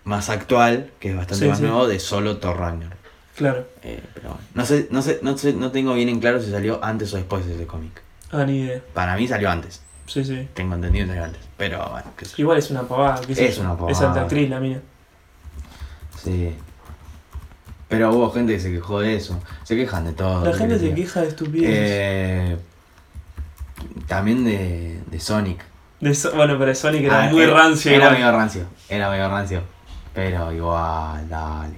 más 0.03 0.29
actual, 0.29 0.91
que 0.99 1.09
es 1.11 1.15
bastante 1.15 1.43
Sí, 1.45 1.49
más 1.49 1.57
sí. 1.57 1.63
nuevo, 1.63 1.87
de 1.87 1.99
solo 1.99 2.37
Thor 2.37 2.57
Ragnarok. 2.57 2.93
Claro. 3.35 3.67
Eh, 3.83 4.01
pero 4.13 4.29
bueno, 4.29 4.43
no 4.53 4.65
sé, 4.65 4.87
no 4.91 5.01
sé, 5.01 5.19
no 5.21 5.37
sé, 5.37 5.53
no 5.53 5.71
tengo 5.71 5.93
bien 5.93 6.07
en 6.09 6.19
claro 6.19 6.41
si 6.41 6.51
salió 6.51 6.83
antes 6.83 7.13
o 7.13 7.17
después 7.17 7.45
de 7.45 7.55
ese 7.55 7.65
cómic. 7.67 8.01
Ah, 8.31 8.45
ni 8.45 8.61
idea. 8.61 8.81
Para 8.93 9.15
mí 9.17 9.27
salió 9.27 9.49
antes, 9.49 9.81
Sí, 10.07 10.23
sí. 10.23 10.47
tengo 10.53 10.75
entendido 10.75 11.05
que 11.05 11.09
salió 11.09 11.25
antes. 11.25 11.41
Pero 11.57 11.89
bueno, 11.89 12.07
qué 12.17 12.25
sé 12.25 12.31
yo. 12.37 12.41
Igual 12.43 12.57
es 12.59 12.71
una 12.71 12.83
pavada. 12.83 13.21
qué 13.25 13.35
sé 13.35 13.47
Es 13.47 13.55
yo. 13.57 13.61
una 13.63 13.73
pavada. 13.75 13.91
Es 13.91 14.01
alta 14.01 14.21
actriz 14.21 14.49
la 14.49 14.59
mía. 14.59 14.81
Sí. 16.23 16.53
Pero 17.89 18.11
hubo 18.13 18.31
gente 18.31 18.53
que 18.53 18.59
se 18.59 18.71
quejó 18.71 18.99
de 19.01 19.15
eso. 19.15 19.39
Se 19.63 19.75
quejan 19.75 20.05
de 20.05 20.13
todo. 20.13 20.43
La 20.45 20.55
gente 20.57 20.79
se 20.79 20.93
queja 20.93 21.21
de 21.21 21.27
estupideces. 21.27 21.75
Eh, 21.77 22.57
también 24.07 24.43
de, 24.43 24.99
de 25.05 25.19
Sonic. 25.19 25.63
De 26.05 26.13
So- 26.15 26.31
bueno, 26.35 26.55
pero 26.59 26.73
Sonic 26.75 27.03
era 27.05 27.23
Ah, 27.23 27.29
muy 27.31 27.45
rancio. 27.45 27.91
Era 27.91 27.97
igual. 28.05 28.13
medio 28.13 28.31
rancio. 28.31 28.61
Era 28.89 29.09
medio 29.09 29.29
rancio. 29.29 29.61
Pero 30.13 30.51
igual, 30.51 31.27
dale. 31.29 31.73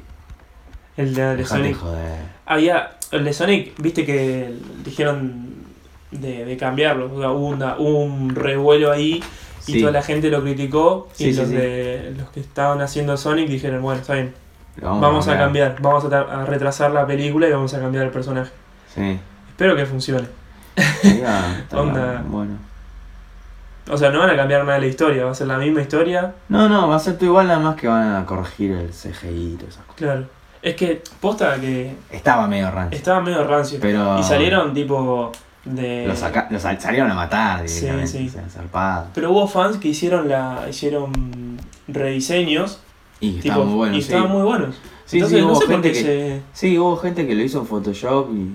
El 0.97 1.13
de, 1.13 1.45
Sonic. 1.45 1.78
joder. 1.78 2.19
Había. 2.45 2.91
El 3.11 3.23
de 3.23 3.32
Sonic, 3.34 3.73
viste 3.82 4.05
que 4.05 4.53
dijeron 4.84 5.47
de, 6.11 6.43
de 6.45 6.57
cambiarlo. 6.57 7.09
O 7.13 7.19
sea, 7.19 7.30
hubo, 7.32 7.47
una- 7.47 7.75
hubo 7.78 8.03
un 8.03 8.36
revuelo 8.36 8.91
ahí 8.91 9.23
y 9.65 9.71
Sí, 9.73 9.80
toda 9.80 9.91
la 9.93 10.01
gente 10.01 10.30
lo 10.30 10.41
criticó. 10.41 11.07
Sí, 11.13 11.28
y 11.30 11.34
sí, 11.34 11.39
los, 11.39 11.49
de, 11.49 12.13
los 12.17 12.30
que 12.30 12.39
estaban 12.41 12.82
haciendo 12.82 13.15
Sonic 13.15 13.47
dijeron: 13.47 13.82
Bueno, 13.82 14.01
está 14.01 14.13
bien, 14.15 14.34
vamos, 14.82 15.28
a 15.30 15.38
cambiar. 15.38 15.78
Vamos 15.82 16.03
a, 16.05 16.09
tra- 16.09 16.30
a 16.30 16.45
retrasar 16.45 16.91
la 16.91 17.07
película 17.07 17.47
y 17.47 17.51
vamos 17.51 17.73
a 17.73 17.80
cambiar 17.80 18.03
el 18.05 18.11
personaje. 18.11 18.51
Sí. 18.93 19.19
Espero 19.51 19.75
que 19.75 19.86
funcione. 19.86 20.28
Onda. 21.73 22.23
Bueno. 22.28 22.57
O 23.90 23.98
sea, 23.98 24.10
no 24.12 24.20
van 24.20 24.30
a 24.32 24.36
cambiar 24.36 24.62
nada 24.66 24.76
de 24.76 24.82
la 24.82 24.88
historia, 24.88 25.26
va 25.26 25.32
a 25.32 25.36
ser 25.36 25.48
la 25.48 25.58
misma 25.58 25.82
historia. 25.82 26.34
No, 26.50 26.68
no, 26.68 26.88
va 26.90 26.96
a 26.98 27.00
ser 27.00 27.16
todo 27.16 27.26
igual, 27.26 27.48
nada 27.48 27.60
más 27.60 27.76
que 27.76 27.88
van 27.88 28.16
a 28.16 28.26
corregir 28.26 28.72
el 28.72 28.90
CGI 28.90 29.54
y 29.54 29.56
todas 29.56 29.74
esas 29.76 29.84
cosas. 29.86 29.96
Claro. 29.96 30.26
Es 30.62 30.76
que, 30.76 31.02
posta 31.22 31.56
que 31.62 31.96
Estaba 32.12 32.48
medio 32.48 32.70
rancio. 32.72 32.98
estaba 32.98 33.22
medio 33.22 33.44
rancio. 33.46 33.80
Pero. 33.82 34.20
Y 34.20 34.24
salieron 34.24 34.74
tipo 34.74 35.32
de. 35.64 36.06
Los, 36.08 36.20
saca- 36.20 36.48
los 36.50 36.62
sal- 36.62 36.82
salieron 36.82 37.10
a 37.12 37.14
matar 37.14 37.68
Sí, 37.70 37.82
directamente. 37.86 38.12
sí. 38.30 38.32
zarpado. 38.50 39.08
Pero 39.14 39.32
hubo 39.32 39.48
fans 39.48 39.78
que 39.78 39.90
hicieron 39.90 40.28
la 40.28 40.66
hicieron 40.70 41.58
rediseños 41.88 42.80
Y 43.20 43.34
tipo, 43.34 43.48
estaban 43.50 43.68
muy 43.68 43.76
buenos. 43.78 43.98
y 43.98 44.02
sí. 44.02 44.08
estaban 44.14 44.32
muy 44.32 44.44
buenos. 44.44 44.76
Sí, 45.06 45.18
Entonces 45.18 45.40
sí, 45.40 45.46
no 45.46 45.52
hubo 45.52 45.60
sé 45.60 45.66
por 45.66 45.74
gente 45.76 45.92
qué 45.94 45.98
que- 46.00 46.04
se 46.04 46.42
Sí, 46.54 46.78
hubo 46.78 46.98
gente 46.98 47.26
que 47.28 47.36
lo 47.36 47.44
hizo 47.44 47.60
en 47.60 47.66
Photoshop 47.68 48.30
y 48.34 48.50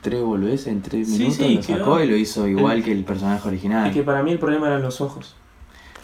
tres 0.00 0.20
boludeces 0.22 0.68
en 0.68 0.82
tres 0.82 1.08
minutos 1.08 1.36
sí, 1.36 1.54
lo 1.56 1.62
sacó 1.62 1.96
quedó. 1.96 2.04
y 2.04 2.08
lo 2.08 2.16
hizo 2.16 2.46
igual 2.48 2.78
El- 2.78 2.84
que 2.84 2.92
el 2.92 3.04
personaje 3.04 3.48
original. 3.48 3.90
y 3.90 3.94
que 3.94 4.02
para 4.02 4.22
mí 4.22 4.30
el 4.32 4.38
problema 4.38 4.68
eran 4.68 4.82
los 4.82 5.00
ojos. 5.00 5.34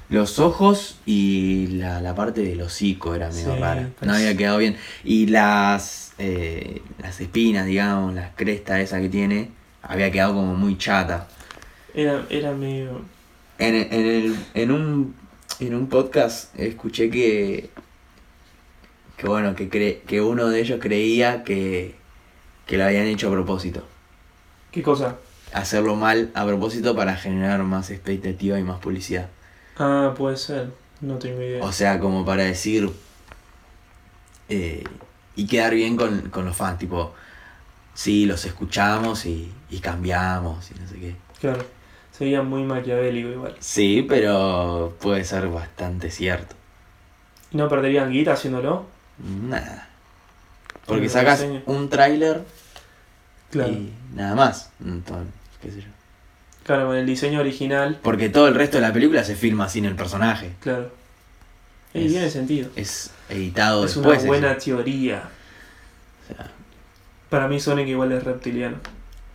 Los 0.09 0.41
ojos 0.41 0.97
y 1.07 1.68
la, 1.68 2.01
la 2.01 2.16
parte 2.16 2.43
del 2.43 2.61
hocico 2.62 3.14
era 3.14 3.29
medio 3.31 3.55
Sí, 3.55 3.61
rara. 3.61 3.91
pues. 3.97 4.09
No 4.09 4.14
había 4.16 4.37
quedado 4.37 4.59
bien. 4.59 4.77
Y 5.05 5.27
las 5.29 6.12
eh, 6.18 6.83
las 7.01 7.21
espinas, 7.21 7.64
digamos, 7.66 8.12
las 8.14 8.35
crestas 8.35 8.81
esa 8.81 9.01
que 9.01 9.09
tiene, 9.09 9.51
había 9.83 10.11
quedado 10.11 10.35
como 10.35 10.55
muy 10.57 10.77
chata. 10.77 11.29
Era, 11.95 12.25
era 12.29 12.53
medio. 12.53 13.03
En, 13.59 13.75
en, 13.77 13.93
el, 14.07 14.37
en, 14.55 14.71
un, 14.73 15.14
en 15.61 15.75
un 15.77 15.87
podcast 15.89 16.59
escuché 16.59 17.09
que, 17.09 17.71
que 19.16 19.27
bueno, 19.29 19.55
que, 19.55 19.71
cre- 19.71 20.01
que 20.07 20.21
uno 20.21 20.49
de 20.49 20.61
ellos 20.61 20.79
creía 20.83 21.45
que, 21.45 21.95
que 22.71 22.79
lo 22.79 22.85
habían 22.85 23.07
hecho 23.07 23.29
a 23.29 23.33
propósito. 23.33 23.83
¿Qué 24.71 24.81
cosa? 24.81 25.16
Hacerlo 25.53 25.97
mal 25.97 26.31
a 26.35 26.47
propósito 26.47 26.95
para 26.95 27.16
generar 27.16 27.61
más 27.64 27.91
expectativa 27.91 28.61
y 28.61 28.62
más 28.62 28.79
publicidad. 28.79 29.29
Ah, 29.77 30.14
puede 30.16 30.37
ser. 30.37 30.71
No 31.01 31.16
tengo 31.18 31.43
idea. 31.43 31.64
O 31.64 31.73
sea, 31.73 31.99
como 31.99 32.25
para 32.25 32.45
decir. 32.45 32.89
eh, 34.49 34.85
y 35.35 35.47
quedar 35.47 35.75
bien 35.75 35.97
con, 35.97 36.31
con 36.31 36.45
los 36.45 36.57
fans, 36.57 36.79
tipo. 36.79 37.12
Sí, 37.95 38.25
los 38.25 38.45
escuchamos 38.45 39.27
y, 39.27 39.53
y 39.68 39.81
cambiamos 39.81 40.71
y 40.71 40.75
no 40.81 40.89
sé 40.89 40.95
qué. 41.01 41.16
Claro. 41.41 41.64
Sería 42.16 42.43
muy 42.43 42.62
maquiavélico 42.62 43.31
igual. 43.31 43.57
Sí, 43.59 44.07
pero 44.09 44.95
puede 45.01 45.25
ser 45.25 45.49
bastante 45.49 46.11
cierto. 46.11 46.55
¿Y 47.51 47.57
no 47.57 47.68
perderían 47.68 48.12
guita 48.12 48.35
haciéndolo? 48.35 48.85
Nada. 49.18 49.89
Porque 50.87 51.09
sacas 51.09 51.45
un 51.66 51.89
tráiler 51.89 52.45
Claro. 53.51 53.70
y 53.72 53.92
nada 54.14 54.34
más. 54.34 54.70
Entonces, 54.84 55.32
qué 55.62 55.70
sé 55.70 55.80
yo. 55.82 55.88
Claro, 56.64 56.86
con 56.86 56.96
el 56.96 57.07
diseño 57.07 57.40
original. 57.40 57.98
Porque 58.03 58.28
todo 58.28 58.46
el 58.48 58.55
resto 58.55 58.76
de 58.76 58.82
la 58.82 58.92
película 58.92 59.24
se 59.24 59.34
filma 59.34 59.68
sin 59.68 59.84
el 59.86 59.96
personaje. 59.96 60.53
Claro. 60.61 60.90
Y 61.94 62.07
Es- 62.07 62.12
tiene 62.12 62.30
sentido. 62.30 62.70
Es 62.76 63.11
editado 63.28 63.84
Es 63.84 63.94
después. 63.94 64.20
una 64.20 64.28
buena 64.28 64.53
eso. 64.53 64.64
teoría. 64.66 65.22
O 66.22 66.26
sea, 66.34 66.46
Para 67.28 67.48
mí 67.48 67.59
Sonic 67.59 67.88
igual 67.88 68.12
es 68.12 68.22
reptiliano. 68.22 68.76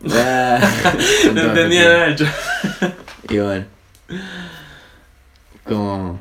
ah, 0.11 0.59
No 1.33 1.41
entendía 1.41 1.83
nada 1.83 2.15
yo. 2.15 2.25
Y 3.29 3.39
bueno. 3.39 3.65
Como, 5.65 6.19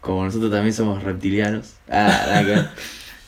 como 0.00 0.24
nosotros 0.24 0.50
también 0.52 0.72
somos 0.72 1.02
reptilianos. 1.02 1.74
Ah, 1.90 2.26
nada. 2.42 2.72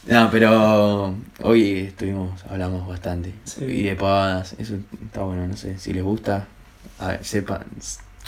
No, 0.08 0.30
pero 0.30 1.14
hoy 1.42 1.78
estuvimos, 1.88 2.44
hablamos 2.48 2.86
bastante. 2.86 3.32
Sí. 3.44 3.64
Y 3.64 3.82
de 3.82 3.96
pavadas, 3.96 4.54
eso 4.58 4.76
está 5.04 5.22
bueno, 5.22 5.46
no 5.48 5.56
sé. 5.56 5.78
Si 5.78 5.92
les 5.92 6.02
gusta, 6.04 6.46
a 7.00 7.08
ver, 7.08 7.24
sepan, 7.24 7.64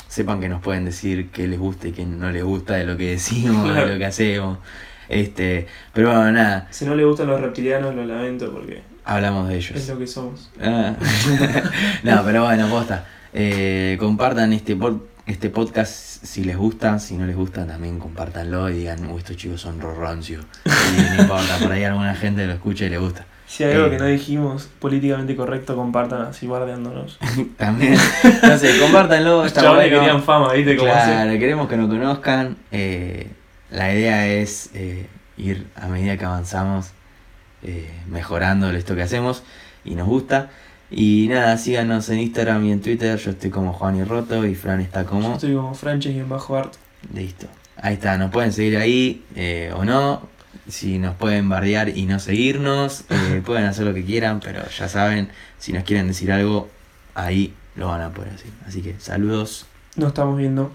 sepan 0.09 0.41
que 0.41 0.49
nos 0.49 0.61
pueden 0.61 0.85
decir 0.85 1.31
qué 1.31 1.47
les 1.47 1.59
gusta 1.59 1.87
y 1.89 1.93
qué 1.93 2.05
no 2.05 2.31
les 2.33 2.43
gusta 2.43 2.75
de 2.75 2.85
lo 2.85 2.97
que 2.97 3.11
decimos, 3.11 3.73
de 3.75 3.87
lo 3.87 3.99
que 3.99 4.05
hacemos. 4.07 4.59
Este, 5.09 5.67
pero 5.95 6.09
bueno, 6.09 6.33
nada, 6.33 6.67
Si 6.71 6.85
no 6.85 6.95
le 6.95 7.05
gustan 7.05 7.29
los 7.29 7.41
reptilianos, 7.41 7.95
lo 7.95 8.05
lamento 8.05 8.53
porque 8.53 8.83
hablamos 9.05 9.49
de 9.49 9.57
ellos. 9.57 9.77
es 9.77 9.89
lo 9.89 9.99
que 9.99 10.07
somos. 10.07 10.51
Ah. 10.61 10.95
no, 12.03 12.23
pero 12.25 12.45
bueno, 12.45 12.69
posta. 12.69 13.07
Eh, 13.33 13.97
compartan 14.01 14.53
este, 14.53 14.77
pod- 14.77 15.01
este 15.29 15.51
podcast 15.51 15.93
si 16.25 16.43
les 16.43 16.57
gusta, 16.57 16.99
si 16.99 17.17
no 17.17 17.27
les 17.27 17.37
gusta 17.37 17.67
también 17.67 17.99
compártanlo 18.01 18.69
y 18.71 18.79
digan, 18.79 19.07
"Uh, 19.11 19.19
estos 19.19 19.37
chicos 19.37 19.61
son 19.61 19.81
rorroncios. 19.81 20.45
Y 20.65 21.17
no 21.17 21.23
importa, 21.23 21.59
por 21.63 21.71
ahí 21.73 21.85
alguna 21.85 22.15
gente 22.17 22.47
lo 22.47 22.53
escucha 22.55 22.87
y 22.87 22.89
le 22.91 22.99
gusta. 22.99 23.27
Si 23.47 23.65
hay 23.65 23.75
algo 23.75 23.87
Eh. 23.87 23.91
que 23.93 23.99
no 23.99 24.05
dijimos 24.07 24.69
políticamente 24.79 25.35
correcto, 25.37 25.75
compartan 25.77 26.23
así 26.23 26.47
bardeándonos. 26.47 27.19
También, 27.57 27.95
no 28.43 28.59
sé, 28.59 28.79
compártanlo. 28.81 29.49
Chavales 29.49 29.91
bueno. 29.91 30.01
querían 30.05 30.23
fama, 30.23 30.53
¿viste? 30.53 30.77
Como 30.77 30.91
Claro, 30.91 31.31
queremos 31.39 31.69
que 31.69 31.77
nos 31.77 31.89
conozcan. 31.89 32.57
eh, 32.73 33.31
la 33.71 33.93
idea 33.95 34.27
es 34.27 34.71
eh, 34.75 35.07
ir 35.37 35.67
a 35.77 35.89
medida 35.89 36.17
que 36.17 36.25
avanzamos 36.25 36.93
mejorando 38.09 38.71
esto 38.71 38.95
que 38.95 39.03
hacemos 39.03 39.43
y 39.85 39.95
nos 39.95 40.07
gusta. 40.07 40.49
Y 40.91 41.27
nada, 41.29 41.57
síganos 41.59 42.09
en 42.09 42.21
Instagram 42.21 42.65
y 42.67 42.73
en 42.73 42.81
Twitter. 42.81 43.19
Yo 43.19 43.31
estoy 43.33 43.51
como 43.51 43.73
Juan 43.73 43.97
y 43.97 44.05
Roto 44.05 44.47
y 44.47 44.55
Fran 44.55 44.81
está 44.81 45.03
Yo 45.03 45.09
como. 45.09 45.35
estoy 45.35 45.55
como 45.55 45.75
Franches 45.75 46.15
y 46.15 46.19
en 46.19 46.29
bajo 46.29 46.57
art. 46.57 46.75
Listo. 47.15 47.47
Ahí 47.77 47.95
está, 47.95 48.19
nos 48.19 48.31
pueden 48.31 48.53
seguir 48.53 48.77
ahí 48.79 49.23
eh, 49.37 49.73
o 49.77 49.85
no. 49.85 50.23
Si 50.67 50.99
nos 50.99 51.15
pueden 51.15 51.49
bardear 51.49 51.91
y 51.91 52.07
no 52.07 52.19
seguirnos, 52.19 53.05
eh, 53.11 53.43
pueden 53.47 53.65
hacer 53.65 53.87
lo 53.87 53.95
que 53.95 54.05
quieran, 54.05 54.41
pero 54.41 54.63
ya 54.69 54.89
saben, 54.89 55.29
si 55.59 55.73
nos 55.73 55.85
quieren 55.85 56.09
decir 56.09 56.33
algo, 56.33 56.69
ahí 57.15 57.55
lo 57.77 57.89
van 57.89 58.01
a 58.03 58.11
poder 58.11 58.33
decir. 58.33 58.51
Así 58.67 58.83
que 58.83 58.97
saludos. 58.99 59.67
Nos 59.97 60.09
estamos 60.09 60.37
viendo. 60.39 60.73